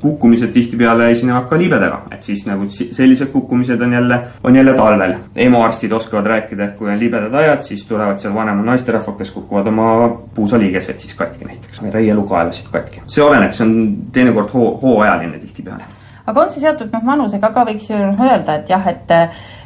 kukkumised 0.00 0.52
tihtipeale 0.52 1.08
esinevad 1.10 1.46
ka 1.48 1.56
libedaga, 1.58 2.02
et 2.12 2.26
siis 2.26 2.44
nagu 2.46 2.66
sellised 2.68 3.30
kukkumised 3.32 3.80
on 3.80 3.92
jälle, 3.96 4.18
on 4.44 4.56
jälle 4.56 4.74
talvel. 4.76 5.14
EMO-arstid 5.36 5.92
oskavad 5.92 6.26
rääkida, 6.26 6.64
et 6.64 6.76
kui 6.76 6.90
on 6.92 7.00
libedad 7.00 7.34
ajad, 7.34 7.64
siis 7.64 7.86
tulevad 7.88 8.20
seal 8.20 8.34
vanemad 8.34 8.68
naisterahvad, 8.68 9.16
kes 9.18 9.30
kukuvad 9.30 9.72
oma 9.72 9.88
puusaliigesed 10.34 11.00
siis 11.00 11.14
katki 11.14 11.48
näiteks, 11.48 11.82
reialukaelasid 11.92 12.68
katki. 12.72 13.02
see 13.06 13.24
oleneb, 13.24 13.56
see 13.56 13.66
on 13.66 13.74
teinekord 14.12 14.52
hoo, 14.54 14.76
hooajaline 14.82 15.38
tihtipeale 15.38 16.01
aga 16.26 16.44
on 16.44 16.50
see 16.52 16.62
seotud 16.62 16.92
noh, 16.92 17.02
vanusega 17.06 17.50
ka 17.54 17.64
võiks 17.68 17.88
ju 17.90 17.98
öelda, 17.98 18.60
et 18.60 18.72
jah, 18.72 18.86
et 18.90 19.12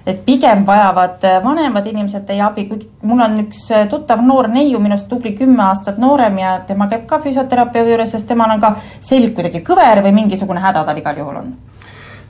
et 0.06 0.20
pigem 0.22 0.62
vajavad 0.66 1.24
vanemad 1.42 1.86
inimesed 1.90 2.22
teie 2.28 2.42
abi, 2.46 2.68
kuigi 2.68 2.86
mul 3.10 3.24
on 3.24 3.40
üks 3.42 3.64
tuttav 3.90 4.20
noor 4.22 4.46
neiu, 4.52 4.78
minust 4.82 5.08
tubli 5.10 5.32
kümme 5.34 5.64
aastat 5.64 5.98
noorem 5.98 6.38
ja 6.38 6.52
tema 6.68 6.86
käib 6.92 7.08
ka 7.10 7.18
füsioterapeudi 7.24 7.90
juures, 7.90 8.12
sest 8.14 8.28
temal 8.30 8.54
on 8.54 8.62
ka 8.62 8.76
selg 9.00 9.34
kuidagi 9.34 9.64
kõver 9.66 10.04
või 10.06 10.14
mingisugune 10.20 10.62
häda 10.62 10.84
tal 10.86 11.02
igal 11.02 11.18
juhul 11.18 11.42
on. 11.42 11.50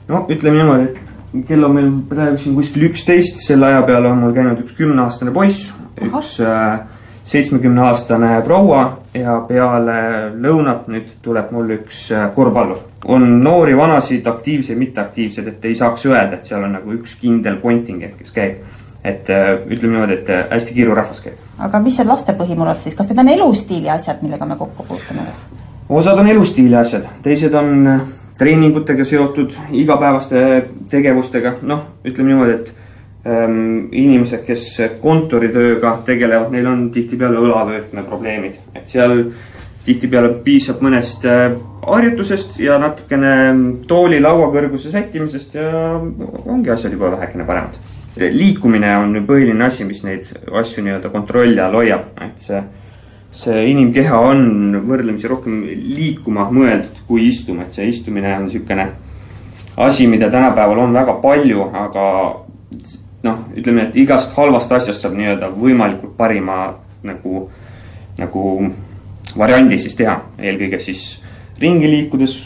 no 0.09 0.25
ütleme 0.25 0.57
niimoodi, 0.57 0.89
et 1.37 1.45
kell 1.47 1.69
on 1.69 1.77
meil 1.77 1.91
praegu 2.09 2.41
siin 2.41 2.57
kuskil 2.57 2.89
üksteist, 2.89 3.43
selle 3.45 3.69
aja 3.69 3.85
peale 3.85 4.09
on 4.09 4.23
mul 4.25 4.33
käinud 4.33 4.65
üks 4.65 4.73
kümneaastane 4.77 5.35
poiss, 5.35 5.69
üks 6.01 6.39
äh, 6.41 6.79
seitsmekümneaastane 7.27 8.41
proua 8.45 8.83
ja 9.13 9.39
peale 9.47 9.97
lõunat 10.39 10.87
nüüd 10.91 11.11
tuleb 11.23 11.51
mul 11.51 11.73
üks 11.75 12.05
äh, 12.15 12.29
korvpallur 12.35 12.85
on 13.07 13.27
noori, 13.43 13.75
vanasid, 13.77 14.27
aktiivseid, 14.27 14.77
mitteaktiivseid, 14.77 15.47
et 15.47 15.65
ei 15.65 15.75
saaks 15.75 16.05
öelda, 16.09 16.39
et 16.39 16.47
seal 16.49 16.63
on 16.63 16.73
nagu 16.75 16.95
üks 16.95 17.15
kindel 17.21 17.59
kontingent, 17.63 18.17
kes 18.19 18.33
käib. 18.35 18.63
et 19.07 19.29
äh, 19.29 19.53
ütleme 19.71 19.93
niimoodi, 19.93 20.13
et 20.13 20.29
äh, 20.33 20.47
hästi 20.51 20.73
kiiru 20.73 20.95
rahvas 20.95 21.21
käib. 21.23 21.35
aga 21.59 21.79
mis 21.79 21.99
on 21.99 22.07
laste 22.07 22.33
põhimurad 22.33 22.79
siis, 22.83 22.95
kas 22.95 23.09
need 23.09 23.19
on 23.23 23.29
elustiili 23.35 23.89
asjad, 23.89 24.23
millega 24.23 24.45
me 24.45 24.55
kokku 24.55 24.83
puutume? 24.87 25.27
osad 25.89 26.19
on 26.19 26.27
elustiili 26.27 26.75
asjad, 26.75 27.05
teised 27.23 27.53
on 27.53 28.01
treeningutega 28.37 29.03
seotud, 29.03 29.55
igapäevaste 29.71 30.41
tegevustega, 30.89 31.57
noh, 31.61 31.85
ütleme 32.05 32.33
niimoodi, 32.33 32.57
et 32.59 32.73
inimesed, 33.27 34.45
kes 34.47 34.65
kontoritööga 35.01 35.97
tegelevad, 36.07 36.51
neil 36.53 36.67
on 36.69 36.85
tihtipeale 36.95 37.41
õlavöötme 37.43 38.05
probleemid, 38.07 38.59
et 38.77 38.87
seal 38.87 39.17
tihtipeale 39.87 40.33
piisab 40.43 40.81
mõnest 40.83 41.25
äh, 41.27 41.53
harjutusest 41.87 42.57
ja 42.59 42.77
natukene 42.81 43.33
tooli 43.87 44.19
laua 44.23 44.49
kõrguse 44.51 44.91
sättimisest 44.91 45.55
ja 45.55 45.69
ongi 46.45 46.73
asjad 46.73 46.95
juba 46.95 47.13
vähekene 47.15 47.47
paremad. 47.47 47.77
liikumine 48.17 48.95
on 48.97 49.13
põhiline 49.27 49.63
asi, 49.63 49.85
mis 49.85 50.01
neid 50.03 50.25
asju 50.61 50.83
nii-öelda 50.83 51.11
kontrolli 51.13 51.61
all 51.61 51.77
hoiab, 51.77 52.07
et 52.25 52.39
see, 52.41 52.61
see 53.31 53.67
inimkeha 53.71 54.19
on 54.19 54.79
võrdlemisi 54.89 55.29
rohkem 55.29 55.61
liikuma 55.67 56.49
mõeldud 56.51 57.03
kui 57.07 57.27
istuma, 57.27 57.63
et 57.63 57.77
see 57.77 57.87
istumine 57.87 58.33
on 58.35 58.47
niisugune 58.47 58.89
asi, 59.77 60.07
mida 60.07 60.31
tänapäeval 60.33 60.81
on 60.87 60.93
väga 60.97 61.13
palju, 61.21 61.69
aga 61.85 62.07
noh, 63.27 63.45
ütleme, 63.57 63.87
et 63.87 63.97
igast 63.99 64.35
halvast 64.37 64.71
asjast 64.79 65.03
saab 65.03 65.15
nii-öelda 65.19 65.51
võimalikult 65.53 66.15
parima 66.17 66.57
nagu, 67.07 67.47
nagu 68.17 68.43
variandi 69.37 69.79
siis 69.81 69.97
teha, 69.99 70.17
eelkõige 70.39 70.79
siis 70.83 71.07
ringi 71.61 71.89
liikudes 71.91 72.37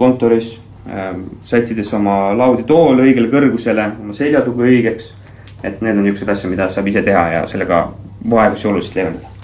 kontoris, 0.00 0.54
ähm, 0.88 1.26
sättides 1.44 1.92
oma 1.96 2.30
lauditool 2.36 3.02
õigele 3.04 3.28
kõrgusele, 3.32 3.90
oma 4.00 4.16
seljatugi 4.16 4.68
õigeks, 4.70 5.10
et 5.62 5.82
need 5.84 5.98
on 5.98 6.06
niisugused 6.06 6.32
asjad, 6.32 6.54
mida 6.54 6.70
saab 6.72 6.88
ise 6.88 7.04
teha 7.04 7.26
ja 7.34 7.42
sellega 7.50 7.84
vaevusi 8.30 8.68
oluliselt 8.70 8.96
leevendada 9.00 9.36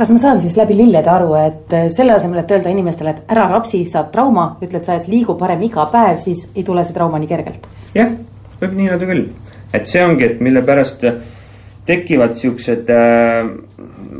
kas 0.00 0.08
ma 0.08 0.18
saan 0.18 0.38
siis 0.40 0.54
läbi 0.56 0.72
lillede 0.78 1.10
aru, 1.12 1.34
et 1.36 1.74
selle 1.92 2.14
asemel, 2.14 2.40
et 2.40 2.52
öelda 2.54 2.70
inimestele, 2.72 3.12
et 3.12 3.32
ära 3.34 3.44
rapsi, 3.50 3.82
saad 3.84 4.08
trauma, 4.14 4.46
ütled 4.64 4.86
sa, 4.86 4.96
et 4.96 5.10
liigu 5.12 5.34
parem 5.36 5.60
iga 5.66 5.84
päev, 5.92 6.22
siis 6.24 6.46
ei 6.54 6.64
tule 6.64 6.84
see 6.88 6.96
trauma 6.96 7.20
nii 7.20 7.28
kergelt? 7.28 7.66
jah, 7.92 8.14
võib 8.62 8.76
nii 8.78 8.88
öelda 8.94 9.08
küll. 9.10 9.26
Et 9.72 9.86
see 9.86 10.04
ongi, 10.04 10.24
et 10.24 10.40
mille 10.40 10.62
pärast 10.66 11.04
tekivad 11.86 12.36
siuksed 12.38 12.90
äh, 12.90 13.50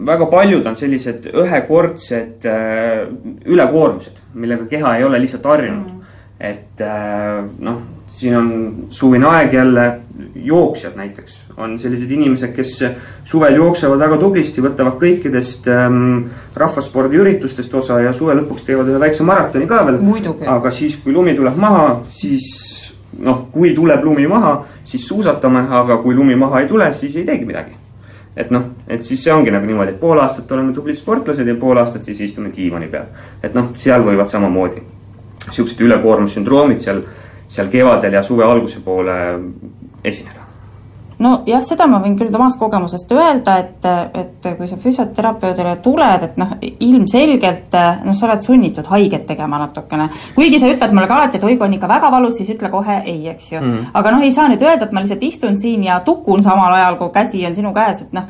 väga 0.07 0.27
paljud 0.31 0.67
on 0.67 0.77
sellised 0.77 1.31
ühekordsed 1.35 2.47
äh, 2.49 3.07
ülekoormused, 3.47 4.23
millega 4.35 4.67
keha 4.71 4.97
ei 4.99 5.05
ole 5.05 5.21
lihtsalt 5.21 5.45
harjunud 5.45 5.87
mm. 5.87 5.99
-hmm. 5.99 6.47
et 6.51 6.81
äh, 6.81 7.45
noh, 7.59 7.83
siin 8.11 8.37
on 8.37 8.49
suvine 8.91 9.27
aeg 9.27 9.53
jälle, 9.55 10.01
jooksjad 10.35 10.97
näiteks 10.97 11.37
on 11.57 11.79
sellised 11.79 12.11
inimesed, 12.11 12.53
kes 12.57 12.73
suvel 13.25 13.55
jooksevad 13.55 13.99
väga 13.99 14.19
tublisti, 14.19 14.63
võtavad 14.65 14.99
kõikidest 15.01 15.69
ähm, 15.71 16.27
rahvaspordiüritustest 16.57 17.75
osa 17.75 18.01
ja 18.01 18.13
suve 18.13 18.35
lõpuks 18.41 18.67
teevad 18.67 18.91
ühe 18.91 19.01
väikse 19.01 19.23
maratoni 19.23 19.67
ka 19.71 19.85
veel. 19.87 20.01
aga 20.47 20.71
siis, 20.71 20.97
kui 21.05 21.13
lumi 21.13 21.35
tuleb 21.39 21.57
maha, 21.57 22.01
siis 22.09 22.51
noh, 23.19 23.47
kui 23.53 23.75
tuleb 23.75 24.05
lumi 24.05 24.27
maha, 24.27 24.59
siis 24.85 25.09
suusatame, 25.09 25.67
aga 25.71 25.97
kui 26.03 26.15
lumi 26.15 26.37
maha 26.37 26.61
ei 26.61 26.69
tule, 26.69 26.93
siis 26.95 27.17
ei 27.17 27.25
teegi 27.25 27.45
midagi. 27.45 27.77
et 28.37 28.51
noh, 28.51 28.63
et 28.89 29.03
siis 29.05 29.25
see 29.25 29.33
ongi 29.33 29.51
nagu 29.51 29.67
niimoodi, 29.67 29.91
et 29.91 30.01
pool 30.01 30.19
aastat 30.19 30.53
oleme 30.53 30.73
tublid 30.73 30.97
sportlased 30.97 31.47
ja 31.47 31.55
pool 31.55 31.77
aastat 31.77 32.05
siis 32.05 32.21
istume 32.21 32.53
diivani 32.57 32.89
peal. 32.89 33.09
et 33.43 33.55
noh, 33.55 33.73
seal 33.77 34.05
võivad 34.07 34.31
samamoodi 34.31 34.83
siuksed 35.51 35.81
ülekoormussündroomid 35.81 36.81
seal 36.81 37.03
seal 37.51 37.69
kevadel 37.69 38.15
ja 38.15 38.23
suve 38.23 38.45
alguse 38.47 38.81
poole 38.85 39.17
esineda 40.05 40.40
nojah, 41.21 41.63
seda 41.67 41.87
ma 41.91 42.01
võin 42.03 42.17
küll 42.19 42.35
omast 42.35 42.59
kogemusest 42.61 43.11
öelda, 43.13 43.57
et, 43.61 43.89
et 44.17 44.49
kui 44.59 44.69
sa 44.69 44.79
füsioterapeudile 44.81 45.75
tuled, 45.85 46.25
et 46.27 46.39
noh, 46.41 46.55
ilmselgelt 46.87 47.77
noh, 48.07 48.17
sa 48.17 48.29
oled 48.29 48.47
sunnitud 48.47 48.89
haiget 48.91 49.27
tegema 49.29 49.61
natukene. 49.61 50.09
kuigi 50.37 50.61
sa 50.63 50.71
ütled 50.73 50.95
mulle 50.97 51.11
ka 51.11 51.19
alati, 51.19 51.41
et 51.41 51.45
oi, 51.45 51.57
kui 51.59 51.69
on 51.69 51.77
ikka 51.77 51.91
väga 51.91 52.13
valus, 52.13 52.39
siis 52.41 52.55
ütle 52.55 52.71
kohe 52.73 53.01
ei, 53.05 53.19
eks 53.35 53.53
ju 53.53 53.61
mm.. 53.61 53.91
aga 54.01 54.15
noh, 54.15 54.25
ei 54.25 54.33
saa 54.35 54.49
nüüd 54.53 54.65
öelda, 54.65 54.89
et 54.89 54.97
ma 54.97 55.05
lihtsalt 55.05 55.27
istun 55.29 55.61
siin 55.61 55.85
ja 55.89 56.01
tukun 56.07 56.45
samal 56.47 56.75
ajal, 56.79 56.99
kui 57.01 57.13
käsi 57.15 57.45
on 57.49 57.59
sinu 57.59 57.75
käes, 57.77 58.05
et 58.07 58.17
noh, 58.17 58.27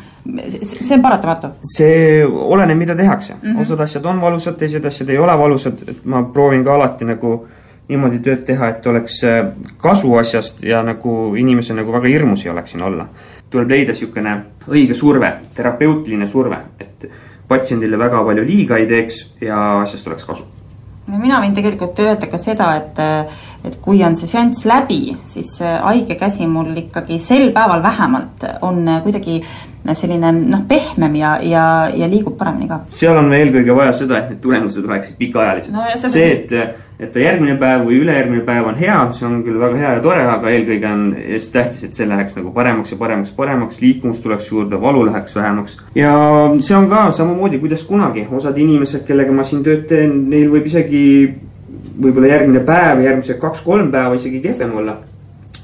see 0.59 0.97
on 0.97 1.07
paratamatu. 1.07 1.55
see 1.76 2.26
oleneb, 2.26 2.78
mida 2.78 2.99
tehakse 2.99 3.34
mm. 3.34 3.47
-hmm. 3.47 3.62
osad 3.62 3.86
asjad 3.86 4.05
on 4.11 4.20
valusad, 4.20 4.59
teised 4.59 4.84
asjad 4.84 5.09
ei 5.09 5.18
ole 5.18 5.38
valusad, 5.38 5.88
et 5.88 6.05
ma 6.05 6.22
proovin 6.22 6.64
ka 6.64 6.74
alati 6.74 7.05
nagu 7.05 7.34
äh, 7.34 7.59
niimoodi 7.91 8.20
tööd 8.24 8.45
teha, 8.49 8.70
et 8.74 8.86
oleks 8.86 9.18
äh, 9.26 9.41
kasu 9.82 10.14
asjast 10.20 10.62
ja 10.66 10.84
nagu 10.86 11.34
inimesel 11.38 11.80
nagu 11.80 11.93
väga 11.95 12.12
hirmus 12.12 12.47
ei 12.47 12.55
oleks 12.55 12.76
siin 12.76 12.86
olla. 12.86 13.09
tuleb 13.51 13.70
leida 13.70 13.91
niisugune 13.91 14.36
õige 14.70 14.95
surve, 14.95 15.32
terapeutiline 15.55 16.26
surve, 16.26 16.59
et 16.78 17.09
patsiendile 17.51 17.99
väga 17.99 18.22
palju 18.24 18.45
liiga 18.47 18.78
ei 18.78 18.86
teeks 18.86 19.16
ja 19.43 19.80
asjast 19.80 20.07
oleks 20.07 20.24
kasu 20.24 20.47
no 21.11 21.18
mina 21.18 21.41
võin 21.43 21.55
tegelikult 21.57 21.99
öelda 21.99 22.28
ka 22.30 22.38
seda, 22.38 22.68
et, 22.78 23.01
et 23.66 23.80
kui 23.82 24.05
on 24.07 24.14
see 24.16 24.30
seanss 24.30 24.68
läbi, 24.70 25.16
siis 25.26 25.57
haige 25.59 26.14
käsi 26.20 26.47
mul 26.47 26.70
ikkagi 26.84 27.18
sel 27.18 27.51
päeval 27.57 27.82
vähemalt 27.82 28.47
on 28.62 28.84
kuidagi 29.03 29.41
selline 29.97 30.31
noh, 30.37 30.62
pehmem 30.68 31.16
ja, 31.18 31.33
ja, 31.43 31.64
ja 31.97 32.09
liigub 32.11 32.37
paremini 32.39 32.68
ka. 32.68 32.83
seal 32.95 33.16
on 33.16 33.33
eelkõige 33.33 33.74
vaja 33.76 33.95
seda, 33.97 34.20
et 34.20 34.31
need 34.35 34.41
tulemused 34.45 34.87
oleksid 34.87 35.16
pikaajalised 35.18 35.74
no,. 35.74 35.87
see, 36.03 36.26
et, 36.35 36.55
et 37.01 37.12
ta 37.12 37.22
järgmine 37.22 37.57
päev 37.61 37.87
või 37.89 38.01
ülejärgmine 38.05 38.45
päev 38.47 38.68
on 38.70 38.78
hea, 38.81 38.99
see 39.16 39.26
on 39.28 39.41
küll 39.47 39.61
väga 39.61 39.81
hea 39.81 39.93
ja 39.97 40.05
tore, 40.05 40.24
aga 40.35 40.53
eelkõige 40.53 40.93
on 40.93 41.05
just 41.18 41.53
tähtis, 41.57 41.83
et 41.89 41.99
see 41.99 42.09
läheks 42.09 42.37
nagu 42.39 42.53
paremaks 42.57 42.95
ja 42.95 43.01
paremaks, 43.01 43.35
paremaks, 43.37 43.81
liikumist 43.83 44.24
tuleks 44.26 44.51
juurde, 44.53 44.81
valu 44.81 45.07
läheks 45.09 45.37
vähemaks. 45.37 45.78
ja 45.99 46.14
see 46.61 46.76
on 46.76 46.91
ka 46.93 47.07
samamoodi, 47.16 47.62
kuidas 47.62 47.85
kunagi, 47.89 48.26
osad 48.31 48.59
inimesed, 48.61 49.07
kellega 49.09 49.33
ma 49.35 49.47
siin 49.49 49.64
tööd 49.66 49.87
teen, 49.91 50.26
neil 50.31 50.53
võib 50.53 50.68
isegi 50.68 51.05
võib-olla 52.01 52.35
järgmine 52.35 52.64
päev, 52.66 53.01
järgmised 53.05 53.41
kaks-kolm 53.41 53.91
päeva 53.93 54.16
isegi 54.16 54.41
kehvem 54.45 54.76
olla 54.81 55.01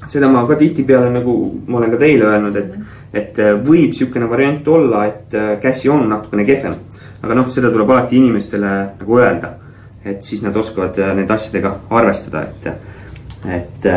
seda 0.07 0.29
ma 0.31 0.45
ka 0.47 0.55
tihtipeale 0.55 1.09
nagu 1.11 1.33
ma 1.67 1.81
olen 1.81 1.91
ka 1.91 1.99
teile 2.01 2.29
öelnud, 2.31 2.55
et, 2.55 2.77
et 3.13 3.39
äh, 3.39 3.55
võib 3.55 3.93
niisugune 3.93 4.27
variant 4.29 4.67
olla, 4.67 5.05
et 5.07 5.35
äh, 5.35 5.55
käsi 5.61 5.89
on 5.89 6.07
natukene 6.09 6.45
kehvem. 6.45 6.75
aga 7.23 7.35
noh, 7.35 7.47
seda 7.49 7.71
tuleb 7.73 7.89
alati 7.89 8.17
inimestele 8.17 8.73
nagu 8.99 9.17
öelda. 9.17 9.53
et 10.05 10.23
siis 10.23 10.41
nad 10.41 10.55
oskavad 10.55 10.99
äh, 10.99 11.13
nende 11.15 11.33
asjadega 11.33 11.73
arvestada, 11.89 12.43
et, 12.43 12.67
et 13.47 13.87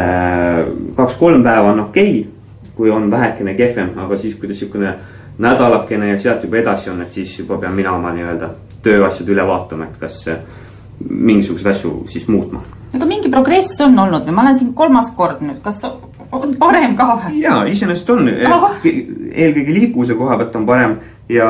kaks-kolm 0.97 1.43
päeva 1.43 1.73
on 1.73 1.81
okei 1.81 2.21
okay,, 2.21 2.73
kui 2.75 2.91
on 2.91 3.11
vähekene 3.11 3.55
kehvem, 3.55 3.93
aga 3.99 4.17
siis, 4.17 4.35
kui 4.35 4.49
ta 4.49 4.55
niisugune 4.55 4.95
nädalakene 5.39 6.11
ja 6.11 6.19
sealt 6.19 6.45
juba 6.45 6.59
edasi 6.61 6.91
on, 6.91 7.03
et 7.03 7.13
siis 7.13 7.39
juba 7.39 7.59
pean 7.59 7.75
mina 7.75 7.93
oma 7.93 8.13
nii-öelda 8.17 8.51
tööasjad 8.83 9.29
üle 9.29 9.47
vaatama, 9.47 9.87
et 9.87 9.97
kas 10.01 10.25
mingisuguseid 11.09 11.71
asju 11.75 11.95
siis 12.09 12.29
muutma 12.29 12.63
aga 12.95 13.07
mingi 13.07 13.31
progress 13.31 13.79
on 13.85 13.99
olnud 14.03 14.27
või 14.27 14.35
ma 14.35 14.45
olen 14.47 14.59
siin 14.59 14.73
kolmas 14.75 15.13
kord 15.17 15.43
nüüd, 15.45 15.61
kas 15.63 15.83
on 16.33 16.55
parem 16.59 16.95
ka 16.99 17.15
või? 17.25 17.41
jaa, 17.43 17.65
iseenesest 17.71 18.11
on 18.15 18.29
no.. 18.29 18.59
eelkõige 18.85 19.75
liikuvuse 19.75 20.17
koha 20.19 20.39
pealt 20.41 20.57
on 20.61 20.67
parem 20.69 20.97
ja 21.31 21.49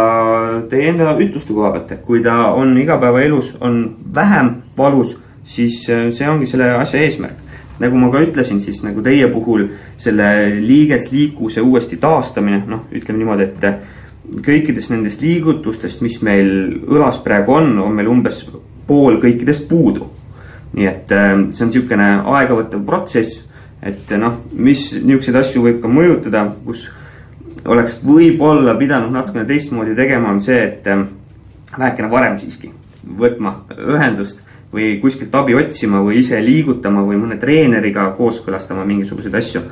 teie 0.71 0.91
enda 0.93 1.15
ütluste 1.21 1.55
koha 1.57 1.73
pealt, 1.75 1.93
et 1.93 2.03
kui 2.07 2.23
ta 2.25 2.53
on 2.57 2.77
igapäevaelus, 2.81 3.55
on 3.61 3.83
vähem 4.15 4.55
valus, 4.79 5.17
siis 5.45 5.83
äh, 5.91 6.09
see 6.15 6.29
ongi 6.29 6.49
selle 6.49 6.73
asja 6.79 7.01
eesmärk. 7.05 7.49
nagu 7.81 7.97
ma 7.97 8.11
ka 8.13 8.21
ütlesin, 8.21 8.61
siis 8.61 8.83
nagu 8.85 9.03
teie 9.03 9.29
puhul 9.33 9.69
selle 9.97 10.27
liigesliikuvuse 10.61 11.65
uuesti 11.65 11.97
taastamine, 11.97 12.63
noh, 12.69 12.85
ütleme 12.93 13.23
niimoodi, 13.23 13.49
et 13.49 13.65
äh, 13.65 13.79
kõikidest 14.47 14.93
nendest 14.93 15.23
liigutustest, 15.25 16.05
mis 16.05 16.21
meil 16.23 16.51
õlas 16.89 17.23
praegu 17.25 17.57
on, 17.57 17.73
on 17.81 17.97
meil 17.97 18.09
umbes 18.09 18.45
pool 18.87 19.17
kõikidest 19.23 19.69
puudu 19.69 20.09
nii 20.77 20.87
et 20.87 21.13
äh, 21.13 21.33
see 21.51 21.65
on 21.65 21.71
niisugune 21.73 22.09
aegavõttev 22.31 22.83
protsess, 22.87 23.43
et 23.83 24.13
noh, 24.21 24.43
mis 24.53 24.91
niisuguseid 24.99 25.39
asju 25.41 25.63
võib 25.65 25.81
ka 25.83 25.89
mõjutada, 25.89 26.45
kus 26.65 26.89
oleks 27.69 27.99
võib-olla 28.05 28.75
pidanud 28.81 29.13
natukene 29.15 29.47
teistmoodi 29.49 29.97
tegema, 29.97 30.33
on 30.33 30.41
see, 30.45 30.59
et 30.67 30.87
äh, 30.91 31.05
vähekene 31.79 32.11
varem 32.13 32.39
siiski 32.41 32.73
võtma 33.21 33.63
ühendust 33.77 34.45
või 34.71 34.93
kuskilt 35.03 35.35
abi 35.35 35.57
otsima 35.59 36.03
või 36.05 36.21
ise 36.21 36.39
liigutama 36.45 37.03
või 37.07 37.19
mõne 37.19 37.41
treeneriga 37.41 38.11
kooskõlastama 38.19 38.85
mingisuguseid 38.87 39.35
asju. 39.35 39.63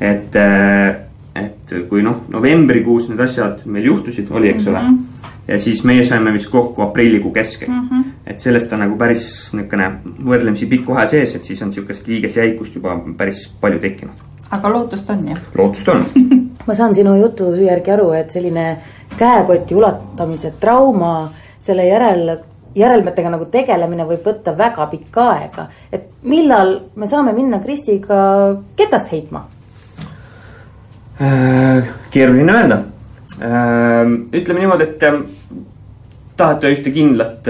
et, 0.00 0.36
äh, 0.36 0.96
et 1.36 1.74
kui 1.88 2.02
noh, 2.02 2.24
novembrikuus 2.28 3.08
need 3.08 3.20
asjad 3.20 3.66
meil 3.66 3.86
juhtusid, 3.86 4.30
oli, 4.30 4.48
eks 4.48 4.66
ole 4.66 4.82
mm. 4.82 4.88
-hmm 4.88 5.11
ja 5.48 5.58
siis 5.58 5.84
meie 5.84 6.04
saime 6.04 6.32
vist 6.32 6.50
kokku 6.50 6.82
aprillikuu 6.82 7.30
keskel 7.32 7.68
mm. 7.68 7.88
-hmm. 7.88 8.04
et 8.26 8.40
sellest 8.40 8.72
on 8.72 8.84
nagu 8.84 8.96
päris 8.96 9.24
niisugune 9.52 9.90
võrdlemisi 10.24 10.68
pikk 10.70 10.88
vahe 10.88 11.06
sees, 11.06 11.34
et 11.36 11.44
siis 11.44 11.62
on 11.62 11.68
niisugust 11.68 12.08
liigesjäikust 12.08 12.74
juba 12.74 12.96
päris 13.16 13.48
palju 13.60 13.78
tekkinud. 13.78 14.14
aga 14.50 14.72
lootust 14.72 15.10
on 15.10 15.28
jah? 15.28 15.38
lootust 15.58 15.88
on 15.88 16.04
ma 16.66 16.74
saan 16.74 16.94
sinu 16.94 17.14
jutu 17.16 17.54
järgi 17.54 17.90
aru, 17.90 18.12
et 18.12 18.30
selline 18.30 18.76
käekoti 19.18 19.74
ulatamise 19.74 20.54
trauma, 20.60 21.30
selle 21.60 21.86
järel, 21.86 22.36
järelmetega 22.74 23.30
nagu 23.30 23.44
tegelemine 23.44 24.06
võib 24.08 24.24
võtta 24.26 24.56
väga 24.58 24.86
pikka 24.86 25.30
aega. 25.30 25.66
et 25.92 26.08
millal 26.22 26.80
me 26.94 27.06
saame 27.06 27.32
minna 27.32 27.58
Kristiga 27.58 28.22
ketast 28.76 29.12
heitma 29.12 29.46
äh,? 31.20 31.88
keeruline 32.10 32.52
öelda 32.52 32.82
ütleme 33.42 34.60
niimoodi, 34.60 34.84
et 34.86 35.02
ehm, 35.02 35.22
tahate 36.36 36.70
ühte 36.72 36.92
kindlat 36.94 37.48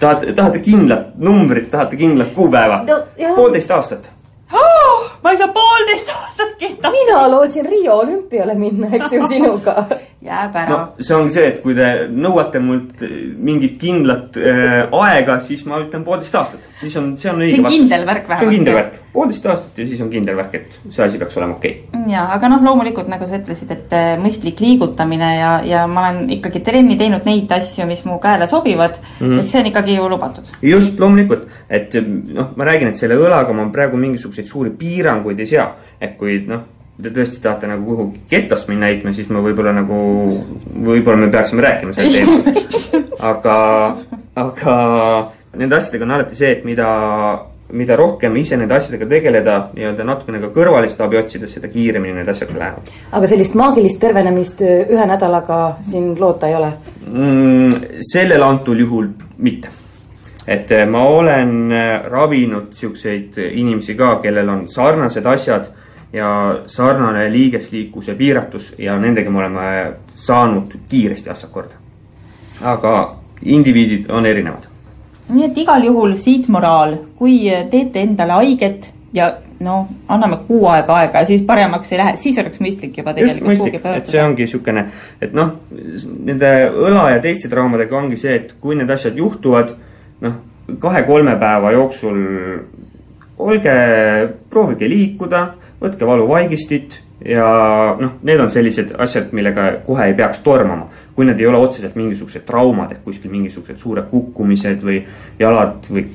tahate, 0.00 0.32
tahate 0.34 0.62
kindlat 0.62 1.14
numbrit, 1.18 1.70
tahate 1.70 1.96
kindlat 1.96 2.32
kuupäeva 2.34 2.82
no,? 2.88 2.98
poolteist 3.36 3.70
aastat 3.70 4.10
oh,. 4.52 5.10
ma 5.22 5.30
ei 5.30 5.38
saa 5.40 5.48
poolteist 5.54 6.10
aastat 6.16 6.56
ketta. 6.58 6.90
mina 6.90 7.30
lootsin 7.30 7.66
Rio 7.66 7.98
olümpiale 8.04 8.54
minna, 8.54 8.90
eks 8.92 9.12
ju, 9.12 9.26
sinuga 9.28 9.84
jääb 10.22 10.56
ära 10.56 10.70
no,. 10.70 10.80
see 11.02 11.16
ongi 11.16 11.34
see, 11.34 11.46
et 11.50 11.58
kui 11.64 11.74
te 11.74 11.86
nõuate 12.14 12.60
mult 12.62 13.00
mingit 13.42 13.74
kindlat 13.80 14.36
äh, 14.38 14.84
aega, 14.94 15.38
siis 15.42 15.64
ma 15.66 15.80
ütlen 15.82 16.04
poolteist 16.06 16.36
aastat. 16.38 16.66
siis 16.80 16.96
on, 17.00 17.12
see 17.18 17.30
on 17.32 17.42
õige 17.42 17.62
vastus. 17.64 17.78
kindel 17.78 18.04
värk 18.06 18.28
vähemalt. 18.28 18.42
see 18.42 18.50
on 18.50 18.54
kindel 18.54 18.76
värk. 18.78 18.98
poolteist 19.16 19.48
aastat 19.50 19.80
ja 19.82 19.86
siis 19.90 20.02
on 20.04 20.12
kindel 20.12 20.38
värk, 20.38 20.54
et 20.60 20.76
see 20.88 21.04
asi 21.06 21.18
peaks 21.18 21.38
olema 21.40 21.56
okei 21.56 21.72
okay.. 21.88 22.04
ja, 22.12 22.26
aga 22.36 22.50
noh, 22.52 22.62
loomulikult 22.68 23.10
nagu 23.10 23.26
sa 23.26 23.40
ütlesid, 23.40 23.72
et 23.74 23.96
äh, 23.98 24.12
mõistlik 24.22 24.62
liigutamine 24.62 25.30
ja, 25.38 25.54
ja 25.66 25.86
ma 25.90 26.06
olen 26.06 26.30
ikkagi 26.38 26.62
trenni 26.66 26.98
teinud 27.00 27.26
neid 27.26 27.50
asju, 27.58 27.86
mis 27.90 28.04
mu 28.06 28.20
käele 28.22 28.46
sobivad 28.50 29.00
mm. 29.00 29.24
-hmm. 29.24 29.40
et 29.40 29.50
see 29.50 29.62
on 29.62 29.70
ikkagi 29.72 29.96
ju 29.96 30.10
lubatud. 30.12 30.52
just, 30.62 31.00
loomulikult, 31.02 31.48
et 31.70 31.98
noh, 32.04 32.54
ma 32.56 32.70
räägin, 32.70 32.94
et 32.94 33.02
selle 33.02 33.18
õlaga 33.18 33.56
ma 33.56 33.66
praegu 33.74 33.98
mingisuguseid 33.98 34.46
suuri 34.46 34.70
piiranguid 34.70 35.42
ei 35.42 35.50
sea. 35.56 35.72
et 36.02 36.14
kui 36.18 36.38
noh 36.46 36.81
te 37.02 37.12
tõesti 37.14 37.42
tahate 37.42 37.70
nagu 37.70 37.86
kuhugi 37.86 38.24
ketast 38.30 38.70
minna 38.70 38.90
heitma, 38.90 39.14
siis 39.16 39.30
me 39.32 39.42
võib-olla 39.44 39.74
nagu, 39.76 40.00
võib-olla 40.88 41.20
me 41.24 41.30
peaksime 41.32 41.64
rääkima 41.64 41.94
sel 41.96 42.12
teemal. 42.12 42.42
aga, 43.32 43.56
aga 44.42 44.76
nende 45.56 45.78
asjadega 45.78 46.08
on 46.08 46.14
alati 46.18 46.38
see, 46.38 46.52
et 46.58 46.68
mida 46.68 46.90
mida 47.72 47.96
rohkem 47.96 48.36
ise 48.36 48.56
nende 48.60 48.74
asjadega 48.76 49.06
tegeleda, 49.08 49.54
nii-öelda 49.76 50.04
natukene 50.04 50.40
ka 50.42 50.50
kõrvalist 50.52 51.00
abi 51.00 51.16
otsida, 51.20 51.48
seda 51.48 51.70
kiiremini 51.72 52.18
need 52.18 52.28
asjad 52.28 52.50
lähevad 52.52 52.90
aga 53.16 53.30
sellist 53.30 53.56
maagilist 53.58 54.00
tervenemist 54.02 54.60
ühe 54.66 55.06
nädalaga 55.08 55.60
siin 55.88 56.12
loota 56.20 56.50
ei 56.50 56.58
ole? 56.58 56.72
mm,? 57.06 58.02
sellel 58.12 58.44
antud 58.44 58.80
juhul 58.80 59.08
mitte. 59.38 59.72
et 60.46 60.72
eh, 60.72 60.84
ma 60.86 61.04
olen 61.08 61.54
eh, 61.72 61.94
ravinud 62.12 62.68
niisuguseid 62.74 63.40
inimesi 63.48 63.96
ka, 63.96 64.18
kellel 64.24 64.52
on 64.52 64.66
sarnased 64.68 65.26
asjad 65.26 65.72
ja 66.12 66.60
sarnane 66.66 67.28
liigesliikluse 67.32 68.14
piiratus 68.14 68.74
ja 68.78 68.98
nendega 68.98 69.30
me 69.30 69.38
oleme 69.38 69.92
saanud 70.14 70.76
kiiresti 70.88 71.30
asjad 71.30 71.50
korda. 71.50 71.74
aga 72.60 73.16
indiviidid 73.42 74.10
on 74.10 74.26
erinevad. 74.26 74.68
Nii 75.32 75.44
et 75.44 75.58
igal 75.58 75.84
juhul 75.84 76.14
siit 76.16 76.48
moraal, 76.48 76.96
kui 77.16 77.38
teete 77.70 78.02
endale 78.02 78.32
haiget 78.32 78.92
ja 79.14 79.32
no 79.60 79.86
anname 80.08 80.36
kuu 80.46 80.66
aega 80.70 80.96
aega 81.00 81.22
ja 81.22 81.26
siis 81.26 81.42
paremaks 81.46 81.92
ei 81.92 81.98
lähe, 81.98 82.16
siis 82.20 82.38
oleks 82.42 82.60
mõistlik 82.60 82.98
juba 82.98 83.14
just 83.18 83.40
mõistlik, 83.44 83.78
et 83.82 84.10
see 84.10 84.22
ongi 84.22 84.46
niisugune, 84.46 84.86
et 85.22 85.34
noh, 85.36 85.54
nende 86.26 86.52
õla 86.70 87.08
ja 87.14 87.20
teiste 87.24 87.50
traumadega 87.52 87.98
ongi 87.98 88.18
see, 88.20 88.34
et 88.40 88.54
kui 88.60 88.76
need 88.78 88.90
asjad 88.90 89.18
juhtuvad, 89.18 89.74
noh, 90.24 90.38
kahe-kolme 90.82 91.36
päeva 91.40 91.72
jooksul 91.76 92.20
olge, 93.42 93.76
proovige 94.50 94.88
liikuda, 94.90 95.46
võtke 95.82 96.06
valuvaigistit 96.06 97.00
ja 97.24 97.46
noh, 98.00 98.18
need 98.26 98.40
on 98.42 98.50
sellised 98.50 98.92
asjad, 99.02 99.32
millega 99.36 99.68
kohe 99.86 100.08
ei 100.10 100.14
peaks 100.18 100.42
tormama. 100.44 100.88
kui 101.14 101.26
need 101.28 101.40
ei 101.40 101.46
ole 101.46 101.58
otseselt 101.60 101.96
mingisugused 101.96 102.46
traumad, 102.48 102.92
ehk 102.94 103.02
kuskil 103.04 103.30
mingisugused 103.30 103.76
suured 103.76 104.06
kukkumised 104.10 104.80
või 104.80 105.02
jalad 105.38 105.84
või 105.92 106.06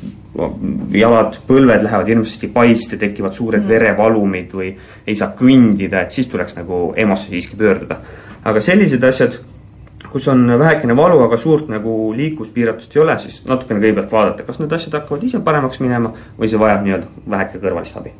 jalad, 0.97 1.37
põlved 1.47 1.85
lähevad 1.85 2.09
hirmsasti 2.09 2.49
paiste, 2.53 2.97
tekivad 2.97 3.33
suured 3.37 3.61
mm. 3.61 3.69
verevalumid 3.69 4.57
või 4.57 4.71
ei 5.07 5.15
saa 5.15 5.31
kõndida, 5.37 6.01
et 6.01 6.17
siis 6.17 6.29
tuleks 6.31 6.57
nagu 6.57 6.91
EMO-sse 6.97 7.29
siiski 7.29 7.57
pöörduda. 7.57 8.01
aga 8.43 8.61
sellised 8.61 9.03
asjad, 9.03 9.39
kus 10.11 10.27
on 10.33 10.47
vähekene 10.59 10.95
valu, 10.97 11.21
aga 11.23 11.37
suurt 11.37 11.69
nagu 11.69 12.13
liikluspiiratust 12.17 12.95
ei 12.95 13.05
ole, 13.05 13.19
siis 13.19 13.43
natukene 13.45 13.81
kõigepealt 13.83 14.11
vaadata, 14.11 14.47
kas 14.49 14.59
need 14.59 14.73
asjad 14.73 15.01
hakkavad 15.01 15.23
ise 15.29 15.43
paremaks 15.45 15.83
minema 15.83 16.13
või 16.39 16.49
see 16.49 16.61
vajab 16.61 16.87
nii-öelda 16.87 17.29
väheke 17.29 17.61
kõrvalist 17.61 18.01
abi 18.01 18.17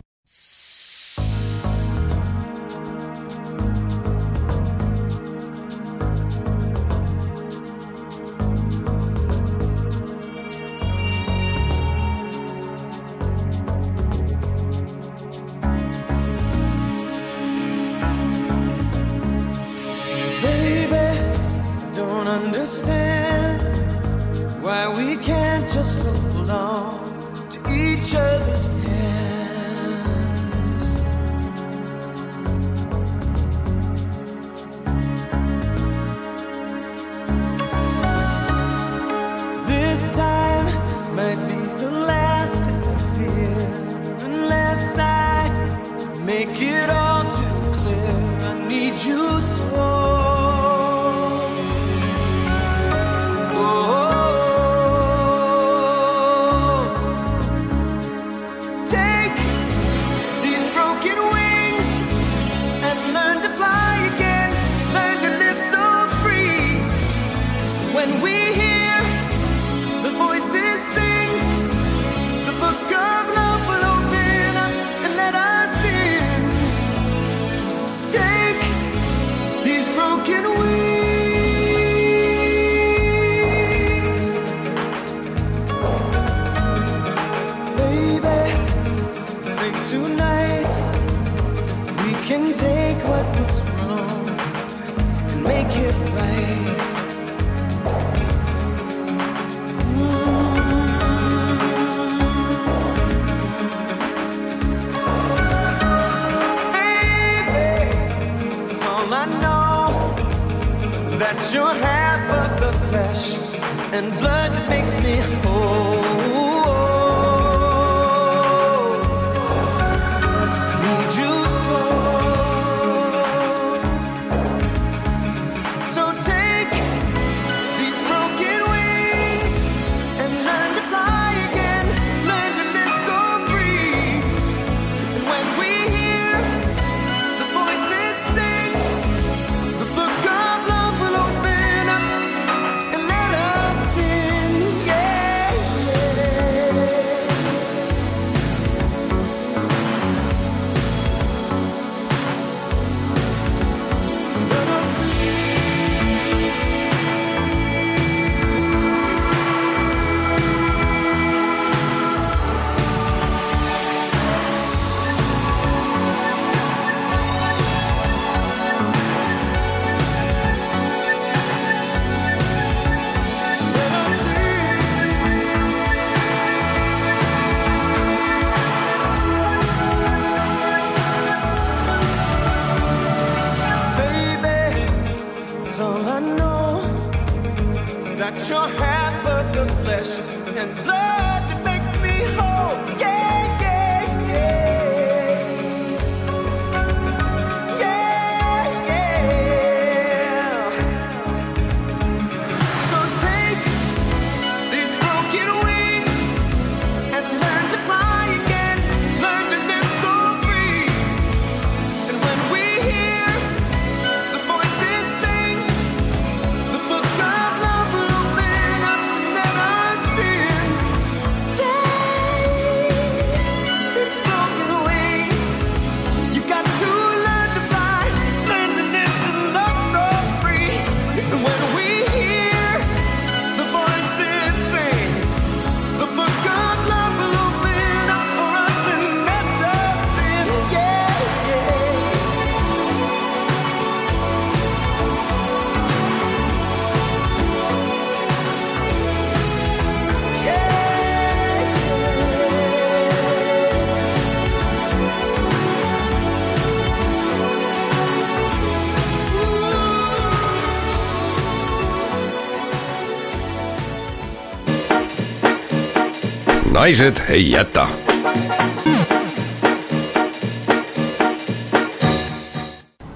naised 266.88 267.18
ei 267.30 267.52
jäta 267.52 267.88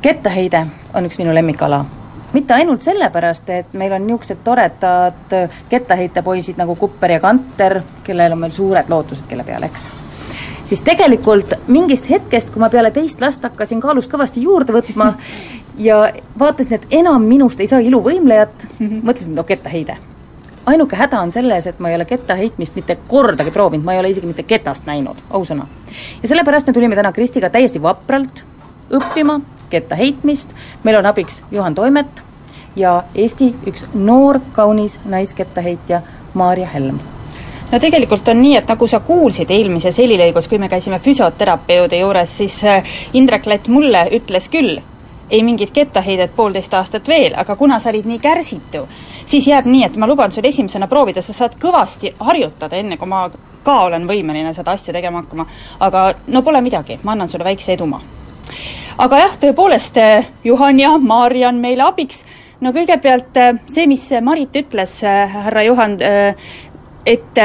kettaheide 0.02 0.66
on 0.94 1.06
üks 1.08 1.16
minu 1.18 1.36
lemmikala. 1.36 1.86
mitte 2.34 2.54
ainult 2.54 2.84
sellepärast, 2.84 3.50
et 3.50 3.74
meil 3.74 3.96
on 3.96 4.04
niisugused 4.08 4.44
toredad 4.44 5.38
kettaheitepoisid 5.70 6.60
nagu 6.60 6.76
Kupper 6.76 7.16
ja 7.16 7.20
Kanter, 7.24 7.80
kellel 8.04 8.36
on 8.36 8.44
meil 8.44 8.52
suured 8.52 8.92
lootused 8.92 9.24
kelle 9.30 9.48
peale, 9.48 9.72
eks. 9.72 9.88
siis 10.68 10.82
tegelikult 10.82 11.56
mingist 11.68 12.10
hetkest, 12.10 12.52
kui 12.52 12.60
ma 12.60 12.70
peale 12.70 12.92
teist 12.92 13.24
last 13.24 13.48
hakkasin 13.48 13.80
kaalust 13.80 14.12
kõvasti 14.12 14.44
juurde 14.44 14.76
võtma 14.76 15.14
ja 15.88 16.10
vaatasin, 16.40 16.76
et 16.76 17.02
enam 17.04 17.24
minust 17.24 17.64
ei 17.64 17.72
saa 17.72 17.80
iluvõimlejat, 17.80 18.72
mõtlesin, 18.82 19.32
no 19.32 19.48
kettaheide 19.48 20.11
ainuke 20.66 20.96
häda 20.96 21.20
on 21.20 21.32
selles, 21.32 21.68
et 21.68 21.80
ma 21.80 21.90
ei 21.90 21.96
ole 21.96 22.06
ketta 22.06 22.36
heitmist 22.36 22.76
mitte 22.76 22.98
kordagi 23.08 23.52
proovinud, 23.52 23.86
ma 23.86 23.94
ei 23.94 24.00
ole 24.00 24.12
isegi 24.14 24.28
mitte 24.28 24.44
ketast 24.44 24.86
näinud, 24.86 25.18
ausõna. 25.30 25.68
ja 26.22 26.28
sellepärast 26.28 26.68
me 26.68 26.74
tulime 26.74 26.96
täna 26.96 27.12
Kristiga 27.12 27.50
täiesti 27.50 27.82
vapralt 27.82 28.44
õppima 28.92 29.40
ketta 29.70 29.96
heitmist, 29.96 30.50
meil 30.84 31.00
on 31.00 31.06
abiks 31.06 31.42
Juhan 31.52 31.76
Toimet 31.76 32.22
ja 32.76 33.04
Eesti 33.16 33.54
üks 33.68 33.88
noor 33.94 34.40
kaunis 34.54 35.00
naiskettaheitja 35.06 36.02
Maarja 36.34 36.68
Helm 36.68 37.00
no 37.72 37.80
tegelikult 37.80 38.28
on 38.28 38.42
nii, 38.42 38.56
et 38.60 38.70
nagu 38.70 38.88
sa 38.88 39.00
kuulsid 39.00 39.52
eelmises 39.52 39.98
helilõigus, 39.98 40.48
kui 40.52 40.60
me 40.60 40.70
käisime 40.70 41.00
füsioterapeudi 41.00 42.02
juures, 42.02 42.38
siis 42.38 42.64
äh, 42.68 42.96
Indrek 43.14 43.48
Lätt 43.48 43.68
mulle 43.72 44.06
ütles 44.18 44.50
küll, 44.52 44.82
ei 45.32 45.44
mingit 45.44 45.72
kettaheidet 45.72 46.36
poolteist 46.36 46.74
aastat 46.74 47.08
veel, 47.08 47.36
aga 47.38 47.56
kuna 47.56 47.80
sa 47.80 47.90
olid 47.94 48.08
nii 48.10 48.20
kärsitu, 48.20 48.84
siis 49.32 49.48
jääb 49.48 49.68
nii, 49.70 49.86
et 49.88 49.98
ma 49.98 50.08
luban 50.10 50.32
sul 50.32 50.46
esimesena 50.48 50.88
proovida, 50.92 51.22
sa 51.24 51.34
saad 51.36 51.56
kõvasti 51.62 52.14
harjutada, 52.20 52.80
enne 52.80 52.98
kui 53.00 53.10
ma 53.10 53.26
ka 53.64 53.78
olen 53.88 54.08
võimeline 54.10 54.54
seda 54.54 54.76
asja 54.76 54.94
tegema 54.94 55.22
hakkama. 55.22 55.46
aga 55.80 56.14
no 56.28 56.42
pole 56.42 56.62
midagi, 56.62 57.00
ma 57.04 57.16
annan 57.16 57.30
sulle 57.30 57.48
väikse 57.48 57.74
edumaa. 57.74 58.02
aga 58.98 59.18
jah, 59.18 59.38
tõepoolest, 59.42 59.98
eh, 59.98 60.28
Juhan 60.44 60.80
ja 60.80 60.98
Maarja 60.98 61.50
on 61.50 61.62
meile 61.62 61.84
abiks, 61.84 62.24
no 62.62 62.72
kõigepealt 62.72 63.38
eh, 63.38 63.54
see, 63.66 63.88
mis 63.88 64.10
Marit 64.22 64.56
ütles, 64.56 65.04
eh, 65.04 65.28
härra 65.30 65.64
Juhan, 65.64 65.98
et 67.06 67.40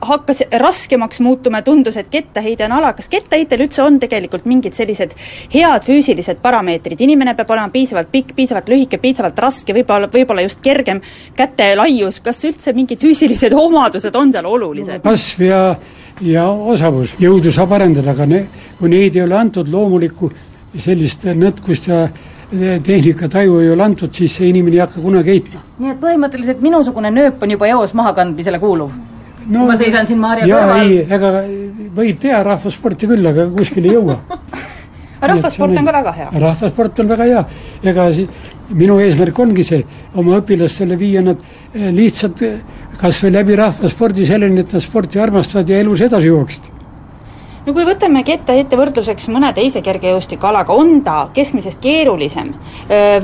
hakkas 0.00 0.42
raskemaks 0.60 1.20
muutuma 1.20 1.60
ja 1.60 1.66
tundus, 1.66 1.96
et 1.96 2.08
kettaheide 2.10 2.66
on 2.66 2.76
ala, 2.78 2.92
kas 2.96 3.08
kettaheitel 3.12 3.64
üldse 3.66 3.82
on 3.84 3.98
tegelikult 4.02 4.46
mingid 4.48 4.76
sellised 4.76 5.14
head 5.54 5.86
füüsilised 5.86 6.40
parameetrid, 6.42 7.00
inimene 7.06 7.34
peab 7.38 7.50
olema 7.54 7.72
piisavalt 7.74 8.10
pikk, 8.12 8.34
piisavalt 8.36 8.70
lühike, 8.72 9.00
piisavalt 9.02 9.38
raske, 9.38 9.74
võib-olla, 9.76 10.10
võib-olla 10.12 10.46
just 10.46 10.62
kergem 10.64 11.02
käte 11.36 11.72
laius, 11.78 12.20
kas 12.24 12.44
üldse 12.48 12.74
mingid 12.76 13.02
füüsilised 13.02 13.56
omadused 13.66 14.14
on 14.16 14.32
seal 14.34 14.48
olulised? 14.50 15.02
kasv 15.06 15.46
ja, 15.46 15.60
ja 16.24 16.46
osavus, 16.50 17.16
jõudu 17.22 17.52
saab 17.54 17.76
arendada, 17.78 18.14
aga 18.16 18.28
ne, 18.30 18.46
kui 18.78 18.92
neid 18.92 19.16
ei 19.16 19.26
ole 19.26 19.38
antud 19.38 19.68
loomulikku 19.72 20.32
sellist 20.76 21.24
nõtkust 21.36 21.88
ja 21.88 22.06
tehnikataju 22.82 23.58
ei 23.58 23.70
ole 23.70 23.82
antud, 23.82 24.12
siis 24.14 24.36
see 24.38 24.48
inimene 24.52 24.76
ei 24.78 24.84
hakka 24.84 25.02
kunagi 25.02 25.34
heitma. 25.34 25.60
nii 25.78 25.90
et 25.92 26.00
põhimõtteliselt 26.00 26.62
minusugune 26.62 27.10
nööp 27.10 27.42
on 27.42 27.50
juba 27.50 27.68
eos 27.72 27.94
mahakandmisele 27.94 28.58
kuuluv? 28.62 28.94
No, 29.50 29.66
ma 29.66 29.76
seisan 29.78 30.06
siin 30.08 30.20
Maarja 30.22 30.48
kõrval. 30.50 30.82
ei, 30.82 30.98
ega 31.18 31.32
võib 31.96 32.20
teha 32.22 32.42
rahvasporti 32.46 33.10
küll, 33.10 33.30
aga 33.32 33.48
kuskile 33.54 33.90
ei 33.90 33.96
jõua 33.96 34.18
aga 35.20 35.32
rahvasport 35.32 35.80
on 35.80 35.88
ka 35.88 35.96
väga 35.98 36.14
hea? 36.20 36.28
rahvasport 36.46 37.02
on 37.02 37.10
väga 37.14 37.28
hea, 37.30 37.42
ega 37.92 38.06
si-, 38.16 38.28
minu 38.76 38.98
eesmärk 39.02 39.42
ongi 39.46 39.66
see, 39.66 39.82
oma 40.14 40.40
õpilastele 40.40 40.98
viia 41.00 41.24
nad 41.24 41.42
eh, 41.72 41.90
lihtsalt 41.94 42.46
eh, 42.46 42.56
kas 43.00 43.20
või 43.24 43.34
läbi 43.36 43.58
rahvaspordi 43.58 44.26
selleni, 44.28 44.64
et 44.64 44.76
nad 44.76 44.84
sporti 44.84 45.20
armastavad 45.22 45.70
ja 45.70 45.82
elus 45.84 46.04
edasi 46.06 46.32
jooksid 46.32 46.75
no 47.66 47.74
kui 47.74 47.86
võtame 47.86 48.22
ette, 48.22 48.54
ette 48.60 48.78
võrdluseks 48.78 49.28
mõne 49.34 49.50
teise 49.56 49.82
kergejõustikualaga, 49.84 50.74
on 50.74 51.00
ta 51.06 51.16
keskmisest 51.36 51.80
keerulisem 51.82 52.52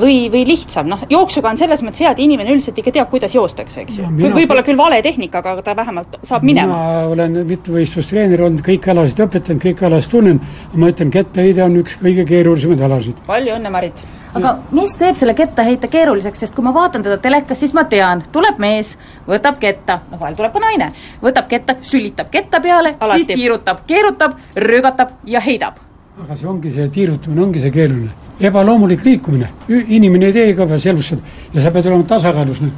või, 0.01 0.27
või 0.33 0.43
lihtsam, 0.47 0.89
noh, 0.91 1.05
jooksuga 1.11 1.53
on 1.53 1.59
selles 1.61 1.83
mõttes 1.85 2.03
hea, 2.03 2.13
et 2.13 2.23
inimene 2.23 2.53
üldiselt 2.53 2.79
ikka 2.81 2.95
teab, 2.97 3.11
kuidas 3.11 3.35
joostakse, 3.35 3.85
eks 3.85 4.01
ju. 4.01 4.09
võib-olla 4.35 4.65
küll 4.65 4.79
vale 4.79 5.01
tehnikaga, 5.05 5.55
aga 5.55 5.65
ta 5.65 5.77
vähemalt 5.79 6.19
saab 6.21 6.43
minema. 6.47 6.79
mina 6.79 7.13
olen 7.13 7.39
mitmevõistlustreener 7.53 8.43
olnud, 8.47 8.65
kõiki 8.65 8.91
alasid 8.93 9.23
õpetanud, 9.27 9.63
kõiki 9.63 9.87
alasid 9.87 10.15
tunnen, 10.17 10.43
ma 10.75 10.91
ütlen, 10.91 11.13
kettaheide 11.13 11.63
on 11.63 11.79
üks 11.83 11.97
kõige 12.01 12.27
keerulisemaid 12.27 12.83
alasid. 12.89 13.23
palju 13.29 13.55
õnne, 13.57 13.73
Marit! 13.73 14.05
Aga 14.37 14.53
mis 14.73 14.95
teeb 14.97 15.17
selle 15.17 15.35
kettaheite 15.37 15.87
keeruliseks, 15.91 16.43
sest 16.43 16.55
kui 16.55 16.65
ma 16.65 16.73
vaatan 16.75 17.03
teda 17.05 17.17
telekas, 17.21 17.59
siis 17.59 17.73
ma 17.77 17.85
tean, 17.89 18.23
tuleb 18.33 18.59
mees, 18.61 18.93
võtab 19.27 19.59
ketta, 19.61 19.99
noh 20.11 20.21
vahel 20.21 20.37
tuleb 20.37 20.53
ka 20.53 20.61
naine, 20.63 20.89
võtab 21.21 21.49
ketta, 21.51 21.77
sülitab 21.85 22.31
ketta 22.33 22.61
peale, 22.63 22.95
siis 23.13 23.29
tiirutab, 23.33 23.83
keerutab, 23.89 24.37
röögatab 24.67 25.17
ja 25.29 25.41
heidab. 25.43 25.81
aga 26.21 26.35
see 26.37 26.47
ongi 26.47 26.71
see 26.71 26.87
tiirutamine, 26.89 27.41
ongi 27.41 27.59
see 27.59 27.71
keeruline. 27.71 28.09
ebaloomulik 28.39 29.05
liikumine, 29.05 29.49
inimene 29.69 30.25
ei 30.25 30.33
tee 30.33 30.55
seda 30.55 31.21
ja 31.53 31.61
sa 31.61 31.71
pead 31.71 31.85
olema 31.85 32.03
tasakaalus, 32.03 32.61
noh. 32.61 32.71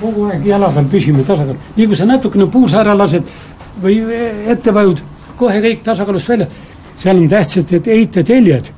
kogu 0.00 0.26
aeg 0.26 0.46
jala 0.46 0.68
peal 0.72 0.84
püsima 0.92 1.22
tasakaal, 1.22 1.56
nii 1.76 1.86
kui 1.86 1.96
sa 1.96 2.04
natukene 2.04 2.46
puusa 2.46 2.80
ära 2.80 2.94
lased 2.96 3.24
või 3.82 4.02
ette 4.46 4.74
vajud, 4.74 5.00
kohe 5.36 5.60
kõik 5.60 5.82
tasakaalust 5.82 6.28
välja. 6.28 6.46
seal 6.96 7.16
on 7.16 7.28
tähtsad 7.28 7.70
need 7.72 7.86
heiteteljed 7.86 8.72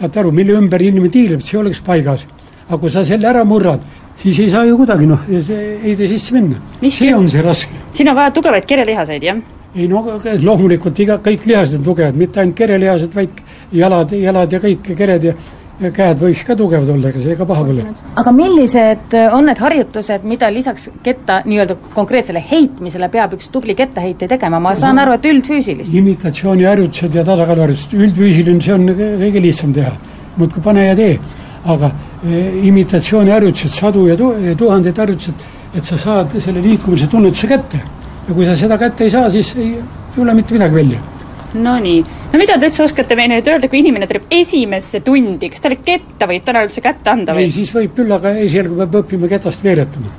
vaata 0.00 0.20
aru, 0.20 0.32
mille 0.32 0.56
ümber 0.60 0.80
inimene 0.80 1.10
tiirleb, 1.12 1.42
see 1.42 1.58
oleks 1.58 1.80
paigas. 1.80 2.26
aga 2.68 2.78
kui 2.78 2.90
sa 2.90 3.04
selle 3.04 3.28
ära 3.28 3.44
murrad, 3.44 3.82
siis 4.18 4.38
ei 4.38 4.50
saa 4.50 4.64
ju 4.66 4.76
kuidagi 4.76 5.06
noh, 5.06 5.20
heide 5.28 6.08
sisse 6.08 6.34
minna. 6.34 6.56
see 6.88 7.14
on 7.14 7.28
see 7.28 7.42
raske. 7.42 7.84
siin 7.92 8.08
on 8.08 8.16
vaja 8.16 8.30
tugevaid 8.30 8.64
kerelihaseid, 8.66 9.22
jah? 9.22 9.36
ei 9.74 9.88
no 9.88 10.02
loomulikult 10.42 10.98
iga, 10.98 11.18
kõik 11.18 11.46
lihased 11.46 11.78
on 11.78 11.84
tugevad, 11.84 12.16
mitte 12.16 12.40
ainult 12.40 12.56
kerelihased, 12.56 13.14
vaid 13.14 13.30
jalad, 13.72 14.12
jalad 14.12 14.52
ja 14.52 14.60
kõik 14.60 14.94
kered 14.96 15.24
ja 15.24 15.32
ja 15.32 15.65
käed 15.76 16.20
võiks 16.20 16.42
ka 16.46 16.56
tugevad 16.56 16.88
olla, 16.88 17.10
ega 17.10 17.20
see 17.20 17.36
ka 17.36 17.46
paha 17.48 17.64
pole. 17.68 17.84
aga 18.22 18.32
millised 18.32 19.16
on 19.36 19.48
need 19.50 19.60
harjutused, 19.60 20.24
mida 20.28 20.48
lisaks 20.52 20.88
ketta 21.04 21.42
nii-öelda 21.44 21.76
konkreetsele 21.94 22.40
heitmisele 22.50 23.08
peab 23.12 23.34
üks 23.36 23.50
tubli 23.52 23.76
kettaheitja 23.76 24.28
tegema, 24.30 24.60
ma 24.62 24.74
saan 24.78 24.98
aru, 25.02 25.16
et 25.18 25.28
üldfüüsilist? 25.28 25.92
imitatsiooniharjutused 26.00 27.18
ja 27.20 27.24
tasakaaluharjutused, 27.28 27.96
üldfüüsiline, 27.98 28.62
see 28.64 28.76
on 28.76 28.88
kõige 28.94 29.42
lihtsam 29.44 29.74
teha. 29.76 29.92
muudkui 30.36 30.62
pane 30.64 30.86
ja 30.86 30.94
tee. 30.96 31.18
aga 31.64 31.90
e, 32.24 32.40
imitatsiooniharjutused, 32.70 33.74
sadu 33.76 34.06
ja 34.08 34.16
tu-, 34.16 34.32
tuhandeid 34.56 35.02
harjutused, 35.04 35.44
et 35.76 35.84
sa 35.84 35.98
saad 36.00 36.38
selle 36.40 36.64
liikumise 36.64 37.10
tunnetuse 37.12 37.52
kätte. 37.52 37.82
ja 38.28 38.34
kui 38.34 38.48
sa 38.48 38.56
seda 38.56 38.80
kätte 38.80 39.04
ei 39.04 39.12
saa, 39.12 39.28
siis 39.30 39.52
ei 39.56 39.76
tule 40.14 40.34
mitte 40.34 40.56
midagi 40.56 40.74
välja 40.74 41.15
Nonii, 41.62 42.02
no 42.32 42.38
mida 42.40 42.56
te 42.60 42.68
üldse 42.68 42.84
oskate 42.84 43.16
meile 43.18 43.38
nüüd 43.38 43.48
öelda, 43.50 43.68
kui 43.70 43.80
inimene 43.80 44.08
tuleb 44.10 44.28
esimesse 44.34 45.00
tundi, 45.04 45.50
kas 45.52 45.62
talle 45.64 45.78
ketta 45.80 46.28
võib 46.28 46.44
täna 46.46 46.64
üldse 46.66 46.82
kätte 46.84 47.12
anda 47.12 47.36
või? 47.36 47.46
ei, 47.46 47.54
siis 47.54 47.72
võib 47.74 47.94
küll, 47.96 48.12
aga 48.12 48.32
esialgu 48.42 48.76
peab 48.82 48.98
õppima 49.02 49.30
ketast 49.30 49.64
veeretama. 49.64 50.12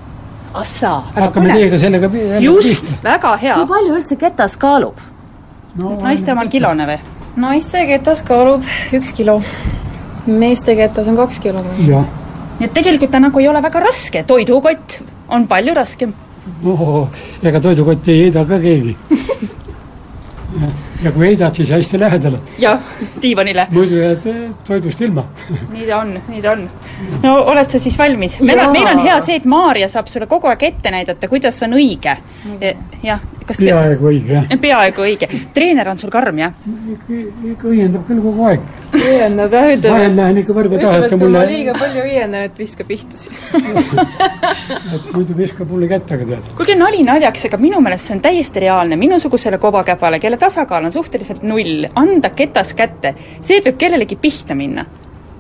ahsaa, 0.58 0.98
hakkame 1.16 1.54
teiega 1.54 1.80
sellega 1.82 2.10
just, 2.44 2.90
väga 3.04 3.36
hea. 3.44 3.60
kui 3.60 3.70
palju 3.74 3.98
üldse 4.00 4.20
ketas 4.20 4.58
kaalub 4.62 5.02
no,? 5.78 5.98
naiste 6.02 6.34
omal 6.34 6.50
kilone 6.54 6.88
või? 6.90 6.98
naiste 7.44 7.84
ketas 7.90 8.24
kaalub 8.28 8.66
üks 8.98 9.14
kilo, 9.18 9.40
meeste 10.26 10.78
ketas 10.80 11.12
on 11.12 11.20
kaks 11.20 11.44
kilo. 11.44 11.62
nii 11.78 12.66
et 12.66 12.74
tegelikult 12.74 13.14
ta 13.14 13.22
nagu 13.22 13.44
ei 13.44 13.52
ole 13.52 13.62
väga 13.68 13.84
raske, 13.86 14.26
toidukott 14.28 15.00
on 15.28 15.46
palju 15.48 15.78
raskem. 15.78 16.18
no 16.64 17.08
ega 17.44 17.62
toidukotti 17.62 18.16
ei 18.16 18.28
heida 18.28 18.48
ka 18.48 18.62
keegi 18.64 18.98
ja 21.04 21.12
kui 21.12 21.28
heidad, 21.28 21.54
siis 21.54 21.70
hästi 21.70 22.00
lähedale. 22.00 22.40
jah, 22.60 22.80
diivanile. 23.22 23.68
muidu 23.72 24.02
jääd 24.02 24.28
toidust 24.68 25.02
ilma 25.02 25.24
nii 25.72 25.88
ta 25.88 26.00
on, 26.02 26.14
nii 26.28 26.42
ta 26.42 26.52
on. 26.52 26.70
no 27.24 27.34
oled 27.54 27.72
sa 27.72 27.80
siis 27.80 27.98
valmis? 28.00 28.40
meil 28.42 28.60
on, 28.66 28.72
meil 28.74 28.92
on 28.94 29.02
hea 29.06 29.20
see, 29.22 29.38
et 29.42 29.46
Maarja 29.46 29.90
saab 29.92 30.10
sulle 30.12 30.28
kogu 30.28 30.50
aeg 30.52 30.64
ette 30.72 30.92
näidata, 30.92 31.28
kuidas 31.28 31.62
on 31.64 31.78
õige. 31.78 32.18
jah, 33.04 33.22
kas 33.48 33.60
peaaegu 33.62 34.10
õige, 34.12 34.34
jah. 34.34 34.60
peaaegu 34.62 35.04
õige. 35.06 35.28
treener 35.56 35.88
on 35.92 36.00
sul 36.00 36.12
karm, 36.12 36.40
jah? 36.42 36.56
ikka 37.08 37.70
õiendab 37.72 38.04
küll 38.08 38.20
kogu 38.24 38.48
aeg. 38.50 38.66
õiendab 38.98 39.56
jah, 39.56 39.68
ütleb 39.76 39.94
vahel 39.94 40.18
lähen 40.18 40.40
ikka 40.42 40.56
võrgu 40.58 40.80
taha, 40.82 41.00
et 41.00 41.14
ta 41.14 41.20
mulle 41.22 41.44
liiga 41.50 41.76
palju 41.78 42.04
õiendan, 42.04 42.48
et 42.50 42.60
viska 42.60 42.88
pihta 42.88 43.20
siis 43.20 43.40
et 44.98 45.08
muidu 45.14 45.38
viskab 45.38 45.72
mulle 45.72 45.90
kätte, 45.92 46.18
aga 46.18 46.28
tead. 46.34 46.50
kuulge, 46.60 46.76
nali 46.80 47.04
naljaks, 47.08 47.48
aga 47.50 47.62
minu 47.62 47.80
meelest 47.84 48.10
see 48.10 48.18
on 48.18 48.24
täiesti 48.26 48.66
reaalne, 48.66 49.00
minusugusele 49.00 49.62
kobakäpale, 49.64 50.20
kelle 50.24 50.40
tasakaal 50.42 50.90
on 50.90 50.96
suhteliselt 50.96 51.46
null, 51.48 51.88
anda 51.96 52.34
ketas 52.36 52.76
kätte, 52.78 53.14
see 53.40 53.62
võib 53.64 53.80
kellelegi 53.80 54.20
pihta 54.20 54.58
minna. 54.60 54.86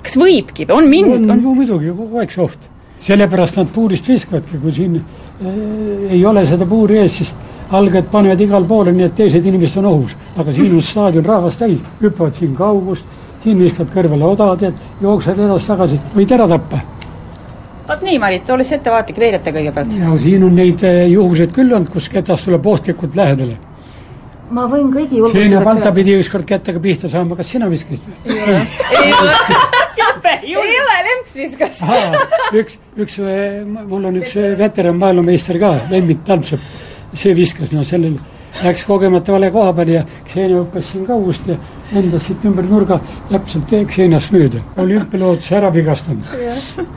kas 0.03 0.15
võibki 0.19 0.69
või 0.69 0.79
on 0.79 0.89
mind-? 0.93 1.19
on, 1.19 1.35
on 1.35 1.43
ju 1.43 1.57
muidugi, 1.59 1.91
kogu 1.99 2.23
aeg 2.23 2.31
see 2.31 2.45
oht. 2.45 2.71
sellepärast 3.09 3.59
nad 3.59 3.75
puurist 3.75 4.07
viskavadki, 4.07 4.61
kui 4.63 4.73
siin 4.73 4.95
äh, 5.01 6.15
ei 6.15 6.23
ole 6.25 6.47
seda 6.47 6.65
puuri 6.69 7.03
ees, 7.03 7.19
siis 7.19 7.35
algajad 7.71 8.09
panevad 8.11 8.41
igal 8.41 8.65
poole, 8.67 8.91
nii 8.95 9.07
et 9.07 9.15
teised 9.15 9.45
inimesed 9.45 9.81
on 9.81 9.89
ohus. 9.91 10.15
aga 10.37 10.53
siin 10.53 10.75
on 10.75 10.81
staadion 10.81 11.25
rahvast 11.25 11.59
täis, 11.59 11.79
hüppavad 12.01 12.35
siin 12.35 12.55
kaugust, 12.55 13.05
siin 13.43 13.59
viskad 13.59 13.91
kõrvale 13.93 14.27
oda, 14.27 14.53
tead, 14.59 14.83
jooksed 15.01 15.39
edasi-tagasi, 15.45 15.99
võid 16.15 16.35
ära 16.37 16.47
tappa. 16.47 16.81
vot 17.87 18.03
nii, 18.03 18.19
Marit, 18.19 18.49
ole 18.49 18.63
siis 18.63 18.79
ettevaatlik, 18.79 19.19
veereta 19.19 19.51
kõigepealt. 19.55 19.95
ja 19.99 20.17
siin 20.19 20.43
on 20.43 20.55
neid 20.55 20.83
juhuseid 21.11 21.55
küll 21.55 21.73
olnud, 21.73 21.91
kus 21.91 22.09
ketast 22.09 22.49
tuleb 22.49 22.67
ohtlikult 22.75 23.15
lähedale 23.15 23.57
ma 24.53 24.63
võin 24.69 24.91
kõigi 24.93 25.17
Seina 25.17 25.57
julgustuseks 25.57 25.65
Palta 25.67 25.91
pidi 25.95 26.15
ükskord 26.17 26.47
kätega 26.47 26.79
pihta 26.83 27.09
saama, 27.11 27.35
kas 27.35 27.51
sina 27.51 27.67
viskasid 27.71 28.05
või? 28.07 28.15
ei 29.01 29.13
ole, 30.05 30.35
ei 30.45 30.55
ole, 30.55 30.97
Lemps 31.07 31.35
viskas. 31.35 31.81
üks, 32.55 32.77
üks, 32.97 33.17
mul 33.75 34.07
on 34.09 34.19
üks 34.21 34.35
veteran 34.59 34.99
maailmameister 35.01 35.59
ka, 35.61 35.73
Lembit 35.91 36.23
Talmsepp, 36.27 36.63
see 37.13 37.35
viskas, 37.35 37.71
no 37.73 37.83
sellel 37.83 38.17
läks 38.63 38.85
kogemata 38.87 39.33
vale 39.33 39.51
koha 39.51 39.73
peale 39.73 39.91
ja 39.91 40.03
Xenia 40.25 40.61
hüppas 40.61 40.91
siin 40.91 41.05
kaugust 41.05 41.47
ja 41.47 41.57
lendas 41.93 42.25
siit 42.27 42.45
ümber 42.45 42.65
nurga 42.67 42.99
täpselt 43.29 43.71
Xeniast 43.91 44.31
mööda. 44.33 44.61
olümpialootus 44.77 45.51
ära 45.51 45.69
vigastanud. 45.73 46.25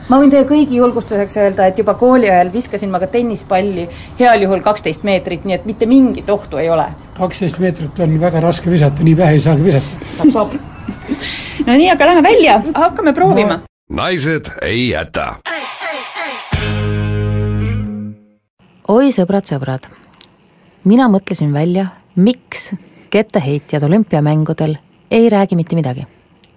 ma 0.09 0.19
võin 0.19 0.31
teie 0.31 0.43
kõigi 0.47 0.79
julgustuseks 0.79 1.37
öelda, 1.37 1.67
et 1.67 1.77
juba 1.77 1.93
kooli 1.99 2.29
ajal 2.29 2.51
viskasin 2.53 2.91
ma 2.91 2.99
ka 2.99 3.07
tennispalli 3.07 3.87
heal 4.19 4.41
juhul 4.41 4.61
kaksteist 4.65 5.03
meetrit, 5.03 5.45
nii 5.45 5.55
et 5.59 5.65
mitte 5.65 5.85
mingit 5.85 6.29
ohtu 6.29 6.57
ei 6.57 6.69
ole. 6.69 6.87
kaksteist 7.17 7.59
meetrit 7.59 7.99
on 7.99 8.19
väga 8.19 8.39
raske 8.39 8.71
visata, 8.71 9.03
nii 9.03 9.17
vähe 9.17 9.37
ei 9.37 9.45
saagi 9.45 9.63
visata. 9.63 10.11
saab, 10.17 10.31
saab. 10.31 10.53
no 11.67 11.77
nii, 11.77 11.89
aga 11.91 12.11
lähme 12.11 12.23
välja, 12.29 12.61
hakkame 12.73 13.13
proovima 13.13 13.61
no.. 13.61 13.71
naised 14.01 14.51
ei 14.61 14.89
jäta. 14.89 15.35
oi 18.87 19.11
sõbrad-sõbrad, 19.15 19.91
mina 20.83 21.07
mõtlesin 21.09 21.53
välja, 21.53 21.85
miks 22.15 22.71
kettaheitjad 23.09 23.83
olümpiamängudel 23.83 24.75
ei 25.11 25.29
räägi 25.29 25.55
mitte 25.55 25.75
midagi. 25.75 26.07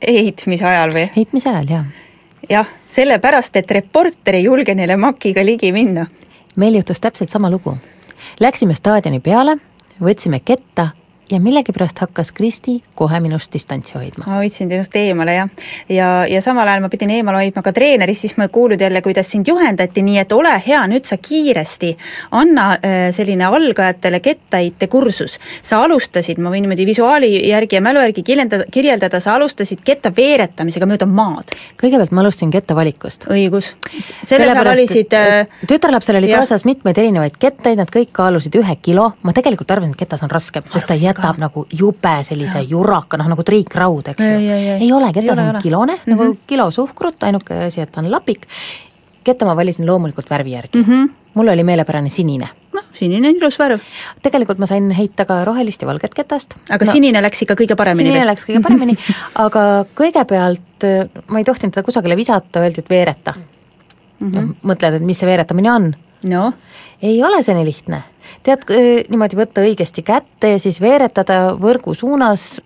heitmise 0.06 0.66
ajal 0.66 0.90
või? 0.90 1.08
heitmise 1.16 1.50
ajal, 1.50 1.68
jaa. 1.68 1.84
jah, 2.50 2.68
sellepärast, 2.88 3.56
et 3.56 3.70
reporter 3.70 4.34
ei 4.34 4.44
julge 4.44 4.74
neile 4.74 4.96
makiga 4.96 5.44
ligi 5.44 5.72
minna. 5.72 6.06
meil 6.56 6.74
juhtus 6.74 7.00
täpselt 7.00 7.30
sama 7.30 7.50
lugu. 7.50 7.76
Läksime 8.40 8.74
staadioni 8.74 9.20
peale, 9.20 9.58
võtsime 10.00 10.40
ketta 10.44 10.88
ja 11.30 11.40
millegipärast 11.40 11.98
hakkas 11.98 12.32
Kristi 12.32 12.82
kohe 12.94 13.20
minust 13.20 13.52
distantsi 13.52 13.94
hoidma. 13.94 14.24
ma 14.26 14.36
hoidsin 14.40 14.68
sinust 14.68 14.96
eemale 14.96 15.34
jah, 15.34 15.48
ja, 15.88 16.08
ja, 16.28 16.40
samal 16.44 16.68
ajal 16.68 16.84
ma 16.84 16.90
pidin 16.92 17.10
eemal 17.10 17.38
hoidma 17.38 17.62
ka 17.64 17.72
treenerist, 17.72 18.26
siis 18.26 18.36
ma 18.36 18.48
kuulnud 18.52 18.80
jälle, 18.80 19.02
kuidas 19.02 19.30
sind 19.30 19.48
juhendati, 19.48 20.02
nii 20.04 20.18
et 20.20 20.32
ole 20.36 20.52
hea, 20.66 20.82
nüüd 20.90 21.08
sa 21.08 21.16
kiiresti 21.16 21.94
anna 22.36 22.66
äh, 22.76 23.08
selline 23.16 23.46
algajatele 23.48 24.20
kettaheite 24.20 24.88
kursus. 24.92 25.38
sa 25.62 25.80
alustasid, 25.84 26.38
ma 26.38 26.52
võin 26.52 26.66
niimoodi 26.66 26.86
visuaali 26.86 27.32
järgi 27.48 27.76
ja 27.76 27.80
mälu 27.84 28.04
järgi 28.04 28.22
kirjeldada, 28.22 28.68
kirjeldada, 28.70 29.20
sa 29.20 29.34
alustasid 29.38 29.80
ketta 29.84 30.12
veeretamisega 30.16 30.86
mööda 30.86 31.06
maad. 31.06 31.56
kõigepealt 31.80 32.12
ma 32.12 32.24
alustasin 32.24 32.52
ketta 32.52 32.76
valikust. 32.76 33.28
õigus. 33.32 33.72
selle 34.22 34.52
sa 34.52 34.64
valisid 34.64 35.16
äh, 35.16 35.48
tütarlapsel 35.66 36.20
oli 36.20 36.30
jah. 36.30 36.44
kaasas 36.44 36.64
mitmeid 36.68 36.98
erinevaid 36.98 37.40
kettaid, 37.40 37.80
nad 37.80 37.90
kõik 37.90 38.12
kaalusid 38.12 38.60
ühe 38.60 38.76
kilo, 38.82 39.12
ma 39.22 39.32
tegelikult 39.32 39.70
arvasin, 39.70 39.96
et 39.96 40.04
ketas 40.04 40.22
on 40.22 40.32
raskem, 40.32 40.68
sest 40.68 40.86
ta 40.88 40.96
jätab 41.14 41.40
nagu 41.42 41.66
jube 41.72 42.14
sellise 42.26 42.62
juraka, 42.68 43.18
noh 43.20 43.30
nagu 43.32 43.44
triikraud, 43.46 44.12
eks 44.12 44.24
Ei, 44.24 44.46
ju 44.46 44.76
ei, 44.78 44.90
ole, 44.92 45.12
ketas 45.16 45.38
on 45.38 45.60
kilone 45.62 45.96
mm, 45.96 46.00
-hmm. 46.04 46.16
nagu 46.16 46.38
kilo 46.46 46.70
suhkrut, 46.70 47.22
ainuke 47.22 47.66
asi, 47.66 47.80
et 47.80 47.92
ta 47.92 48.00
on 48.00 48.10
lapik. 48.10 48.46
ketta 49.24 49.46
ma 49.46 49.56
valisin 49.56 49.86
loomulikult 49.86 50.30
värvi 50.30 50.52
järgi 50.52 50.78
mm. 50.78 50.84
-hmm. 50.84 51.10
mul 51.34 51.48
oli 51.48 51.64
meelepärane 51.64 52.08
sinine. 52.08 52.48
noh, 52.72 52.84
sinine 52.92 53.28
on 53.28 53.36
ilus 53.36 53.58
värv. 53.58 53.80
tegelikult 54.22 54.58
ma 54.58 54.66
sain 54.66 54.90
heita 54.90 55.24
ka 55.24 55.44
rohelist 55.44 55.82
ja 55.82 55.88
valget 55.88 56.14
ketast. 56.14 56.54
aga 56.70 56.84
no, 56.84 56.92
sinine 56.92 57.22
läks 57.22 57.42
ikka 57.42 57.54
kõige 57.54 57.76
paremini 57.76 58.08
sinine 58.08 58.26
läks 58.26 58.44
kõige 58.44 58.62
paremini, 58.62 58.96
aga 59.46 59.84
kõigepealt 59.94 60.84
äh, 60.84 61.08
ma 61.28 61.38
ei 61.38 61.44
tohtinud 61.44 61.74
teda 61.74 61.84
kusagile 61.84 62.16
visata, 62.16 62.60
öeldi, 62.60 62.80
et 62.80 62.90
veereta 62.90 63.34
mm. 64.20 64.32
-hmm. 64.32 64.54
mõtled, 64.62 64.94
et 64.94 65.02
mis 65.02 65.18
see 65.18 65.26
veeretamine 65.26 65.72
on? 65.72 65.94
noh, 66.30 66.56
ei 67.02 67.22
ole 67.24 67.42
see 67.44 67.56
nii 67.56 67.68
lihtne. 67.68 68.02
tead, 68.44 68.66
niimoodi 69.08 69.38
võtta 69.38 69.64
õigesti 69.64 70.04
kätte 70.04 70.54
ja 70.54 70.58
siis 70.62 70.80
veeretada 70.80 71.54
võrgu 71.60 71.94
suunas, 71.96 72.58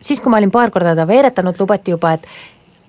siis 0.00 0.20
kui 0.20 0.30
ma 0.30 0.38
olin 0.38 0.52
paar 0.54 0.70
korda 0.74 0.94
teda 0.94 1.06
veeretanud, 1.08 1.58
lubati 1.60 1.94
juba, 1.94 2.16
et 2.18 2.26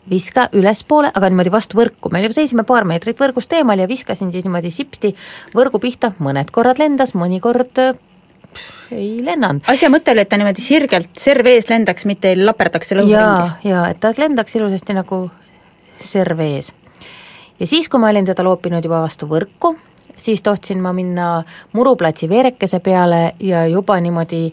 viska 0.10 0.48
ülespoole, 0.58 1.12
aga 1.14 1.30
niimoodi 1.30 1.52
vastu 1.54 1.78
võrku, 1.78 2.12
me 2.14 2.22
seisime 2.34 2.66
paar 2.68 2.88
meetrit 2.90 3.20
võrgust 3.20 3.54
eemal 3.54 3.80
ja 3.82 3.88
viskasin 3.90 4.32
siis 4.34 4.46
niimoodi 4.48 4.72
sipsti 4.74 5.14
võrgu 5.56 5.82
pihta, 5.82 6.14
mõned 6.24 6.50
korrad 6.56 6.82
lendas, 6.82 7.14
mõnikord 7.18 7.82
äh, 7.84 8.00
ei 8.92 9.20
lennanud. 9.26 9.62
asja 9.70 9.92
mõte 9.94 10.14
oli, 10.14 10.26
et 10.26 10.32
ta 10.32 10.40
niimoodi 10.40 10.64
sirgelt 10.66 11.12
serv 11.20 11.50
ees 11.52 11.70
lendaks, 11.70 12.08
mitte 12.10 12.34
ei 12.34 12.42
laperdaks 12.42 12.90
selle 12.92 13.06
õhu 13.06 13.14
jaa 13.14 13.60
jaa, 13.66 13.86
et 13.94 14.02
ta 14.02 14.14
lendaks 14.18 14.58
ilusasti 14.58 14.98
nagu 14.98 15.28
serv 16.02 16.42
ees. 16.46 16.74
ja 17.60 17.68
siis, 17.70 17.90
kui 17.90 18.02
ma 18.02 18.10
olin 18.14 18.28
teda 18.30 18.46
loopinud 18.46 18.86
juba 18.86 19.04
vastu 19.06 19.30
võrku, 19.30 19.76
siis 20.20 20.42
tohtisin 20.42 20.82
ma 20.82 20.94
minna 20.94 21.44
muruplatsi 21.74 22.30
veerekese 22.30 22.80
peale 22.80 23.34
ja 23.40 23.66
juba 23.68 24.00
niimoodi 24.00 24.52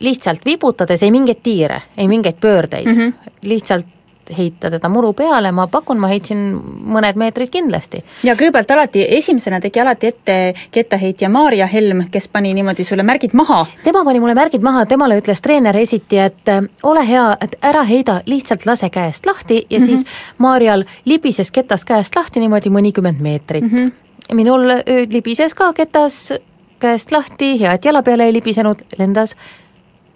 lihtsalt 0.00 0.44
vibutades, 0.46 1.02
ei 1.02 1.10
mingeid 1.10 1.42
tiire, 1.42 1.82
ei 1.96 2.08
mingeid 2.08 2.40
pöördeid 2.40 2.86
mm, 2.86 2.92
-hmm. 2.92 3.32
lihtsalt 3.42 3.86
heita 4.36 4.70
teda 4.70 4.88
muru 4.88 5.12
peale, 5.12 5.52
ma 5.52 5.66
pakun, 5.70 5.98
ma 6.00 6.10
heitsin 6.10 6.40
mõned 6.94 7.18
meetrid 7.18 7.50
kindlasti. 7.52 8.02
ja 8.24 8.34
kõigepealt 8.38 8.70
alati, 8.70 9.04
esimesena 9.16 9.60
tegi 9.60 9.80
alati 9.80 10.06
ette 10.06 10.36
kettaheitja 10.70 11.28
Maarja 11.28 11.66
Helm, 11.66 12.04
kes 12.10 12.28
pani 12.28 12.54
niimoodi 12.54 12.84
sulle 12.84 13.02
märgid 13.02 13.34
maha. 13.34 13.64
tema 13.84 14.04
pani 14.04 14.20
mulle 14.20 14.34
märgid 14.34 14.62
maha, 14.62 14.86
temale 14.86 15.18
ütles 15.20 15.42
treener 15.42 15.76
esiti, 15.76 16.18
et 16.18 16.48
äh, 16.48 16.62
ole 16.82 17.06
hea, 17.06 17.26
et 17.40 17.56
ära 17.62 17.82
heida, 17.82 18.20
lihtsalt 18.26 18.66
lase 18.66 18.90
käest 18.90 19.26
lahti 19.26 19.66
ja 19.70 19.78
mm 19.78 19.84
-hmm. 19.84 19.86
siis 19.86 20.04
Maarjal 20.38 20.84
libises 21.04 21.50
ketast 21.50 21.84
käest 21.84 22.16
lahti 22.16 22.40
niimoodi 22.40 22.70
mõnikümmend 22.70 23.20
meetrit 23.20 23.64
mm. 23.64 23.76
-hmm. 23.76 23.92
Minul 24.34 24.70
öö, 24.70 25.06
libises 25.10 25.54
ka 25.54 25.72
ketas 25.72 26.32
käest 26.80 27.12
lahti, 27.12 27.58
hea, 27.60 27.72
et 27.76 27.84
jala 27.84 28.02
peale 28.02 28.28
ei 28.28 28.32
libisenud, 28.32 28.84
lendas 28.98 29.36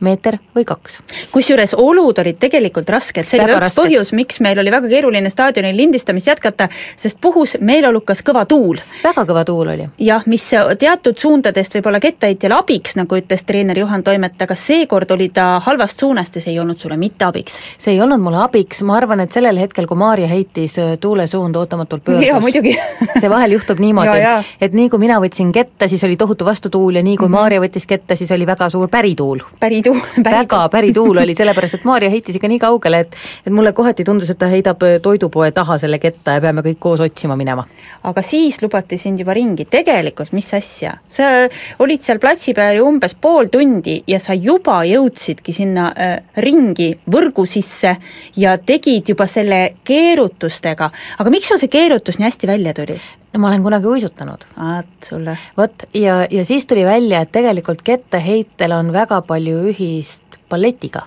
meeter 0.00 0.38
või 0.56 0.64
kaks. 0.64 0.98
kusjuures 1.32 1.74
olud 1.78 2.18
olid 2.18 2.38
tegelikult 2.40 2.90
rasked, 2.90 3.28
see 3.28 3.40
oli 3.40 3.48
ka 3.48 3.58
üks 3.58 3.64
rasked. 3.66 3.82
põhjus, 3.82 4.12
miks 4.16 4.40
meil 4.44 4.58
oli 4.58 4.72
väga 4.74 4.88
keeruline 4.88 5.30
staadionil 5.30 5.76
lindistamist 5.76 6.26
jätkata, 6.26 6.68
sest 6.96 7.20
puhus 7.20 7.56
meeleolukas 7.60 8.22
kõva 8.26 8.44
tuul. 8.48 8.80
väga 9.04 9.24
kõva 9.28 9.44
tuul 9.44 9.72
oli. 9.74 9.88
jah, 9.98 10.26
mis 10.26 10.46
teatud 10.78 11.18
suundadest 11.18 11.74
võib 11.78 11.90
olla 11.90 12.00
kettaheitjale 12.00 12.58
abiks, 12.58 12.96
nagu 12.96 13.18
ütles 13.18 13.44
treener 13.46 13.78
Juhan 13.78 14.04
Toimet, 14.04 14.40
aga 14.42 14.54
seekord 14.58 15.10
oli 15.10 15.28
ta 15.34 15.60
halvast 15.64 16.00
suunast 16.00 16.36
ja 16.36 16.44
see 16.44 16.54
ei 16.54 16.60
olnud 16.60 16.78
sulle 16.78 16.96
mitte 17.00 17.24
abiks. 17.24 17.60
see 17.78 17.94
ei 17.94 18.00
olnud 18.00 18.20
mulle 18.20 18.42
abiks, 18.44 18.82
ma 18.82 18.96
arvan, 18.98 19.24
et 19.24 19.32
sellel 19.32 19.58
hetkel, 19.60 19.86
kui 19.86 19.98
Maarja 19.98 20.28
heitis, 20.28 20.76
tuulesuund 21.00 21.56
ootamatult 21.56 22.04
pöördus. 22.04 22.28
jaa, 22.28 22.40
muidugi. 22.40 22.76
see 23.20 23.30
vahel 23.30 23.56
juhtub 23.56 23.80
niimoodi 23.82 24.18
jaa., 24.20 24.42
et 24.60 24.74
nii 24.76 24.90
kui 24.92 25.02
mina 25.02 25.20
võtsin 25.22 25.52
ketta, 25.54 25.88
siis 25.88 26.04
oli 26.04 26.16
tohutu 26.20 26.46
vastutuul 26.46 27.00
ja 27.00 27.02
nii 27.02 27.16
kui 27.16 27.28
mm 27.28 27.34
-hmm. 27.34 27.38
Maarja 27.38 27.60
võttis 27.60 27.86
ketta, 27.86 28.16
siis 28.16 28.30
oli 28.32 28.46
väga 28.46 28.70
suur 28.70 28.88
pärituul. 28.88 29.40
Pärituul, 29.84 30.24
väga 30.24 30.68
pärituul 30.68 31.18
oli, 31.22 31.34
sellepärast 31.40 31.78
et 31.78 31.84
Maarja 31.84 32.10
heitis 32.10 32.38
ikka 32.38 32.48
nii 32.48 32.58
kaugele, 32.62 33.00
et 33.04 33.16
et 33.46 33.52
mulle 33.52 33.72
kohati 33.72 34.04
tundus, 34.04 34.30
et 34.30 34.38
ta 34.38 34.48
heidab 34.48 34.82
öö, 34.82 34.98
toidupoe 35.02 35.50
taha 35.52 35.78
selle 35.78 35.98
ketta 35.98 36.36
ja 36.36 36.40
peame 36.40 36.64
kõik 36.64 36.78
koos 36.80 37.00
otsima 37.00 37.36
minema. 37.36 37.66
aga 38.02 38.22
siis 38.22 38.60
lubati 38.62 38.98
sind 38.98 39.20
juba 39.20 39.34
ringi, 39.34 39.64
tegelikult 39.70 40.32
mis 40.32 40.52
asja, 40.54 40.96
sa 41.08 41.48
olid 41.78 42.02
seal 42.02 42.18
platsi 42.18 42.54
peal 42.54 42.78
ju 42.78 42.86
umbes 42.88 43.14
pool 43.14 43.50
tundi 43.52 44.00
ja 44.06 44.20
sa 44.20 44.34
juba 44.34 44.82
jõudsidki 44.84 45.52
sinna 45.52 45.90
äh, 45.96 46.16
ringi 46.36 46.92
võrgu 47.10 47.46
sisse 47.46 47.96
ja 48.36 48.56
tegid 48.58 49.08
juba 49.14 49.26
selle 49.26 49.76
keerutustega, 49.84 50.90
aga 51.18 51.30
miks 51.30 51.48
sul 51.48 51.60
see 51.60 51.72
keerutus 51.72 52.18
nii 52.18 52.30
hästi 52.30 52.50
välja 52.50 52.74
tuli? 52.74 53.00
No 53.34 53.40
ma 53.42 53.48
olen 53.50 53.62
kunagi 53.62 53.86
uisutanud. 53.86 54.44
vaat 54.58 55.08
sulle. 55.08 55.38
vot, 55.56 55.82
ja, 55.94 56.26
ja 56.30 56.44
siis 56.44 56.66
tuli 56.66 56.84
välja, 56.84 57.20
et 57.20 57.32
tegelikult 57.32 57.82
kettaheitel 57.82 58.72
on 58.72 58.92
väga 58.92 59.20
palju 59.22 59.64
ühist 59.72 60.38
balletiga. 60.50 61.02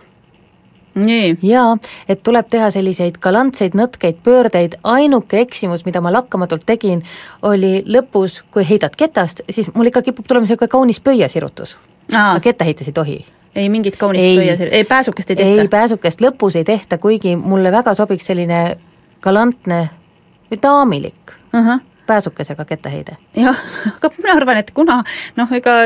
nii. 0.95 1.37
jaa, 1.43 1.77
et 2.09 2.23
tuleb 2.23 2.49
teha 2.49 2.69
selliseid 2.73 3.19
galantseid 3.23 3.77
nõtkeid 3.77 4.19
pöördeid, 4.23 4.79
ainuke 4.83 5.39
eksimus, 5.39 5.85
mida 5.85 6.01
ma 6.01 6.11
lakkamatult 6.13 6.65
tegin, 6.65 7.03
oli 7.41 7.81
lõpus, 7.85 8.41
kui 8.51 8.67
heidad 8.67 8.97
ketast, 8.97 9.41
siis 9.51 9.71
mul 9.73 9.91
ikka 9.91 10.03
kipub 10.09 10.27
tulema 10.27 10.47
niisugune 10.47 10.71
kaunis 10.71 10.99
pöiasirutus. 11.01 11.77
Aa. 12.15 12.39
kettaheites 12.39 12.87
ei 12.87 12.93
tohi. 12.93 13.25
ei 13.55 13.69
mingit 13.69 13.95
kaunist 13.97 14.23
Ei. 14.23 14.37
pöias, 14.37 14.59
ei 14.71 14.83
pääsukest 14.83 15.29
ei 15.29 15.35
tehta 15.35 15.61
ei, 15.61 15.67
pääsukest 15.67 16.21
lõpus 16.21 16.55
ei 16.55 16.63
tehta, 16.63 16.97
kuigi 16.97 17.35
mulle 17.35 17.71
väga 17.71 17.93
sobiks 17.93 18.25
selline 18.25 18.77
galantne 19.21 19.89
või 20.51 20.59
daamilik 20.61 21.33
uh. 21.53 21.63
-huh. 21.65 21.86
Pääsukesega 22.07 22.65
kettaheide. 22.65 23.17
jah, 23.35 23.61
aga 23.95 24.11
mina 24.17 24.33
arvan, 24.39 24.63
et 24.63 24.73
kuna 24.75 25.01
noh, 25.37 25.53
ega 25.55 25.77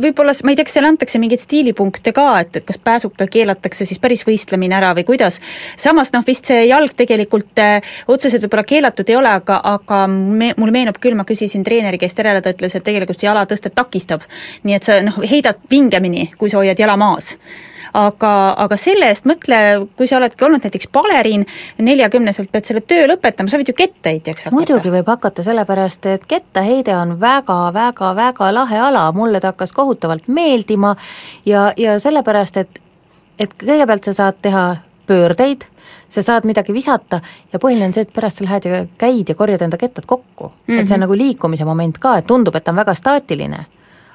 võib-olla, 0.00 0.32
ma 0.44 0.52
ei 0.52 0.58
tea, 0.58 0.66
kas 0.66 0.76
seal 0.76 0.86
antakse 0.88 1.20
mingeid 1.20 1.42
stiilipunkte 1.42 2.12
ka, 2.16 2.26
et, 2.42 2.56
et 2.60 2.66
kas 2.66 2.78
pääsuka 2.82 3.26
keelatakse 3.30 3.86
siis 3.88 4.00
päris 4.02 4.24
võistlemine 4.26 4.76
ära 4.78 4.92
või 4.96 5.04
kuidas, 5.08 5.40
samas 5.80 6.12
noh, 6.14 6.24
vist 6.26 6.48
see 6.50 6.64
jalg 6.68 6.94
tegelikult 6.96 7.60
äh, 7.62 7.94
otseselt 8.08 8.46
võib-olla 8.46 8.66
keelatud 8.68 9.12
ei 9.12 9.18
ole, 9.20 9.34
aga, 9.42 9.60
aga 9.74 10.04
me, 10.10 10.52
mulle 10.56 10.74
meenub 10.74 10.98
küll, 11.02 11.18
ma 11.18 11.26
küsisin 11.28 11.66
treeneri 11.66 12.00
käest 12.00 12.18
järele, 12.18 12.42
ta 12.42 12.54
ütles, 12.54 12.74
et 12.74 12.86
tegelikult 12.86 13.20
see 13.20 13.28
jalatõstet 13.28 13.76
takistab. 13.76 14.24
nii 14.64 14.78
et 14.78 14.88
sa 14.88 15.00
noh, 15.04 15.20
heidad 15.30 15.60
vingemini, 15.70 16.30
kui 16.38 16.52
sa 16.52 16.62
hoiad 16.62 16.80
jala 16.80 16.96
maas 17.00 17.34
aga, 17.94 18.32
aga 18.64 18.78
selle 18.80 19.08
eest 19.12 19.26
mõtle, 19.28 19.58
kui 19.98 20.08
sa 20.10 20.18
oledki 20.18 20.44
olnud 20.44 20.64
näiteks 20.66 20.90
baleriin, 20.94 21.46
neljakümneselt 21.78 22.50
pead 22.52 22.68
selle 22.68 22.82
töö 22.82 23.06
lõpetama, 23.10 23.50
sa 23.50 23.60
võid 23.60 23.70
ju 23.70 23.76
kettaheitjaks 23.78 24.48
hakata. 24.48 24.56
muidugi 24.56 24.94
võib 24.94 25.10
hakata, 25.12 25.44
sellepärast 25.46 26.08
et 26.10 26.26
kettaheide 26.30 26.96
on 26.98 27.16
väga-väga-väga 27.20 28.50
lahe 28.54 28.80
ala, 28.88 29.06
mulle 29.16 29.40
ta 29.40 29.52
hakkas 29.54 29.72
kohutavalt 29.76 30.26
meeldima 30.28 30.96
ja, 31.46 31.70
ja 31.76 31.98
sellepärast, 32.02 32.56
et 32.56 32.82
et 33.38 33.54
kõigepealt 33.58 34.04
sa 34.06 34.12
saad 34.14 34.36
teha 34.42 34.64
pöördeid, 35.10 35.64
sa 36.08 36.22
saad 36.22 36.46
midagi 36.46 36.74
visata 36.74 37.18
ja 37.52 37.58
põhiline 37.58 37.88
on 37.88 37.94
see, 37.96 38.04
et 38.06 38.12
pärast 38.14 38.38
sa 38.38 38.46
lähed 38.46 38.68
ja 38.68 38.84
käid 38.98 39.28
ja 39.28 39.34
korjad 39.34 39.64
enda 39.66 39.78
kettad 39.80 40.06
kokku 40.06 40.48
mm. 40.48 40.74
-hmm. 40.74 40.80
et 40.80 40.88
see 40.88 40.94
on 40.94 41.02
nagu 41.06 41.16
liikumise 41.18 41.64
moment 41.64 41.98
ka, 41.98 42.18
et 42.18 42.26
tundub, 42.26 42.54
et 42.54 42.64
ta 42.64 42.70
on 42.70 42.76
väga 42.76 42.94
staatiline 42.94 43.64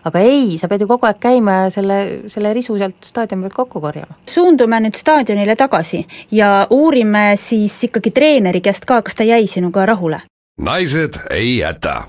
aga 0.07 0.23
ei, 0.23 0.57
sa 0.57 0.69
pead 0.71 0.85
ju 0.85 0.87
kogu 0.89 1.09
aeg 1.09 1.19
käima 1.21 1.57
ja 1.63 1.69
selle, 1.73 1.99
selle 2.31 2.53
risu 2.55 2.77
sealt 2.79 3.09
staadioni 3.11 3.47
pealt 3.47 3.57
kokku 3.57 3.81
korjama. 3.83 4.17
suundume 4.29 4.79
nüüd 4.85 4.99
staadionile 4.99 5.55
tagasi 5.59 6.05
ja 6.31 6.67
uurime 6.69 7.33
siis 7.37 7.77
ikkagi 7.89 8.11
treeneri 8.15 8.61
käest 8.61 8.85
ka, 8.85 9.01
kas 9.01 9.15
ta 9.15 9.27
jäi 9.27 9.47
sinuga 9.47 9.85
rahule? 9.85 10.21
naised 10.59 11.19
ei 11.31 11.57
jäta 11.57 12.03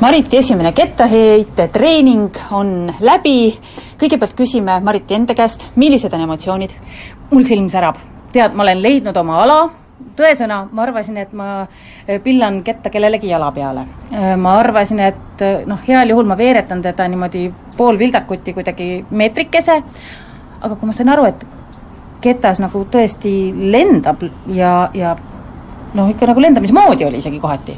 Mariti 0.00 0.36
esimene 0.36 0.74
kettaheite 0.76 1.70
treening 1.72 2.34
on 2.52 2.90
läbi, 3.00 3.54
kõigepealt 3.96 4.34
küsime 4.36 4.74
Mariti 4.84 5.16
enda 5.16 5.32
käest, 5.34 5.70
millised 5.80 6.12
on 6.12 6.26
emotsioonid? 6.26 6.74
mul 7.30 7.46
silm 7.48 7.70
särab, 7.72 7.96
tead, 8.32 8.52
ma 8.54 8.62
olen 8.62 8.82
leidnud 8.84 9.16
oma 9.16 9.40
ala, 9.42 9.56
tõesõna, 10.16 10.60
ma 10.72 10.84
arvasin, 10.84 11.16
et 11.20 11.32
ma 11.36 11.48
eh, 12.06 12.20
pillan 12.22 12.60
ketta 12.64 12.90
kellelegi 12.92 13.30
jala 13.30 13.50
peale. 13.56 13.86
Eh, 14.10 14.34
ma 14.40 14.56
arvasin, 14.60 15.00
et 15.04 15.44
eh, 15.44 15.64
noh, 15.68 15.80
heal 15.88 16.12
juhul 16.12 16.28
ma 16.28 16.36
veeretan 16.38 16.82
teda 16.84 17.08
niimoodi 17.08 17.46
pool 17.76 17.98
vildakuti 18.00 18.54
kuidagi 18.56 18.90
meetrikese, 19.10 19.80
aga 20.60 20.74
kui 20.74 20.88
ma 20.90 20.96
sain 20.96 21.12
aru, 21.12 21.26
et 21.30 21.46
ketas 22.24 22.60
nagu 22.62 22.84
tõesti 22.92 23.32
lendab 23.72 24.24
ja, 24.52 24.88
ja 24.96 25.16
noh, 25.94 26.12
ikka 26.12 26.28
nagu 26.32 26.44
lendamismoodi 26.44 27.06
oli 27.06 27.20
isegi 27.22 27.40
kohati, 27.40 27.76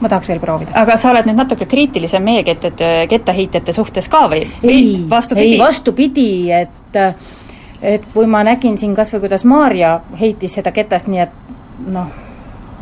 ma 0.00 0.10
tahaks 0.10 0.30
veel 0.30 0.42
proovida. 0.42 0.74
aga 0.78 0.96
sa 1.00 1.10
oled 1.12 1.26
nüüd 1.28 1.38
natuke 1.38 1.66
kriitilisem 1.68 2.24
meie 2.24 2.44
kettade, 2.46 2.92
kettaheitjate 3.10 3.74
suhtes 3.76 4.08
ka 4.10 4.26
või? 4.32 4.46
ei, 4.62 4.78
ei 5.36 5.58
vastupidi, 5.60 6.28
et 6.54 7.02
et 7.86 8.06
kui 8.14 8.26
ma 8.26 8.42
nägin 8.46 8.78
siin 8.78 8.94
kas 8.96 9.12
või 9.14 9.26
kuidas 9.26 9.44
Maarja 9.46 10.00
heitis 10.20 10.56
seda 10.58 10.72
ketast 10.74 11.10
nii, 11.10 11.20
et 11.22 11.86
noh, 11.86 12.08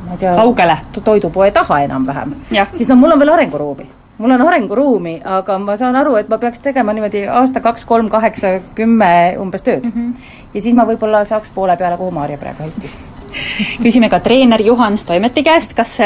ma 0.07 0.17
ei 0.17 0.23
tea 0.23 0.33
kaugele? 0.39 0.79
toidupoe 1.05 1.51
taha 1.53 1.83
enam-vähem, 1.89 2.35
siis 2.77 2.89
no 2.89 2.97
mul 2.97 3.13
on 3.13 3.21
veel 3.21 3.35
arenguruumi. 3.37 3.89
mul 4.19 4.31
on 4.31 4.45
arenguruumi, 4.47 5.17
aga 5.25 5.59
ma 5.59 5.77
saan 5.77 5.97
aru, 6.01 6.17
et 6.17 6.29
ma 6.29 6.39
peaks 6.39 6.63
tegema 6.65 6.93
niimoodi 6.93 7.27
aasta 7.27 7.61
kaks, 7.61 7.85
kolm, 7.85 8.09
kaheksa, 8.09 8.61
kümme 8.75 9.11
umbes 9.41 9.63
tööd 9.63 9.85
mm. 9.85 9.93
-hmm. 9.93 10.31
ja 10.55 10.63
siis 10.63 10.75
ma 10.75 10.87
võib-olla 10.89 11.25
saaks 11.25 11.51
poole 11.55 11.77
peale, 11.77 11.97
kuhu 11.97 12.11
Maarja 12.11 12.39
praegu 12.39 12.63
heitis 12.63 12.97
küsime 13.85 14.09
ka 14.09 14.21
treener 14.21 14.63
Juhan 14.63 14.99
Toimeti 15.07 15.43
käest, 15.43 15.75
kas 15.75 15.99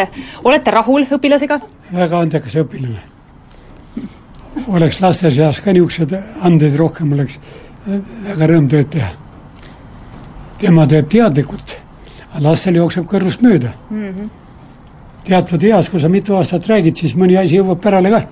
olete 0.44 0.70
rahul 0.70 1.06
õpilasega? 1.18 1.60
väga 1.92 2.18
andekas 2.18 2.56
õpilane. 2.56 3.00
oleks 4.68 5.00
laste 5.00 5.30
seas 5.30 5.60
ka 5.60 5.72
niisugused 5.72 6.18
andeid 6.42 6.76
rohkem, 6.76 7.12
oleks 7.12 7.38
väga 7.88 8.48
rõõm 8.50 8.68
tööd 8.70 8.90
teha. 8.92 9.10
tema 10.58 10.86
teeb 10.86 11.08
teadlikult, 11.08 11.76
aga 12.32 12.42
lastel 12.48 12.76
jookseb 12.76 13.06
kõrvust 13.06 13.42
mööda 13.42 13.72
mm. 13.90 14.08
-hmm. 14.08 14.30
teatud 15.24 15.62
eas, 15.62 15.88
kui 15.88 16.00
sa 16.00 16.08
mitu 16.08 16.36
aastat 16.36 16.66
räägid, 16.66 16.96
siis 16.96 17.14
mõni 17.14 17.38
asi 17.38 17.56
jõuab 17.56 17.80
pärale 17.80 18.10
ka. 18.10 18.22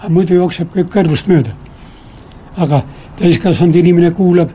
aga 0.00 0.08
muidu 0.08 0.34
jookseb 0.34 0.72
kõik 0.74 0.88
kõrvust 0.92 1.28
mööda. 1.28 1.50
aga 2.56 2.82
täiskasvanud 3.16 3.76
inimene 3.76 4.10
kuulab 4.10 4.50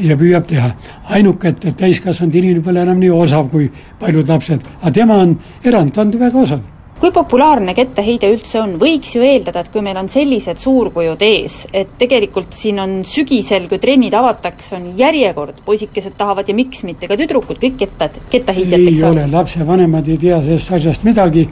ja 0.00 0.16
püüab 0.16 0.46
teha. 0.46 0.70
ainuke, 1.04 1.48
et, 1.48 1.64
et 1.64 1.76
täiskasvanud 1.76 2.34
inimene 2.34 2.60
pole 2.60 2.80
enam 2.80 2.98
nii 2.98 3.10
osav 3.10 3.48
kui 3.50 3.70
paljud 3.98 4.28
lapsed, 4.28 4.60
aga 4.82 4.92
tema 4.92 5.14
on 5.14 5.38
erand, 5.64 5.92
ta 5.92 6.00
on 6.00 6.10
väga 6.10 6.38
osav 6.38 6.60
kui 7.02 7.10
populaarne 7.10 7.72
kettaheide 7.74 8.28
üldse 8.30 8.60
on, 8.62 8.76
võiks 8.78 9.16
ju 9.16 9.24
eeldada, 9.26 9.64
et 9.64 9.72
kui 9.74 9.82
meil 9.82 9.98
on 9.98 10.06
sellised 10.10 10.60
suurkujud 10.62 11.22
ees, 11.26 11.56
et 11.74 11.96
tegelikult 11.98 12.54
siin 12.54 12.78
on 12.78 12.92
sügisel, 13.06 13.64
kui 13.70 13.80
trennid 13.82 14.14
avatakse, 14.14 14.76
on 14.78 14.92
järjekord, 14.98 15.64
poisikesed 15.66 16.14
tahavad 16.18 16.46
ja 16.46 16.54
miks 16.54 16.84
mitte 16.86 17.08
ka 17.10 17.16
tüdrukud, 17.18 17.58
kõik 17.58 17.80
kettad, 17.80 18.20
kettaheitjateks 18.30 19.02
ei 19.02 19.08
ole, 19.08 19.24
lapsevanemad 19.32 20.10
ei 20.12 20.20
tea 20.22 20.38
sellest 20.44 20.76
asjast 20.78 21.06
midagi, 21.08 21.42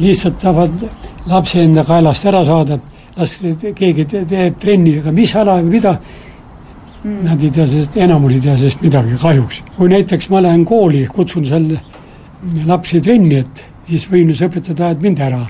lihtsalt 0.00 0.40
tahavad 0.42 0.82
lapse 1.30 1.62
enda 1.62 1.84
kaelast 1.86 2.26
ära 2.32 2.40
saada, 2.48 2.78
et 2.80 3.20
las 3.20 3.34
keegi 3.78 4.06
teeb 4.10 4.56
trenni, 4.58 4.96
aga 5.04 5.12
mis 5.14 5.36
ala 5.38 5.60
või 5.60 5.76
mida, 5.76 5.92
mm. 7.04 7.20
Nad 7.28 7.46
ei 7.46 7.52
tea 7.54 7.68
sellest, 7.68 8.00
enamus 8.08 8.34
ei 8.34 8.42
tea 8.48 8.56
sellest 8.58 8.82
midagi 8.82 9.20
kahjuks. 9.22 9.62
kui 9.76 9.92
näiteks 9.92 10.32
ma 10.34 10.42
lähen 10.42 10.66
kooli, 10.66 11.04
kutsun 11.06 11.46
seal 11.46 11.70
lapsi 12.66 13.00
trenni, 13.04 13.38
et 13.44 13.64
siis 13.88 14.06
võimlusõpetajad 14.10 14.80
ajavad 14.80 15.02
mind 15.02 15.20
ära. 15.20 15.42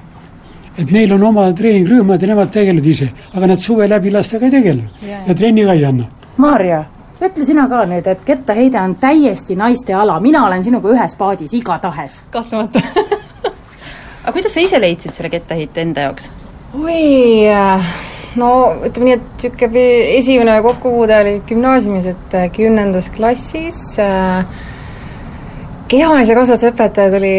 et 0.78 0.90
neil 0.90 1.12
on 1.14 1.22
oma 1.22 1.52
treeningrühmad 1.54 2.22
ja 2.22 2.28
nemad 2.28 2.50
tegelevad 2.50 2.86
ise, 2.86 3.08
aga 3.34 3.46
nad 3.46 3.60
suve 3.62 3.86
läbi 3.88 4.10
lastega 4.10 4.46
ei 4.46 4.50
tegele 4.50 4.88
ja, 5.06 5.20
ja 5.26 5.34
trenni 5.34 5.64
ka 5.64 5.72
ei 5.72 5.84
anna. 5.84 6.08
Maarja, 6.36 6.80
ütle 7.22 7.44
sina 7.46 7.68
ka 7.70 7.84
nüüd, 7.86 8.08
et 8.10 8.24
kettaheide 8.26 8.80
on 8.80 8.96
täiesti 8.98 9.54
naiste 9.56 9.94
ala, 9.94 10.18
mina 10.20 10.46
olen 10.46 10.64
sinuga 10.64 10.90
ühes 10.90 11.14
paadis 11.14 11.54
igatahes. 11.54 12.24
kahtlemata 12.30 12.82
aga 14.24 14.32
kuidas 14.32 14.54
sa 14.54 14.66
ise 14.66 14.80
leidsid 14.80 15.14
selle 15.14 15.30
kettaheite 15.30 15.86
enda 15.86 16.08
jaoks? 16.08 16.30
oi 16.74 17.46
äh 17.46 17.94
no 18.40 18.50
ütleme 18.86 19.10
nii, 19.10 19.16
et 19.18 19.44
niisugune 19.44 19.86
esimene 20.18 20.54
kokkupuude 20.64 21.16
oli 21.22 21.34
gümnaasiumis, 21.48 22.08
et 22.14 22.36
äh, 22.38 22.48
kümnendas 22.54 23.10
klassis 23.14 23.80
äh, 24.02 24.46
kehalise 25.88 26.34
kasvatuse 26.36 26.70
õpetaja 26.72 27.12
tuli 27.12 27.34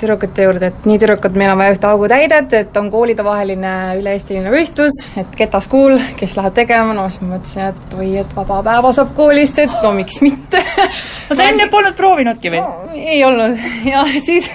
tüdrukute 0.00 0.44
juurde, 0.46 0.68
et 0.70 0.86
nii, 0.88 0.98
tüdrukud, 1.00 1.36
meil 1.38 1.52
on 1.52 1.58
vaja 1.60 1.74
ühte 1.74 1.88
augutäidet, 1.88 2.52
et 2.58 2.76
on 2.78 2.90
koolidevaheline 2.92 3.72
üle-eestiline 3.98 4.52
võistlus, 4.52 5.00
et 5.20 5.34
ketaskuul, 5.38 5.96
kes 6.18 6.36
läheb 6.38 6.56
tegema, 6.56 6.94
no 6.96 7.06
siis 7.10 7.24
ma 7.24 7.34
mõtlesin, 7.34 7.72
et 7.72 7.96
oi, 7.98 8.10
et 8.22 8.36
vaba 8.36 8.60
päeva 8.66 8.92
saab 8.96 9.14
koolist, 9.16 9.60
et 9.64 9.74
no 9.82 9.94
miks 9.96 10.20
mitte 10.24 10.60
no 11.28 11.38
sa 11.38 11.48
enne 11.48 11.68
polnud 11.72 11.96
proovinudki 11.98 12.52
või 12.54 12.62
no,? 12.62 12.94
ei 12.94 13.24
olnud 13.26 13.58
ja 13.88 14.04
siis 14.12 14.50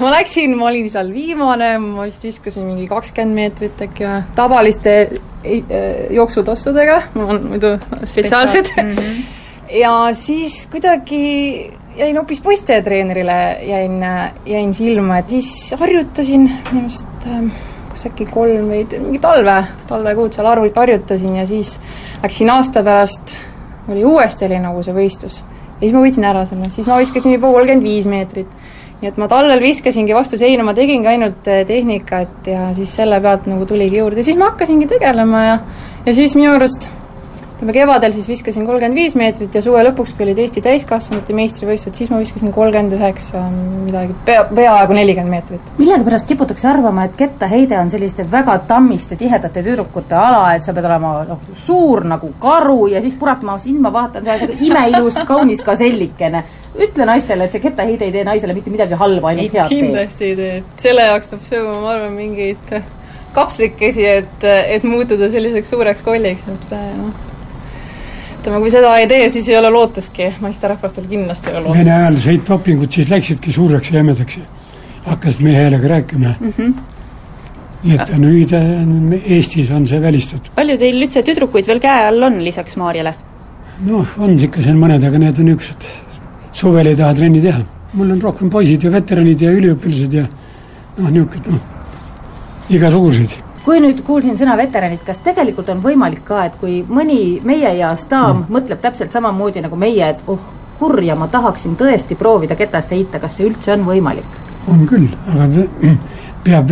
ma 0.00 0.14
läksin, 0.16 0.56
ma 0.58 0.70
olin 0.70 0.90
seal 0.90 1.12
viimane, 1.14 1.74
ma 1.82 2.08
vist 2.08 2.24
viskasin 2.26 2.66
mingi 2.66 2.88
kakskümmend 2.90 3.38
meetrit 3.38 3.86
äkki 3.88 4.08
või, 4.08 4.26
tavaliste 4.38 4.96
äh, 5.04 6.10
jooksutossudega, 6.14 7.00
mul 7.14 7.36
on 7.36 7.48
muidu 7.54 7.76
spetsiaalsed 8.02 8.74
mm. 8.74 8.92
-hmm. 8.98 9.24
ja 9.84 9.96
siis 10.16 10.64
kuidagi 10.72 11.24
jäin 11.96 12.16
hoopis 12.16 12.40
poistetreenerile, 12.40 13.58
jäin, 13.62 14.00
jäin 14.46 14.74
silma, 14.74 15.18
et 15.18 15.28
siis 15.28 15.74
harjutasin 15.78 16.50
minu 16.72 16.88
arust 16.88 17.26
äh, 17.26 17.44
kas 17.94 18.08
äkki 18.10 18.26
kolm 18.30 18.70
või 18.72 18.82
mingi 18.98 19.20
talve, 19.22 19.60
talvekuud 19.88 20.34
seal 20.34 20.48
arv-, 20.50 20.70
harjutasin 20.76 21.38
ja 21.38 21.46
siis 21.46 21.76
läksin 22.22 22.50
aasta 22.50 22.82
pärast, 22.86 23.34
oli 23.88 24.04
uuesti 24.04 24.48
oli 24.48 24.58
nagu 24.62 24.82
see 24.82 24.96
võistlus. 24.96 25.40
ja 25.76 25.80
siis 25.86 25.94
ma 25.94 26.02
võitsin 26.02 26.26
ära 26.26 26.44
selle, 26.48 26.70
siis 26.74 26.90
ma 26.90 26.98
viskasin 27.02 27.36
juba 27.36 27.52
kolmkümmend 27.52 27.86
viis 27.86 28.10
meetrit. 28.10 28.50
Nii 29.00 29.10
et 29.10 29.16
ma 29.20 29.26
talvel 29.28 29.60
viskasingi 29.60 30.14
vastu 30.14 30.38
seina, 30.40 30.64
ma 30.64 30.72
tegingi 30.74 31.08
ainult 31.10 31.48
eh, 31.50 31.64
tehnikat 31.66 32.46
ja 32.48 32.68
siis 32.76 32.94
selle 32.94 33.18
pealt 33.20 33.48
nagu 33.50 33.66
tuligi 33.68 33.98
juurde, 33.98 34.22
siis 34.24 34.38
ma 34.38 34.52
hakkasingi 34.52 34.86
tegelema 34.88 35.42
ja 35.44 35.56
ja 36.06 36.14
siis 36.14 36.34
minu 36.38 36.54
arust 36.54 36.88
ütleme, 37.54 37.72
kevadel 37.72 38.12
siis 38.16 38.26
viskasin 38.28 38.66
kolmkümmend 38.66 38.98
viis 38.98 39.14
meetrit 39.14 39.54
ja 39.54 39.62
suve 39.62 39.82
lõpuks, 39.86 40.14
kui 40.16 40.26
olid 40.26 40.38
Eesti 40.42 40.62
täiskasvanute 40.64 41.34
meistrivõistlused, 41.36 41.94
siis 41.98 42.10
ma 42.10 42.18
viskasin 42.18 42.50
kolmkümmend 42.54 42.96
üheksa 42.96 43.42
midagi, 43.54 44.16
pea, 44.26 44.42
peaaegu 44.50 44.96
nelikümmend 44.96 45.30
meetrit. 45.30 45.68
millegipärast 45.78 46.26
kiputakse 46.26 46.68
arvama, 46.68 47.04
et 47.06 47.14
kettaheide 47.18 47.78
on 47.78 47.92
selliste 47.92 48.26
väga 48.30 48.56
tammiste 48.68 49.16
tihedate 49.20 49.62
tüdrukute 49.62 50.18
ala, 50.18 50.54
et 50.56 50.66
sa 50.66 50.74
pead 50.74 50.88
olema 50.88 51.12
noh, 51.28 51.44
suur 51.54 52.02
nagu 52.10 52.32
karu 52.42 52.88
ja 52.90 53.02
siis 53.04 53.14
puratama 53.20 53.54
silma, 53.62 53.92
vaatan, 53.94 54.26
sa 54.26 54.38
oled 54.38 54.64
imeilus, 54.68 55.20
kaunis 55.28 55.62
gasellikene. 55.62 56.42
ütle 56.74 57.06
naistele, 57.06 57.46
et 57.46 57.54
see 57.54 57.62
kettaheide 57.62 58.08
ei 58.08 58.12
tee 58.16 58.24
naisele 58.26 58.56
mitte 58.56 58.72
midagi 58.74 58.98
halba, 58.98 59.30
ainult 59.30 59.54
head 59.54 59.70
teeb. 59.70 59.84
kindlasti 59.84 60.32
ei 60.32 60.36
tee, 60.40 60.56
et 60.58 60.88
selle 60.88 61.06
jaoks 61.06 61.30
peab 61.30 61.46
sööma, 61.46 61.76
ma 61.84 61.94
arvan, 61.94 62.18
mingeid 62.18 62.74
kapsikesi, 63.34 64.02
et, 64.06 64.48
et 64.48 64.82
muutuda 64.86 65.30
selliseks 65.30 65.70
suureks 65.70 66.02
kolliks, 66.06 66.50
et 66.50 66.74
noh 66.98 67.30
ütleme, 68.44 68.60
kui 68.60 68.72
seda 68.72 68.90
ei 69.00 69.06
tee, 69.08 69.28
siis 69.32 69.46
ei 69.48 69.56
ole 69.56 69.70
lootustki, 69.72 70.28
naisterahvastel 70.44 71.06
kindlasti 71.08 71.48
ei 71.48 71.56
ole 71.56 71.62
lootust. 71.64 71.80
Vene 71.80 71.94
ajal 71.94 72.18
said 72.20 72.42
dopingud, 72.48 72.90
siis 72.92 73.08
läksidki 73.08 73.52
suureks 73.56 73.90
ja 73.90 74.02
jämedaks 74.02 74.36
ja 74.36 74.44
hakkasid 75.06 75.44
mehe 75.44 75.62
häälega 75.62 75.88
rääkima 75.88 76.34
mm. 76.40 76.52
-hmm. 76.58 76.74
nii 77.84 77.94
et 77.94 78.12
nüüd 78.20 78.52
äh, 78.56 79.32
Eestis 79.36 79.70
on 79.70 79.86
see 79.86 80.00
välistatud. 80.02 80.52
palju 80.56 80.78
teil 80.78 81.00
üldse 81.02 81.22
tüdrukuid 81.22 81.66
veel 81.66 81.80
käe 81.80 82.06
all 82.08 82.22
on 82.22 82.38
lisaks 82.44 82.76
Maarjale? 82.76 83.14
noh, 83.88 84.06
on 84.18 84.38
ikka 84.38 84.62
seal 84.62 84.76
mõned, 84.80 85.04
aga 85.08 85.18
need 85.18 85.38
on 85.38 85.50
niisugused, 85.50 85.88
suvel 86.52 86.86
ei 86.86 86.96
taha 86.96 87.14
trenni 87.14 87.40
teha. 87.40 87.64
mul 87.92 88.10
on 88.10 88.22
rohkem 88.22 88.50
poisid 88.50 88.84
ja 88.84 88.92
veteranid 88.92 89.40
ja 89.40 89.52
üliõpilased 89.52 90.20
ja 90.20 90.26
noh, 90.98 91.10
niisugused 91.10 91.50
noh, 91.52 91.60
igasuguseid 92.70 93.43
kui 93.64 93.80
nüüd 93.80 94.02
kuulsin 94.04 94.36
sõna 94.38 94.56
veteranid, 94.60 95.00
kas 95.06 95.22
tegelikult 95.24 95.70
on 95.72 95.80
võimalik 95.84 96.24
ka, 96.26 96.44
et 96.48 96.58
kui 96.60 96.82
mõni 96.88 97.40
meie 97.44 97.70
eas 97.78 98.04
daam 98.10 98.42
mm. 98.42 98.52
mõtleb 98.52 98.82
täpselt 98.82 99.12
samamoodi 99.12 99.64
nagu 99.64 99.78
meie, 99.80 100.10
et 100.12 100.20
oh, 100.28 100.40
kurja, 100.78 101.16
ma 101.16 101.28
tahaksin 101.32 101.76
tõesti 101.80 102.16
proovida 102.18 102.58
ketast 102.58 102.92
heita, 102.92 103.20
kas 103.22 103.38
see 103.38 103.48
üldse 103.48 103.72
on 103.76 103.86
võimalik? 103.88 104.42
on 104.68 104.86
küll, 104.88 105.08
aga 105.28 105.66
peab 106.44 106.70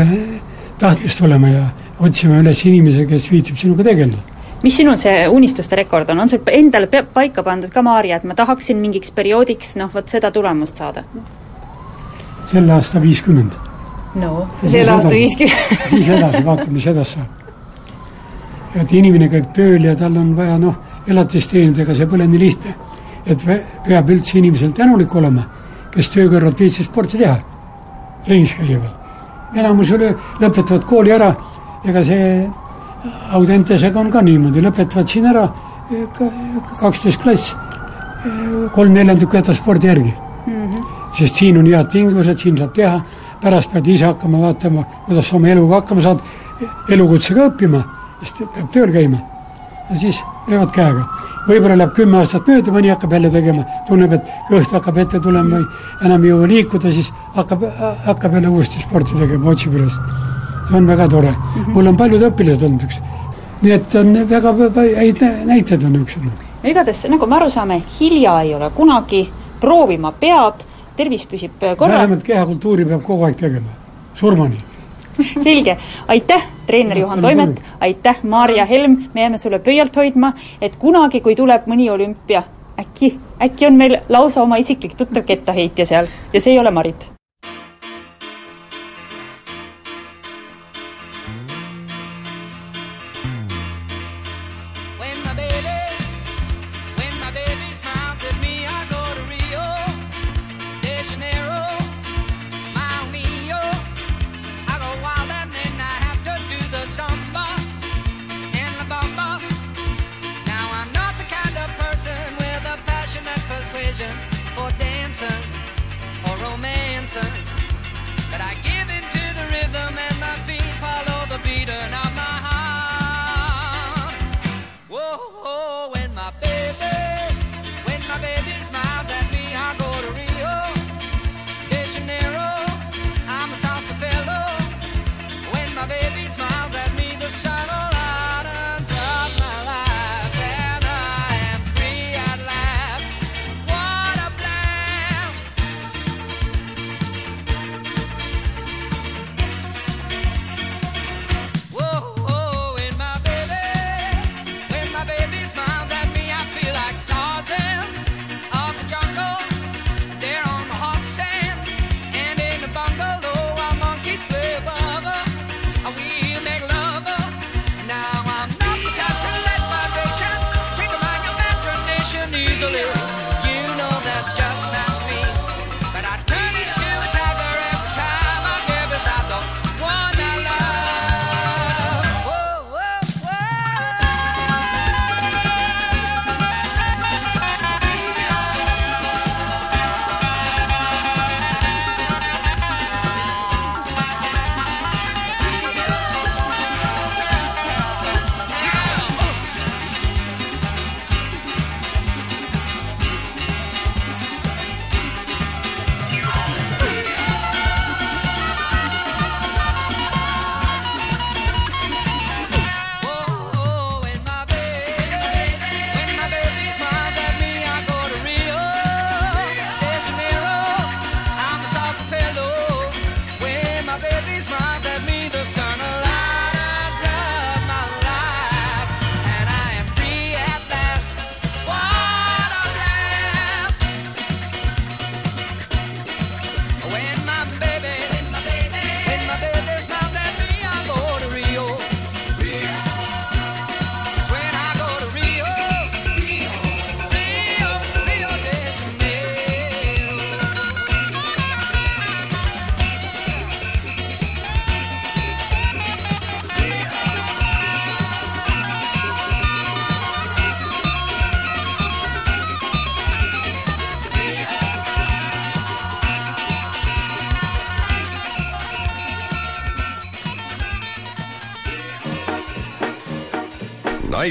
tahtmist 0.80 1.20
olema 1.24 1.48
ja 1.52 1.64
otsima 2.00 2.38
üles 2.40 2.62
inimese, 2.66 3.06
kes 3.08 3.28
viitsib 3.32 3.58
sinuga 3.60 3.84
tegeleda. 3.88 4.20
mis 4.62 4.76
sinu 4.76 4.96
see 4.96 5.26
unistuste 5.28 5.76
rekord 5.76 6.10
on, 6.10 6.24
on 6.24 6.28
sul 6.28 6.40
endale 6.52 6.88
pe- 6.92 7.04
paika 7.14 7.42
pandud 7.42 7.72
ka, 7.72 7.82
Maarja, 7.82 8.16
et 8.16 8.24
ma 8.24 8.34
tahaksin 8.38 8.80
mingiks 8.80 9.12
perioodiks 9.14 9.76
noh, 9.80 9.92
vot 9.94 10.08
seda 10.08 10.30
tulemust 10.30 10.80
saada? 10.82 11.04
selle 12.52 12.72
aasta 12.74 13.00
viiskümmend. 13.00 13.54
No 14.14 14.46
selle 14.62 14.90
aasta 14.92 15.10
viiskümmend. 15.10 15.84
siis 15.88 16.08
edasi, 16.08 16.44
vaatame, 16.48 16.72
mis 16.76 16.86
edasi 16.92 17.18
saab. 17.18 18.80
et 18.82 18.92
inimene 18.98 19.28
käib 19.32 19.50
tööl 19.56 19.84
ja 19.88 19.94
tal 19.96 20.16
on 20.20 20.32
vaja 20.36 20.58
noh, 20.60 20.74
elatist 21.08 21.52
teenida, 21.52 21.82
ega 21.84 21.96
see 21.96 22.08
pole 22.08 22.26
nii 22.28 22.40
lihtne. 22.40 22.74
et 23.26 23.44
pe- 23.46 23.62
peab 23.86 24.10
üldse 24.10 24.38
inimesel 24.38 24.72
tänulik 24.76 25.14
olema, 25.14 25.46
kes 25.94 26.10
töö 26.10 26.28
kõrvalt 26.32 26.60
viitsib 26.60 26.88
sporti 26.90 27.18
teha, 27.22 27.36
trennis 28.26 28.54
käia 28.58 28.80
veel. 28.80 28.92
enamus 29.54 29.90
üle 29.96 30.14
lõpetavad 30.40 30.84
kooli 30.88 31.12
ära, 31.12 31.34
ega 31.84 32.04
see 32.04 32.50
Audentesega 33.34 33.98
on 33.98 34.10
ka 34.14 34.20
niimoodi, 34.22 34.60
lõpetavad 34.62 35.08
siin 35.10 35.24
ära 35.26 35.48
kaksteist 36.78 37.22
klass, 37.22 37.56
kolm 38.72 38.92
neljandikku 38.94 39.36
jätab 39.36 39.56
spordi 39.58 39.90
järgi 39.90 40.12
sest 41.16 41.36
siin 41.36 41.58
on 41.58 41.66
head 41.68 41.90
tingimused, 41.92 42.38
siin 42.40 42.56
saab 42.58 42.72
teha, 42.76 43.00
pärast 43.42 43.72
pead 43.72 43.86
ise 43.90 44.06
hakkama 44.06 44.40
vaatama, 44.46 44.84
kuidas 45.06 45.28
sa 45.28 45.36
oma 45.36 45.48
eluga 45.50 45.80
hakkama 45.80 46.02
saad, 46.04 46.22
elukutsega 46.94 47.48
õppima, 47.50 47.82
sest 48.22 48.44
peab 48.54 48.70
tööl 48.74 48.92
käima. 48.94 49.18
ja 49.90 49.98
siis 49.98 50.22
löövad 50.48 50.70
käega. 50.74 51.04
võib-olla 51.46 51.76
läheb 51.76 51.94
kümme 51.96 52.18
aastat 52.20 52.46
mööda, 52.46 52.70
mõni 52.70 52.90
hakkab 52.92 53.12
jälle 53.12 53.30
tegema, 53.30 53.64
tunneb, 53.88 54.12
et 54.12 54.28
kõht 54.50 54.74
hakkab 54.76 54.98
ette 55.02 55.20
tulema 55.20 55.56
või 55.56 55.64
enam 56.06 56.22
ei 56.22 56.30
jõua 56.30 56.48
liikuda, 56.52 56.92
siis 56.92 57.10
hakkab, 57.34 57.64
hakkab 58.06 58.36
jälle 58.38 58.48
uuesti 58.48 58.82
sporti 58.84 59.18
tegema, 59.18 59.50
otsib 59.50 59.74
üles. 59.74 59.98
see 60.68 60.76
on 60.76 60.86
väga 60.86 61.08
tore. 61.08 61.34
-hmm. 61.34 61.72
mul 61.74 61.86
on 61.86 61.96
paljud 61.96 62.22
õpilased 62.22 62.62
olnud 62.62 62.82
üks. 62.82 63.00
nii 63.62 63.72
et 63.72 63.94
on 63.94 64.28
väga 64.28 64.54
häid 64.96 65.22
näiteid 65.44 65.84
on 65.84 65.92
niisugused. 65.92 66.22
no 66.62 66.70
igatahes, 66.70 67.04
nagu 67.08 67.26
me 67.26 67.36
aru 67.36 67.50
saame, 67.50 67.82
hilja 68.00 68.40
ei 68.40 68.54
ole 68.54 68.70
kunagi, 68.70 69.28
proovima 69.60 70.12
peab 70.12 70.54
tervis 70.96 71.26
püsib 71.26 71.56
korras. 71.76 71.98
vähemalt 71.98 72.26
kehakultuuri 72.26 72.84
peab 72.84 73.02
kogu 73.06 73.24
aeg 73.28 73.36
tegema, 73.36 73.78
surmani. 74.14 74.58
selge, 75.44 75.76
aitäh, 76.08 76.46
treener 76.66 76.98
Juhan 76.98 77.20
Toimet, 77.20 77.62
aitäh, 77.80 78.22
Maarja 78.22 78.64
Helm, 78.64 78.96
me 79.14 79.20
jääme 79.20 79.38
sulle 79.38 79.58
pöialt 79.58 79.96
hoidma, 79.96 80.32
et 80.60 80.76
kunagi, 80.76 81.20
kui 81.20 81.36
tuleb 81.36 81.66
mõni 81.68 81.90
olümpia, 81.92 82.42
äkki, 82.80 83.18
äkki 83.42 83.66
on 83.66 83.76
meil 83.76 83.98
lausa 84.08 84.42
oma 84.42 84.56
isiklik 84.56 84.96
tuttav 84.96 85.26
kettaheitja 85.28 85.86
seal 85.86 86.08
ja 86.32 86.40
see 86.40 86.56
ei 86.56 86.62
ole 86.62 86.70
Marit. 86.70 87.12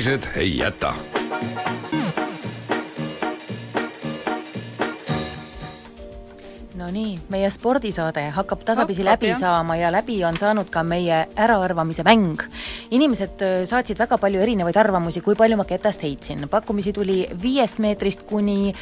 Naised 0.02 0.24
ei 0.36 0.58
jäta 0.58 0.94
Nonii, 6.76 7.20
meie 7.30 7.50
spordisaade 7.50 8.24
hakkab 8.34 8.64
tasapisi 8.66 9.04
Hakkab, 9.04 9.12
läbi 9.12 9.30
jah. 9.30 9.40
saama 9.40 9.76
ja 9.78 9.92
läbi 9.94 10.18
on 10.26 10.38
saanud 10.38 10.72
ka 10.74 10.82
meie 10.84 11.28
äraarvamise 11.38 12.04
mäng. 12.04 12.42
inimesed 12.92 13.42
öö, 13.42 13.66
saatsid 13.66 14.00
väga 14.00 14.18
palju 14.18 14.42
erinevaid 14.42 14.76
arvamusi, 14.76 15.22
kui 15.22 15.36
palju 15.36 15.58
ma 15.58 15.66
ketast 15.70 16.04
heitsin. 16.04 16.50
pakkumisi 16.50 16.94
tuli 16.94 17.28
viiest 17.42 17.78
meetrist 17.78 18.24
kuni 18.24 18.74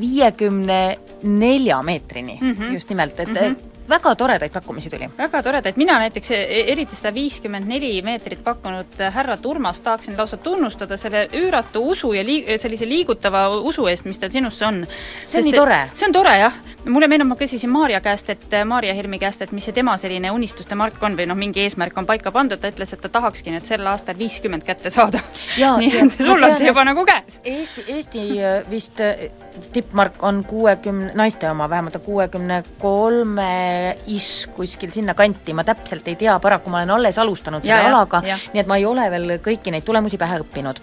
viiekümne 0.00 0.98
nelja 1.22 1.82
meetrini 1.82 2.38
mm. 2.40 2.52
-hmm. 2.52 2.72
just 2.74 2.88
nimelt, 2.88 3.20
et 3.20 3.28
mm. 3.28 3.34
-hmm. 3.34 3.71
Väga 3.92 4.14
toredaid 4.16 4.52
pakkumisi 4.52 4.90
tuli. 4.90 5.08
väga 5.18 5.42
toredaid, 5.42 5.76
mina 5.76 5.98
näiteks 6.02 6.30
e- 6.36 6.64
eriti 6.72 6.96
seda 6.96 7.12
viiskümmend 7.14 7.68
neli 7.68 7.92
meetrit 8.02 8.42
pakkunud 8.44 9.00
härrat 9.16 9.46
Urmast 9.46 9.84
tahaksin 9.84 10.16
lausa 10.18 10.36
tunnustada 10.36 10.96
selle 10.96 11.26
üüratu 11.36 11.84
usu 11.94 12.12
ja 12.16 12.24
lii-, 12.24 12.58
sellise 12.58 12.88
liigutava 12.88 13.48
usu 13.72 13.86
eest, 13.90 14.08
mis 14.08 14.18
tal 14.18 14.32
sinusse 14.32 14.66
on. 14.66 14.84
see 15.26 15.42
on 15.42 15.48
nii 15.50 15.56
tore. 15.56 15.80
see 15.94 16.08
on 16.08 16.16
tore, 16.16 16.36
jah. 16.38 16.56
Mulle 16.84 17.08
meenub, 17.08 17.28
ma 17.30 17.36
küsisin 17.38 17.70
Maarja 17.70 18.00
käest, 18.02 18.30
et 18.32 18.54
Maarja 18.66 18.94
Helmi 18.94 19.18
käest, 19.22 19.42
et 19.44 19.52
mis 19.54 19.64
see 19.66 19.74
tema 19.76 19.94
selline 20.00 20.30
unistuste 20.34 20.76
mark 20.78 21.02
on 21.04 21.16
või 21.18 21.26
noh, 21.30 21.38
mingi 21.38 21.62
eesmärk 21.62 21.96
on 21.98 22.08
paika 22.08 22.32
pandud, 22.34 22.60
ta 22.60 22.70
ütles, 22.72 22.92
et 22.94 23.02
ta 23.02 23.10
tahakski 23.12 23.54
nüüd 23.54 23.66
sel 23.68 23.86
aastal 23.86 24.18
viiskümmend 24.18 24.66
kätte 24.66 24.90
saada. 24.94 25.20
nii 25.58 25.92
et 26.02 26.18
sul 26.18 26.42
on 26.42 26.56
see 26.58 26.68
juba 26.70 26.84
nagu 26.88 27.04
käes. 27.08 27.38
Eesti, 27.44 27.86
Eesti 27.96 28.24
äh, 28.42 28.58
vist 28.70 29.00
äh, 29.04 29.28
tippmark 29.72 30.22
on 30.26 30.42
kuuekümne, 30.48 31.12
naiste 31.18 31.50
oma 31.50 31.68
vähemalt 31.70 32.00
on 32.00 32.06
kuuekümne 32.06 32.62
kolme 32.82 33.96
ish 34.06 34.48
kuskil 34.56 34.92
sinnakanti, 34.94 35.54
ma 35.54 35.64
täpselt 35.68 36.08
ei 36.08 36.16
tea, 36.18 36.38
paraku 36.42 36.70
ma 36.70 36.82
olen 36.82 36.96
alles 36.98 37.18
alustanud 37.18 37.62
selle 37.62 37.78
Ja, 37.78 37.88
ja, 37.88 37.92
alaga, 37.94 38.22
ja. 38.26 38.38
nii 38.52 38.60
et 38.64 38.70
ma 38.70 38.80
ei 38.80 38.86
ole 38.86 39.10
veel 39.10 39.36
kõiki 39.44 39.72
neid 39.72 39.86
tulemusi 39.86 40.18
pähe 40.20 40.42
õppinud 40.42 40.82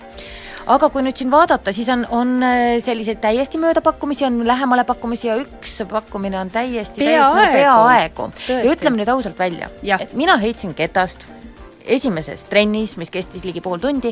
aga 0.69 0.89
kui 0.93 1.03
nüüd 1.05 1.17
siin 1.17 1.31
vaadata, 1.33 1.73
siis 1.75 1.89
on, 1.93 2.05
on 2.13 2.35
äh, 2.45 2.77
selliseid 2.83 3.21
täiesti 3.23 3.59
mööda 3.61 3.81
pakkumisi, 3.85 4.25
on 4.27 4.41
lähemale 4.47 4.85
pakkumisi 4.87 5.29
ja 5.29 5.37
üks 5.41 5.79
pakkumine 5.89 6.39
on 6.41 6.53
täiesti, 6.53 7.01
täiesti 7.01 7.17
nagu 7.17 7.49
Peaaegu. 7.55 8.29
Tõesti. 8.37 8.61
ja 8.67 8.75
ütleme 8.77 9.01
nüüd 9.01 9.11
ausalt 9.13 9.39
välja, 9.39 9.71
et 9.97 10.13
mina 10.17 10.37
heitsin 10.41 10.75
ketast 10.77 11.25
esimeses 11.89 12.45
trennis, 12.49 12.95
mis 13.01 13.09
kestis 13.09 13.45
ligi 13.47 13.63
pool 13.65 13.81
tundi, 13.81 14.11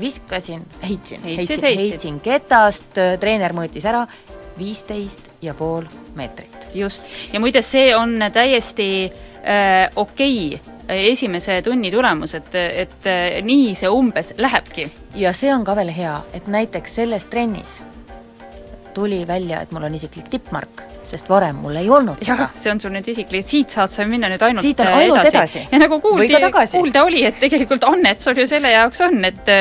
viskasin, 0.00 0.62
heitsin, 0.80 1.20
heitsin, 1.26 1.66
heitsin 1.66 2.20
ketast, 2.24 2.96
treener 3.20 3.52
mõõtis 3.56 3.84
ära 3.90 4.06
viisteist 4.56 5.33
ja 5.44 5.54
pool 5.54 5.88
meetrit. 6.14 6.68
just, 6.74 7.04
ja 7.32 7.40
muide, 7.40 7.62
see 7.62 7.94
on 7.96 8.18
täiesti 8.32 8.88
äh, 9.06 9.90
okei 9.96 10.54
okay, 10.54 10.74
esimese 10.88 11.62
tunni 11.62 11.90
tulemus, 11.90 12.34
et, 12.34 12.54
et 12.54 13.08
äh, 13.08 13.40
nii 13.42 13.74
see 13.78 13.90
umbes 13.90 14.34
lähebki. 14.38 14.90
ja 15.14 15.32
see 15.32 15.54
on 15.54 15.64
ka 15.64 15.76
veel 15.76 15.92
hea, 15.94 16.20
et 16.34 16.46
näiteks 16.46 17.00
selles 17.00 17.26
trennis 17.26 17.82
tuli 18.94 19.26
välja, 19.26 19.60
et 19.60 19.72
mul 19.74 19.88
on 19.88 19.94
isiklik 19.94 20.28
tippmark, 20.30 20.84
sest 21.14 21.30
varem 21.30 21.60
mul 21.62 21.76
ei 21.78 21.88
olnud 21.90 22.22
seda. 22.24 22.48
see 22.58 22.72
on 22.72 22.80
sul 22.82 22.94
nüüd 22.94 23.08
isiklik, 23.14 23.46
siit 23.48 23.74
saad 23.74 23.92
sa 23.94 24.06
minna 24.08 24.30
nüüd 24.32 24.42
ainult 24.42 24.64
Siit 24.64 24.80
on 24.82 24.90
äh, 24.90 25.00
ainult 25.04 25.30
edasi. 25.30 25.64
ja 25.70 25.80
nagu 25.82 26.00
kuuldi 26.02 26.40
kuulda 26.72 27.04
oli, 27.06 27.24
et 27.28 27.38
tegelikult 27.42 27.86
annet 27.88 28.22
sul 28.24 28.38
ju 28.38 28.46
selle 28.50 28.72
jaoks 28.74 29.02
on, 29.06 29.20
et 29.28 29.52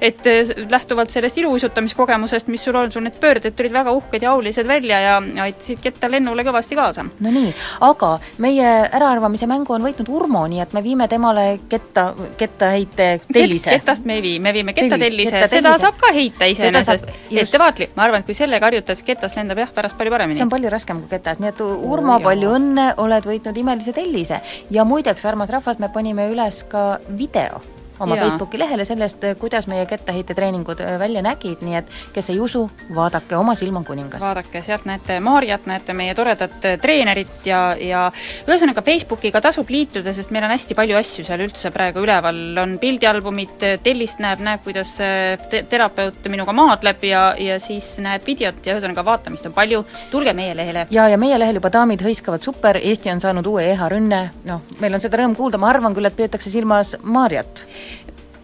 et 0.00 0.28
lähtuvalt 0.70 1.12
sellest 1.12 1.38
iluuisutamiskogemusest, 1.42 2.50
mis 2.52 2.64
sul 2.64 2.78
on, 2.80 2.92
sul 2.92 3.04
need 3.06 3.18
pöörded 3.20 3.56
tulid 3.56 3.74
väga 3.74 3.92
uhked 3.96 4.22
ja 4.22 4.32
aulised 4.34 4.66
välja 4.68 5.00
ja 5.00 5.16
aitasid 5.44 5.82
ketta 5.82 6.10
lennule 6.10 6.44
kõvasti 6.46 6.78
kaasa. 6.78 7.06
no 7.06 7.32
nii, 7.34 7.52
aga 7.86 8.12
meie 8.42 8.72
äraarvamise 8.98 9.48
mängu 9.50 9.76
on 9.76 9.86
võitnud 9.86 10.10
Urmo, 10.16 10.46
nii 10.50 10.62
et 10.64 10.74
me 10.76 10.82
viime 10.84 11.08
temale 11.12 11.46
ketta, 11.68 12.08
kettaheite 12.38 13.08
tellise. 13.32 13.70
ketast 13.70 14.06
me 14.08 14.18
ei 14.18 14.24
vii, 14.24 14.38
me 14.40 14.52
viime 14.56 14.74
kettatellise, 14.76 15.36
Tellis- 15.36 15.56
seda 15.58 15.76
saab 15.82 16.00
ka 16.00 16.12
heita 16.16 16.48
iseenesest. 16.50 17.10
ettevaatlik, 17.30 17.94
ma 17.96 18.06
arvan, 18.08 18.24
et 18.24 18.26
kui 18.28 18.36
sellega 18.38 18.70
harjutad, 18.70 18.98
siis 18.98 19.06
ketast 19.12 19.38
lendab 19.38 19.60
jah, 19.64 19.72
pärast 19.74 19.98
palju 19.98 20.14
paremini. 20.14 20.38
see 20.38 20.46
on 20.46 20.52
palju 20.52 20.72
raskem 20.72 20.95
kui 21.04 21.12
ketas, 21.16 21.40
nii 21.42 21.52
et 21.52 21.62
Urmo, 21.66 22.18
palju 22.24 22.52
õnne, 22.58 22.90
oled 23.02 23.30
võitnud 23.30 23.56
imelise 23.62 23.92
tellise. 23.96 24.40
ja 24.70 24.84
muideks, 24.84 25.24
armas 25.24 25.50
rahvas, 25.50 25.78
me 25.78 25.92
panime 25.92 26.30
üles 26.32 26.64
ka 26.68 26.98
video 27.08 27.62
oma 28.00 28.16
Jaa. 28.16 28.24
Facebooki 28.24 28.58
lehele 28.58 28.84
sellest, 28.84 29.24
kuidas 29.40 29.66
meie 29.70 29.86
kettaheitetreeningud 29.86 30.80
äh, 30.80 30.98
välja 31.00 31.22
nägid, 31.24 31.62
nii 31.64 31.78
et 31.80 31.92
kes 32.14 32.30
ei 32.32 32.40
usu, 32.40 32.66
vaadake, 32.94 33.36
oma 33.36 33.54
silm 33.58 33.80
on 33.80 33.84
kuningas. 33.84 34.20
vaadake, 34.20 34.62
sealt 34.62 34.86
näete 34.88 35.18
Maarjat, 35.20 35.66
näete 35.66 35.96
meie 35.96 36.14
toredat 36.14 36.64
äh, 36.64 36.78
treenerit 36.80 37.46
ja, 37.48 37.60
ja 37.80 38.06
ühesõnaga 38.46 38.84
Facebookiga 38.86 39.40
tasub 39.44 39.70
liituda, 39.70 40.12
sest 40.16 40.32
meil 40.34 40.44
on 40.46 40.54
hästi 40.54 40.76
palju 40.78 40.98
asju 41.00 41.26
seal 41.26 41.44
üldse 41.46 41.72
praegu 41.74 42.04
üleval, 42.04 42.40
on 42.62 42.76
pildialbumid, 42.82 43.66
tellist 43.84 44.20
näeb, 44.22 44.42
näeb, 44.44 44.64
kuidas 44.66 44.96
äh, 45.04 45.36
te 45.50 45.64
terapeut 45.70 46.28
minuga 46.32 46.54
maadleb 46.56 47.04
ja, 47.06 47.28
ja 47.40 47.60
siis 47.62 47.96
näeb 48.02 48.26
videot 48.26 48.64
ja 48.66 48.76
ühesõnaga 48.76 49.04
vaatamist 49.06 49.48
on 49.48 49.56
palju, 49.56 49.84
tulge 50.12 50.34
meie 50.36 50.56
lehele. 50.56 50.86
ja, 50.90 51.08
ja 51.08 51.20
meie 51.20 51.38
lehel 51.40 51.60
juba 51.60 51.72
daamid 51.72 52.04
hõiskavad 52.04 52.44
super, 52.44 52.80
Eesti 52.82 53.10
on 53.12 53.22
saanud 53.22 53.46
uue 53.48 53.64
EH 53.72 53.88
Rünne, 53.90 54.22
noh, 54.46 54.64
meil 54.80 54.96
on 54.96 55.02
seda 55.02 55.20
rõõm 55.20 55.36
kuulda, 55.38 55.60
ma 55.60 55.70
arvan 55.72 55.94
küll, 55.96 56.08
et 56.08 56.16
peetakse 56.16 56.52
silmas 56.52 56.96
Maarjat. 57.02 57.64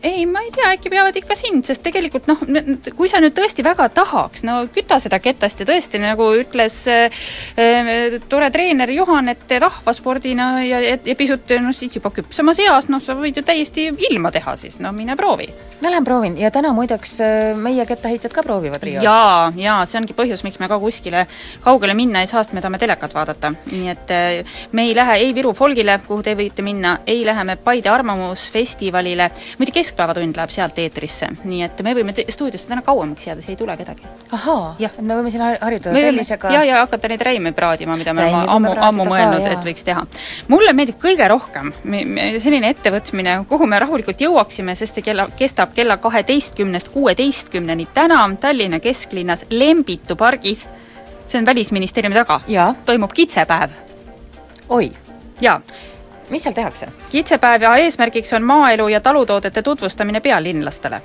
Ei, 0.02 0.26
ma 0.26 0.42
ei 0.42 0.50
tea, 0.54 0.72
äkki 0.74 0.90
peavad 0.90 1.16
ikka 1.18 1.36
sind, 1.38 1.64
sest 1.66 1.82
tegelikult 1.84 2.26
noh, 2.30 2.40
kui 2.96 3.10
sa 3.10 3.20
nüüd 3.22 3.34
tõesti 3.36 3.64
väga 3.64 3.88
tahaks, 3.94 4.42
no 4.46 4.62
küta 4.74 4.98
seda 5.02 5.18
ketast 5.22 5.62
ja 5.62 5.66
tõesti, 5.68 6.00
nagu 6.02 6.26
ütles 6.38 6.78
äh, 6.90 7.22
äh, 7.60 8.18
tore 8.30 8.50
treener 8.54 8.90
Juhan, 8.90 9.30
et 9.32 9.54
rahvaspordina 9.62 10.48
ja, 10.66 10.80
ja, 10.82 11.16
pisut 11.18 11.54
noh, 11.62 11.74
siis 11.76 11.94
juba 11.98 12.12
küpsemas 12.14 12.60
eas, 12.62 12.88
noh, 12.92 13.02
sa 13.02 13.16
võid 13.18 13.38
ju 13.38 13.44
täiesti 13.46 13.88
ilma 14.10 14.32
teha 14.34 14.56
siis, 14.60 14.78
no 14.82 14.92
mine 14.96 15.16
proovi. 15.18 15.48
ma 15.82 15.90
lähen 15.90 16.04
proovin 16.06 16.36
ja 16.38 16.50
täna 16.54 16.72
muideks 16.74 17.14
äh, 17.22 17.56
meie 17.58 17.86
kettaheitjad 17.86 18.34
ka 18.34 18.42
proovivad 18.46 18.82
Rios. 18.82 19.04
jaa, 19.04 19.52
jaa, 19.56 19.80
see 19.86 20.00
ongi 20.00 20.16
põhjus, 20.18 20.44
miks 20.46 20.58
me 20.62 20.68
ka 20.70 20.78
kuskile 20.82 21.26
kaugele 21.62 21.94
minna 21.94 22.22
ei 22.22 22.30
saa, 22.30 22.42
sest 22.42 22.56
me 22.56 22.62
tahame 22.64 22.82
telekat 22.82 23.14
vaadata. 23.14 23.54
nii 23.70 23.94
et 23.94 24.14
äh, 24.14 24.58
me 24.72 24.88
ei 24.88 24.96
lähe 24.98 25.18
ei 25.22 25.34
Viru 25.34 25.54
folgile, 25.56 25.98
kuhu 26.06 26.22
te 26.22 26.34
võite 26.38 26.62
minna, 26.62 26.98
ei 27.06 27.24
lähe 27.26 27.44
me 27.44 27.56
Paide 27.56 27.90
Arvamusfestivalile, 27.90 29.30
muide 29.58 29.74
Keskpäevatund 29.92 30.36
läheb 30.36 30.50
sealt 30.50 30.78
eetrisse, 30.80 31.26
nii 31.44 31.62
et 31.66 31.80
me 31.84 31.92
võime 31.92 32.14
stuudiosse 32.32 32.68
täna 32.70 32.80
kauemaks 32.82 33.26
jääda, 33.26 33.42
siia 33.44 33.52
ei 33.52 33.58
tule 33.60 33.74
kedagi. 33.76 34.06
ahaa, 34.32 34.76
me 35.00 35.16
võime 35.18 35.30
siin 35.30 35.42
har- 35.44 35.58
harjutada 35.60 35.94
tellisega 36.00 36.52
ja, 36.54 36.62
ja 36.64 36.78
hakata 36.80 37.10
neid 37.12 37.20
räime 37.20 37.52
praadima, 37.52 37.96
mida 38.00 38.14
me 38.16 38.24
oleme 38.24 38.54
ammu, 38.54 38.72
ammu 38.88 39.04
mõelnud, 39.04 39.44
et 39.52 39.66
võiks 39.66 39.84
teha. 39.84 40.06
mulle 40.48 40.72
meeldib 40.72 40.96
kõige 41.02 41.28
rohkem 41.28 41.72
selline 42.40 42.70
ettevõtmine, 42.72 43.36
kuhu 43.48 43.66
me 43.68 43.78
rahulikult 43.84 44.24
jõuaksime, 44.24 44.74
sest 44.80 44.94
see 44.96 45.04
kella, 45.10 45.28
kestab 45.36 45.74
kella 45.76 45.96
kaheteistkümnest 46.00 46.88
kuueteistkümneni 46.88 47.88
täna 47.94 48.24
Tallinna 48.40 48.80
kesklinnas 48.80 49.44
Lembitu 49.50 50.16
pargis, 50.16 50.64
see 51.28 51.38
on 51.38 51.46
Välisministeeriumi 51.46 52.16
taga, 52.16 52.40
toimub 52.86 53.12
kitsepäev. 53.12 53.70
oi. 54.68 54.92
jaa. 55.40 55.60
Mis 56.32 56.46
seal 56.46 56.56
tehakse? 56.56 56.88
kitsepäev 57.10 57.62
ja 57.62 57.76
eesmärgiks 57.76 58.32
on 58.32 58.42
maaelu 58.48 58.88
ja 58.88 59.00
talutoodete 59.00 59.62
tutvustamine 59.62 60.20
pealinlastele. 60.20 61.02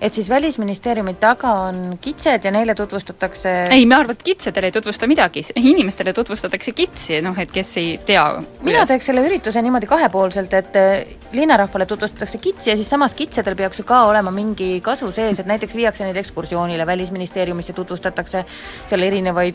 et 0.00 0.14
siis 0.14 0.28
Välisministeeriumi 0.30 1.14
taga 1.14 1.52
on 1.52 1.98
kitsed 2.00 2.44
ja 2.44 2.50
neile 2.50 2.74
tutvustatakse 2.74 3.52
ei, 3.70 3.86
ma 3.86 4.02
arvan, 4.02 4.12
et 4.18 4.22
kitsedele 4.22 4.66
ei 4.66 4.72
tutvusta 4.72 5.06
midagi, 5.06 5.44
inimestele 5.56 6.12
tutvustatakse 6.12 6.72
kitsi, 6.72 7.20
noh 7.24 7.38
et 7.38 7.52
kes 7.52 7.76
ei 7.80 7.94
tea, 8.06 8.26
mina 8.66 8.84
teeks 8.86 9.08
selle 9.08 9.24
ürituse 9.24 9.62
niimoodi 9.62 9.86
kahepoolselt, 9.86 10.58
et 10.58 10.76
eh, 10.76 11.16
linnarahvale 11.32 11.86
tutvustatakse 11.86 12.38
kitsi 12.38 12.70
ja 12.70 12.76
siis 12.76 12.90
samas 12.90 13.14
kitsedel 13.14 13.56
peaks 13.56 13.80
ju 13.80 13.88
ka 13.88 14.02
olema 14.10 14.34
mingi 14.34 14.80
kasu 14.84 15.12
sees, 15.12 15.40
et 15.40 15.48
näiteks 15.48 15.78
viiakse 15.78 16.04
neid 16.04 16.20
ekskursioonile 16.20 16.86
Välisministeeriumisse, 16.86 17.72
tutvustatakse 17.72 18.44
seal 18.90 19.08
erinevaid 19.08 19.54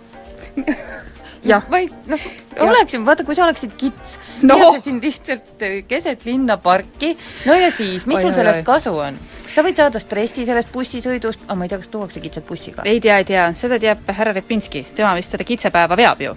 vaid 1.72 1.92
noh, 2.12 2.20
oleks 2.68 2.94
ju, 2.94 3.02
vaata, 3.08 3.24
kui 3.26 3.36
sa 3.38 3.46
oleksid 3.48 3.74
kits 3.80 4.18
No. 4.46 4.58
sind 4.82 5.04
lihtsalt 5.04 5.62
eh, 5.66 5.82
keset 5.88 6.26
linna 6.26 6.58
parki, 6.62 7.16
no 7.46 7.54
ja 7.58 7.72
siis, 7.72 8.06
mis 8.10 8.18
Oi, 8.18 8.22
sul 8.28 8.32
oi, 8.32 8.36
sellest 8.40 8.62
oi. 8.64 8.68
kasu 8.68 8.94
on? 8.98 9.20
sa 9.52 9.60
võid 9.66 9.76
saada 9.76 10.00
stressi 10.00 10.46
sellest 10.48 10.70
bussisõidust, 10.72 11.42
aga 11.44 11.56
ma 11.60 11.66
ei 11.66 11.72
tea, 11.74 11.80
kas 11.82 11.90
tuuakse 11.92 12.22
kitsed 12.24 12.46
bussiga? 12.48 12.86
ei 12.88 13.02
tea, 13.04 13.18
ei 13.20 13.26
tea, 13.28 13.48
seda 13.58 13.80
teab 13.84 14.08
härra 14.08 14.34
Repinski, 14.38 14.86
tema 14.96 15.12
vist 15.18 15.34
seda 15.34 15.44
kitsepäeva 15.48 15.98
veab 16.00 16.22
ju. 16.24 16.36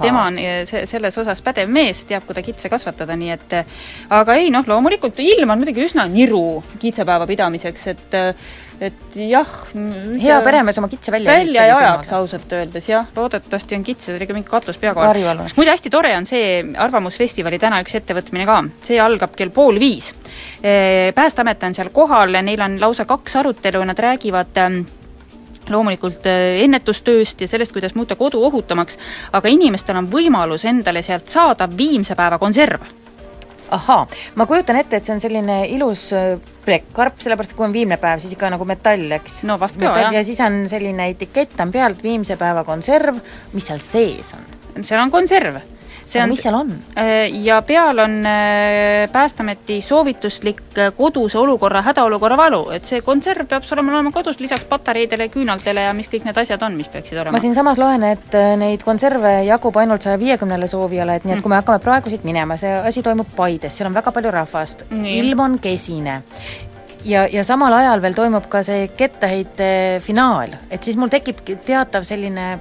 tema 0.00 0.24
on 0.26 0.38
eh, 0.42 0.62
see, 0.68 0.84
selles 0.90 1.18
osas 1.22 1.42
pädev 1.44 1.70
mees, 1.70 2.02
teab, 2.08 2.26
kui 2.26 2.34
ta 2.36 2.42
kitse 2.42 2.68
kasvatada, 2.72 3.16
nii 3.16 3.30
et 3.36 3.58
eh, 3.60 3.76
aga 4.10 4.38
ei 4.40 4.50
noh, 4.54 4.66
loomulikult 4.66 5.20
ilm 5.22 5.50
on 5.54 5.62
muidugi 5.62 5.86
üsna 5.86 6.08
niru 6.10 6.62
kitsepäeva 6.82 7.26
pidamiseks, 7.30 7.86
et 7.94 8.18
et 8.80 9.16
jah 9.18 9.54
Hea 10.22 10.38
peremees 10.44 10.78
oma 10.78 10.88
kitse 10.90 11.12
välja 11.12 11.32
välja 11.32 11.64
ei 11.66 11.72
ajaks 11.74 12.12
ausalt 12.18 12.52
öeldes, 12.52 12.88
jah, 12.88 13.06
loodetavasti 13.16 13.78
on 13.78 13.86
kitsedel 13.86 14.22
ikka 14.26 14.36
mingi 14.36 14.50
katus 14.50 14.78
pea 14.78 14.94
kohal. 14.94 15.18
muide, 15.56 15.72
hästi 15.72 15.90
tore 15.90 16.14
on 16.16 16.26
see 16.26 16.62
Arvamusfestivali 16.78 17.58
täna 17.58 17.80
üks 17.84 17.98
ettevõtmine 17.98 18.46
ka, 18.48 18.60
see 18.86 19.00
algab 19.02 19.34
kell 19.38 19.50
pool 19.54 19.80
viis. 19.80 20.12
Päästeamet 21.14 21.66
on 21.66 21.74
seal 21.74 21.90
kohal, 21.94 22.38
neil 22.42 22.62
on 22.62 22.78
lausa 22.80 23.08
kaks 23.08 23.36
arutelu, 23.40 23.82
nad 23.88 23.98
räägivad 23.98 24.62
ähm, 24.62 24.80
loomulikult 25.70 26.26
äh, 26.26 26.62
ennetustööst 26.64 27.40
ja 27.40 27.48
sellest, 27.48 27.72
kuidas 27.72 27.94
muuta 27.98 28.16
kodu 28.16 28.42
ohutumaks, 28.44 28.98
aga 29.32 29.50
inimestel 29.52 29.98
on 30.00 30.08
võimalus 30.12 30.66
endale 30.68 31.02
sealt 31.06 31.28
saada 31.32 31.68
viimse 31.76 32.16
päeva 32.18 32.38
konserv. 32.38 32.86
Ahaa, 33.74 34.06
ma 34.34 34.46
kujutan 34.48 34.78
ette, 34.80 34.98
et 34.98 35.06
see 35.06 35.14
on 35.14 35.22
selline 35.22 35.58
ilus 35.74 36.08
äh, 36.16 36.36
plekkkarp, 36.64 37.20
sellepärast 37.24 37.54
et 37.54 37.58
kui 37.58 37.68
on 37.68 37.74
viimne 37.74 37.98
päev, 38.00 38.22
siis 38.22 38.34
ikka 38.36 38.52
nagu 38.54 38.68
metall, 38.68 39.08
eks? 39.18 39.42
no 39.48 39.58
vast 39.60 39.80
metall 39.80 40.08
jah. 40.08 40.18
ja 40.18 40.26
siis 40.26 40.40
on 40.44 40.62
selline 40.70 41.10
etikett 41.14 41.58
on 41.64 41.72
pealt, 41.74 42.02
viimse 42.04 42.38
päeva 42.40 42.64
konserv, 42.68 43.20
mis 43.54 43.68
seal 43.70 43.82
sees 43.84 44.34
on? 44.38 44.46
seal 44.82 45.02
on 45.02 45.12
konserv 45.14 45.60
see 46.08 46.22
on 46.22 46.32
mis 46.32 46.42
seal 46.42 46.56
on? 46.56 46.72
ja 47.44 47.60
peal 47.66 47.98
on 48.04 48.18
äh, 48.26 49.10
Päästeameti 49.12 49.80
soovituslik 49.82 50.60
äh, 50.78 50.92
koduse 50.96 51.38
olukorra, 51.38 51.82
hädaolukorra 51.82 52.36
valu, 52.36 52.62
et 52.74 52.86
see 52.88 53.00
konserv 53.04 53.48
peab 53.48 53.66
sul 53.66 53.82
olema 53.82 54.12
kodus 54.14 54.40
lisaks 54.40 54.66
patareidele, 54.70 55.28
küünaltele 55.32 55.88
ja 55.88 55.94
mis 55.96 56.10
kõik 56.10 56.26
need 56.28 56.40
asjad 56.40 56.62
on, 56.66 56.76
mis 56.78 56.88
peaksid 56.92 57.18
olema. 57.18 57.36
ma 57.36 57.42
siinsamas 57.42 57.80
loen, 57.80 58.06
et 58.12 58.38
äh, 58.38 58.54
neid 58.60 58.84
konserve 58.86 59.38
jagub 59.48 59.76
ainult 59.80 60.06
saja 60.06 60.20
viiekümnele 60.20 60.68
soovijale, 60.70 61.18
et 61.18 61.28
nii 61.28 61.38
et 61.38 61.44
kui 61.44 61.52
me 61.52 61.60
hakkame 61.60 61.82
praegu 61.84 62.12
siit 62.12 62.24
minema, 62.28 62.56
see 62.60 62.72
asi 62.78 63.04
toimub 63.04 63.30
Paides, 63.36 63.76
seal 63.76 63.90
on 63.90 63.98
väga 63.98 64.12
palju 64.14 64.32
rahvast, 64.34 64.88
ilm 64.92 65.44
on 65.44 65.58
kesine. 65.62 66.22
Ja, 67.06 67.28
ja 67.30 67.44
samal 67.46 67.72
ajal 67.72 68.02
veel 68.02 68.16
toimub 68.16 68.48
ka 68.50 68.64
see 68.66 68.88
kettaheite 68.96 69.68
finaal, 70.04 70.56
et 70.70 70.84
siis 70.84 70.98
mul 70.98 71.12
tekib 71.12 71.44
teatav 71.46 72.04
selline 72.04 72.56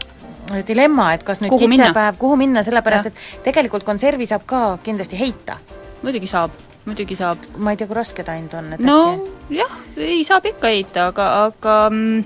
dilemma, 0.68 1.12
et 1.14 1.24
kas 1.24 1.42
nüüd 1.42 1.54
Kuhu 1.54 1.68
kitsepäev, 1.70 2.20
kuhu 2.20 2.38
minna, 2.40 2.64
sellepärast 2.64 3.10
Jah. 3.10 3.14
et 3.14 3.44
tegelikult 3.50 3.84
konservi 3.88 4.28
saab 4.30 4.46
ka 4.46 4.62
kindlasti 4.84 5.20
heita. 5.20 5.58
muidugi 6.04 6.28
saab, 6.28 6.52
muidugi 6.86 7.16
saab. 7.16 7.38
ma 7.58 7.72
ei 7.72 7.78
tea, 7.78 7.88
kui 7.88 7.96
raske 7.96 8.24
ta 8.24 8.38
ainult 8.38 8.54
on, 8.54 8.74
et 8.74 8.80
no 8.80 9.02
jah, 9.50 9.72
ei 9.96 10.24
saab 10.28 10.46
ikka 10.50 10.70
heita, 10.72 11.08
aga, 11.12 11.26
aga 11.48 11.76
mm, 11.90 12.24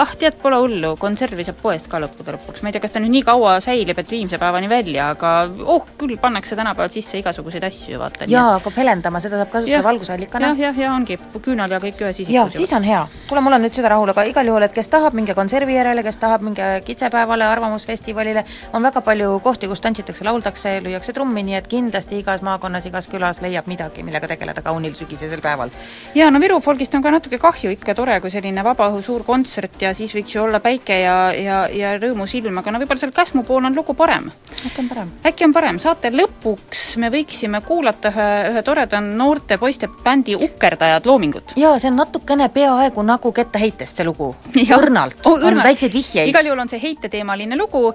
ah, 0.00 0.12
tead, 0.18 0.38
pole 0.40 0.56
hullu, 0.62 0.94
konservi 1.00 1.44
saab 1.44 1.58
poest 1.62 1.88
ka 1.90 2.00
lõppude 2.00 2.34
lõpuks, 2.36 2.62
ma 2.62 2.70
ei 2.70 2.76
tea, 2.76 2.82
kas 2.84 2.94
ta 2.94 3.02
nüüd 3.02 3.12
nii 3.12 3.24
kaua 3.26 3.58
säilib, 3.64 3.98
et 4.00 4.10
viimse 4.10 4.40
päevani 4.40 4.70
välja, 4.72 5.10
aga 5.12 5.32
oh, 5.66 5.84
küll 6.00 6.16
pannakse 6.20 6.56
tänapäeval 6.56 6.92
sisse 6.92 7.20
igasuguseid 7.20 7.66
asju 7.68 7.94
ju 7.94 8.00
vaata. 8.00 8.28
jaa, 8.32 8.56
aga 8.56 8.72
helendama, 8.76 9.20
seda 9.20 9.42
saab 9.42 9.52
kasutada 9.52 9.84
valgusallikana. 9.84 10.52
jah, 10.52 10.62
jah, 10.68 10.80
ja 10.84 10.94
ongi 10.94 11.18
küünal 11.44 11.76
ja 11.76 11.80
kõik 11.82 12.00
ühes 12.06 12.22
isikus. 12.22 12.34
jaa, 12.38 12.48
siis 12.56 12.72
on 12.78 12.88
hea. 12.88 13.02
kuule, 13.28 13.44
mul 13.44 13.58
on 13.58 13.64
nüüd 13.66 13.76
süda 13.76 13.92
rahul, 13.92 14.14
aga 14.14 14.24
igal 14.30 14.48
juhul, 14.48 14.64
et 14.64 14.76
kes 14.76 14.88
tahab, 14.92 15.16
minge 15.18 15.36
konservi 15.36 15.76
järele, 15.76 16.04
kes 16.06 16.20
tahab, 16.22 16.46
minge 16.48 16.70
kitsepäevale, 16.86 17.44
Arvamusfestivalile, 17.52 18.46
on 18.72 18.88
väga 18.88 19.04
palju 19.04 19.36
kohti, 19.44 19.68
kus 19.68 19.84
tantsitakse, 19.84 20.24
lauldakse, 20.24 20.78
lüüakse 20.84 21.12
trummi, 21.12 21.44
nii 21.44 21.60
et 21.60 21.68
kindlasti 21.68 22.22
igas 22.22 22.40
maakonnas, 22.46 22.88
igas 22.88 23.10
külas 23.12 23.42
leiab 23.44 23.68
midagi, 23.68 24.06
millega 24.06 24.30
tegeleda 24.30 24.64
kaunil 24.64 24.96
sügisesel 24.96 25.44
päeval. 25.44 25.74
jaa, 26.16 26.30
no 26.32 26.40
Viru 26.40 26.61
folgist 26.62 26.94
on 26.94 27.02
ka 27.02 27.10
natuke 27.12 27.38
kahju, 27.42 27.72
ikka 27.74 27.94
tore, 27.98 28.18
kui 28.22 28.30
selline 28.32 28.62
vabaõhu 28.64 29.02
suur 29.04 29.24
kontsert 29.26 29.80
ja 29.82 29.92
siis 29.96 30.14
võiks 30.14 30.34
ju 30.36 30.42
olla 30.44 30.60
päike 30.62 30.98
ja, 31.02 31.16
ja, 31.34 31.58
ja 31.72 31.94
rõõmus 31.98 32.34
ilm, 32.38 32.60
aga 32.62 32.72
no 32.72 32.80
võib-olla 32.82 33.02
seal 33.02 33.14
Käsmu 33.14 33.42
pool 33.46 33.66
on 33.68 33.76
lugu 33.76 33.94
parem. 33.98 34.30
äkki 34.66 34.82
on 34.82 34.88
parem? 34.88 35.12
äkki 35.26 35.46
on 35.46 35.54
parem, 35.56 35.80
saate 35.82 36.12
lõpuks 36.14 36.84
me 37.02 37.10
võiksime 37.12 37.62
kuulata 37.66 38.12
ühe, 38.12 38.28
ühe 38.52 38.62
toreda 38.66 39.00
noorte 39.02 39.58
poiste 39.58 39.90
bändi 40.04 40.36
Ukerdajad 40.36 41.06
loomingut. 41.06 41.56
jaa, 41.60 41.78
see 41.82 41.90
on 41.90 41.98
natukene 42.00 42.48
peaaegu 42.54 43.04
nagu 43.06 43.32
kettaheitest, 43.32 44.00
see 44.00 44.06
lugu. 44.06 44.32
õrnalt 44.78 45.26
oh, 45.28 45.46
on 45.48 45.62
väikseid 45.62 45.92
vihjeid. 45.94 46.30
igal 46.32 46.46
juhul 46.46 46.64
on 46.64 46.72
see 46.72 46.82
heiteteemaline 46.82 47.58
lugu, 47.58 47.88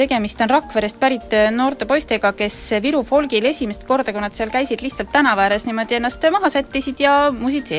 tegemist 0.00 0.40
on 0.40 0.50
Rakverest 0.50 1.00
pärit 1.00 1.34
äh, 1.36 1.50
noorte 1.54 1.86
poistega, 1.90 2.32
kes 2.36 2.58
Viru 2.82 3.02
folgil 3.06 3.44
esimest 3.50 3.84
korda, 3.88 4.12
kui 4.14 4.22
nad 4.22 4.34
seal 4.36 4.52
käisid, 4.52 4.82
lihtsalt 4.84 5.12
tänava 5.12 5.46
ääres 5.46 5.66
niimoodi 5.68 5.98
ennast 5.98 6.24
maha 6.32 6.50
sättisid 6.52 7.00
ja 7.02 7.14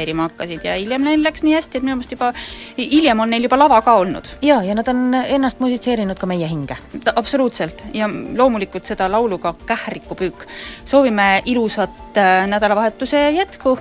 musitseerima 0.02 0.24
hakkasid 0.24 0.64
ja 0.64 0.76
hiljem 0.76 1.04
neil 1.04 1.24
läks 1.24 1.44
nii 1.44 1.54
hästi, 1.56 1.78
et 1.78 1.84
minu 1.84 1.96
meelest 1.96 2.12
juba, 2.12 2.32
hiljem 2.78 3.20
on 3.20 3.30
neil 3.30 3.44
juba 3.46 3.58
lava 3.58 3.82
ka 3.82 3.94
olnud. 4.00 4.28
jaa, 4.42 4.64
ja 4.64 4.76
nad 4.76 4.88
on 4.88 5.14
ennast 5.14 5.60
musitseerinud 5.60 6.18
ka 6.18 6.28
meie 6.28 6.48
hinge. 6.48 6.78
absoluutselt, 7.16 7.84
ja 7.94 8.10
loomulikult 8.10 8.86
seda 8.86 9.10
laulu 9.12 9.38
ka 9.38 9.54
Kährikupüük. 9.66 10.48
soovime 10.86 11.42
ilusat 11.46 12.18
äh, 12.18 12.48
nädalavahetuse 12.48 13.30
jätku 13.32 13.78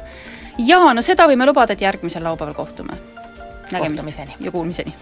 ja 0.59 0.93
no 0.95 1.03
seda 1.03 1.27
võime 1.27 1.47
lubada, 1.47 1.73
et 1.73 1.81
järgmisel 1.81 2.25
laupäeval 2.25 2.55
kohtume. 2.55 2.93
nägemist 3.73 4.05
Kohtumiseni. 4.05 4.37
ja 4.41 4.51
kuulmiseni. 4.51 4.95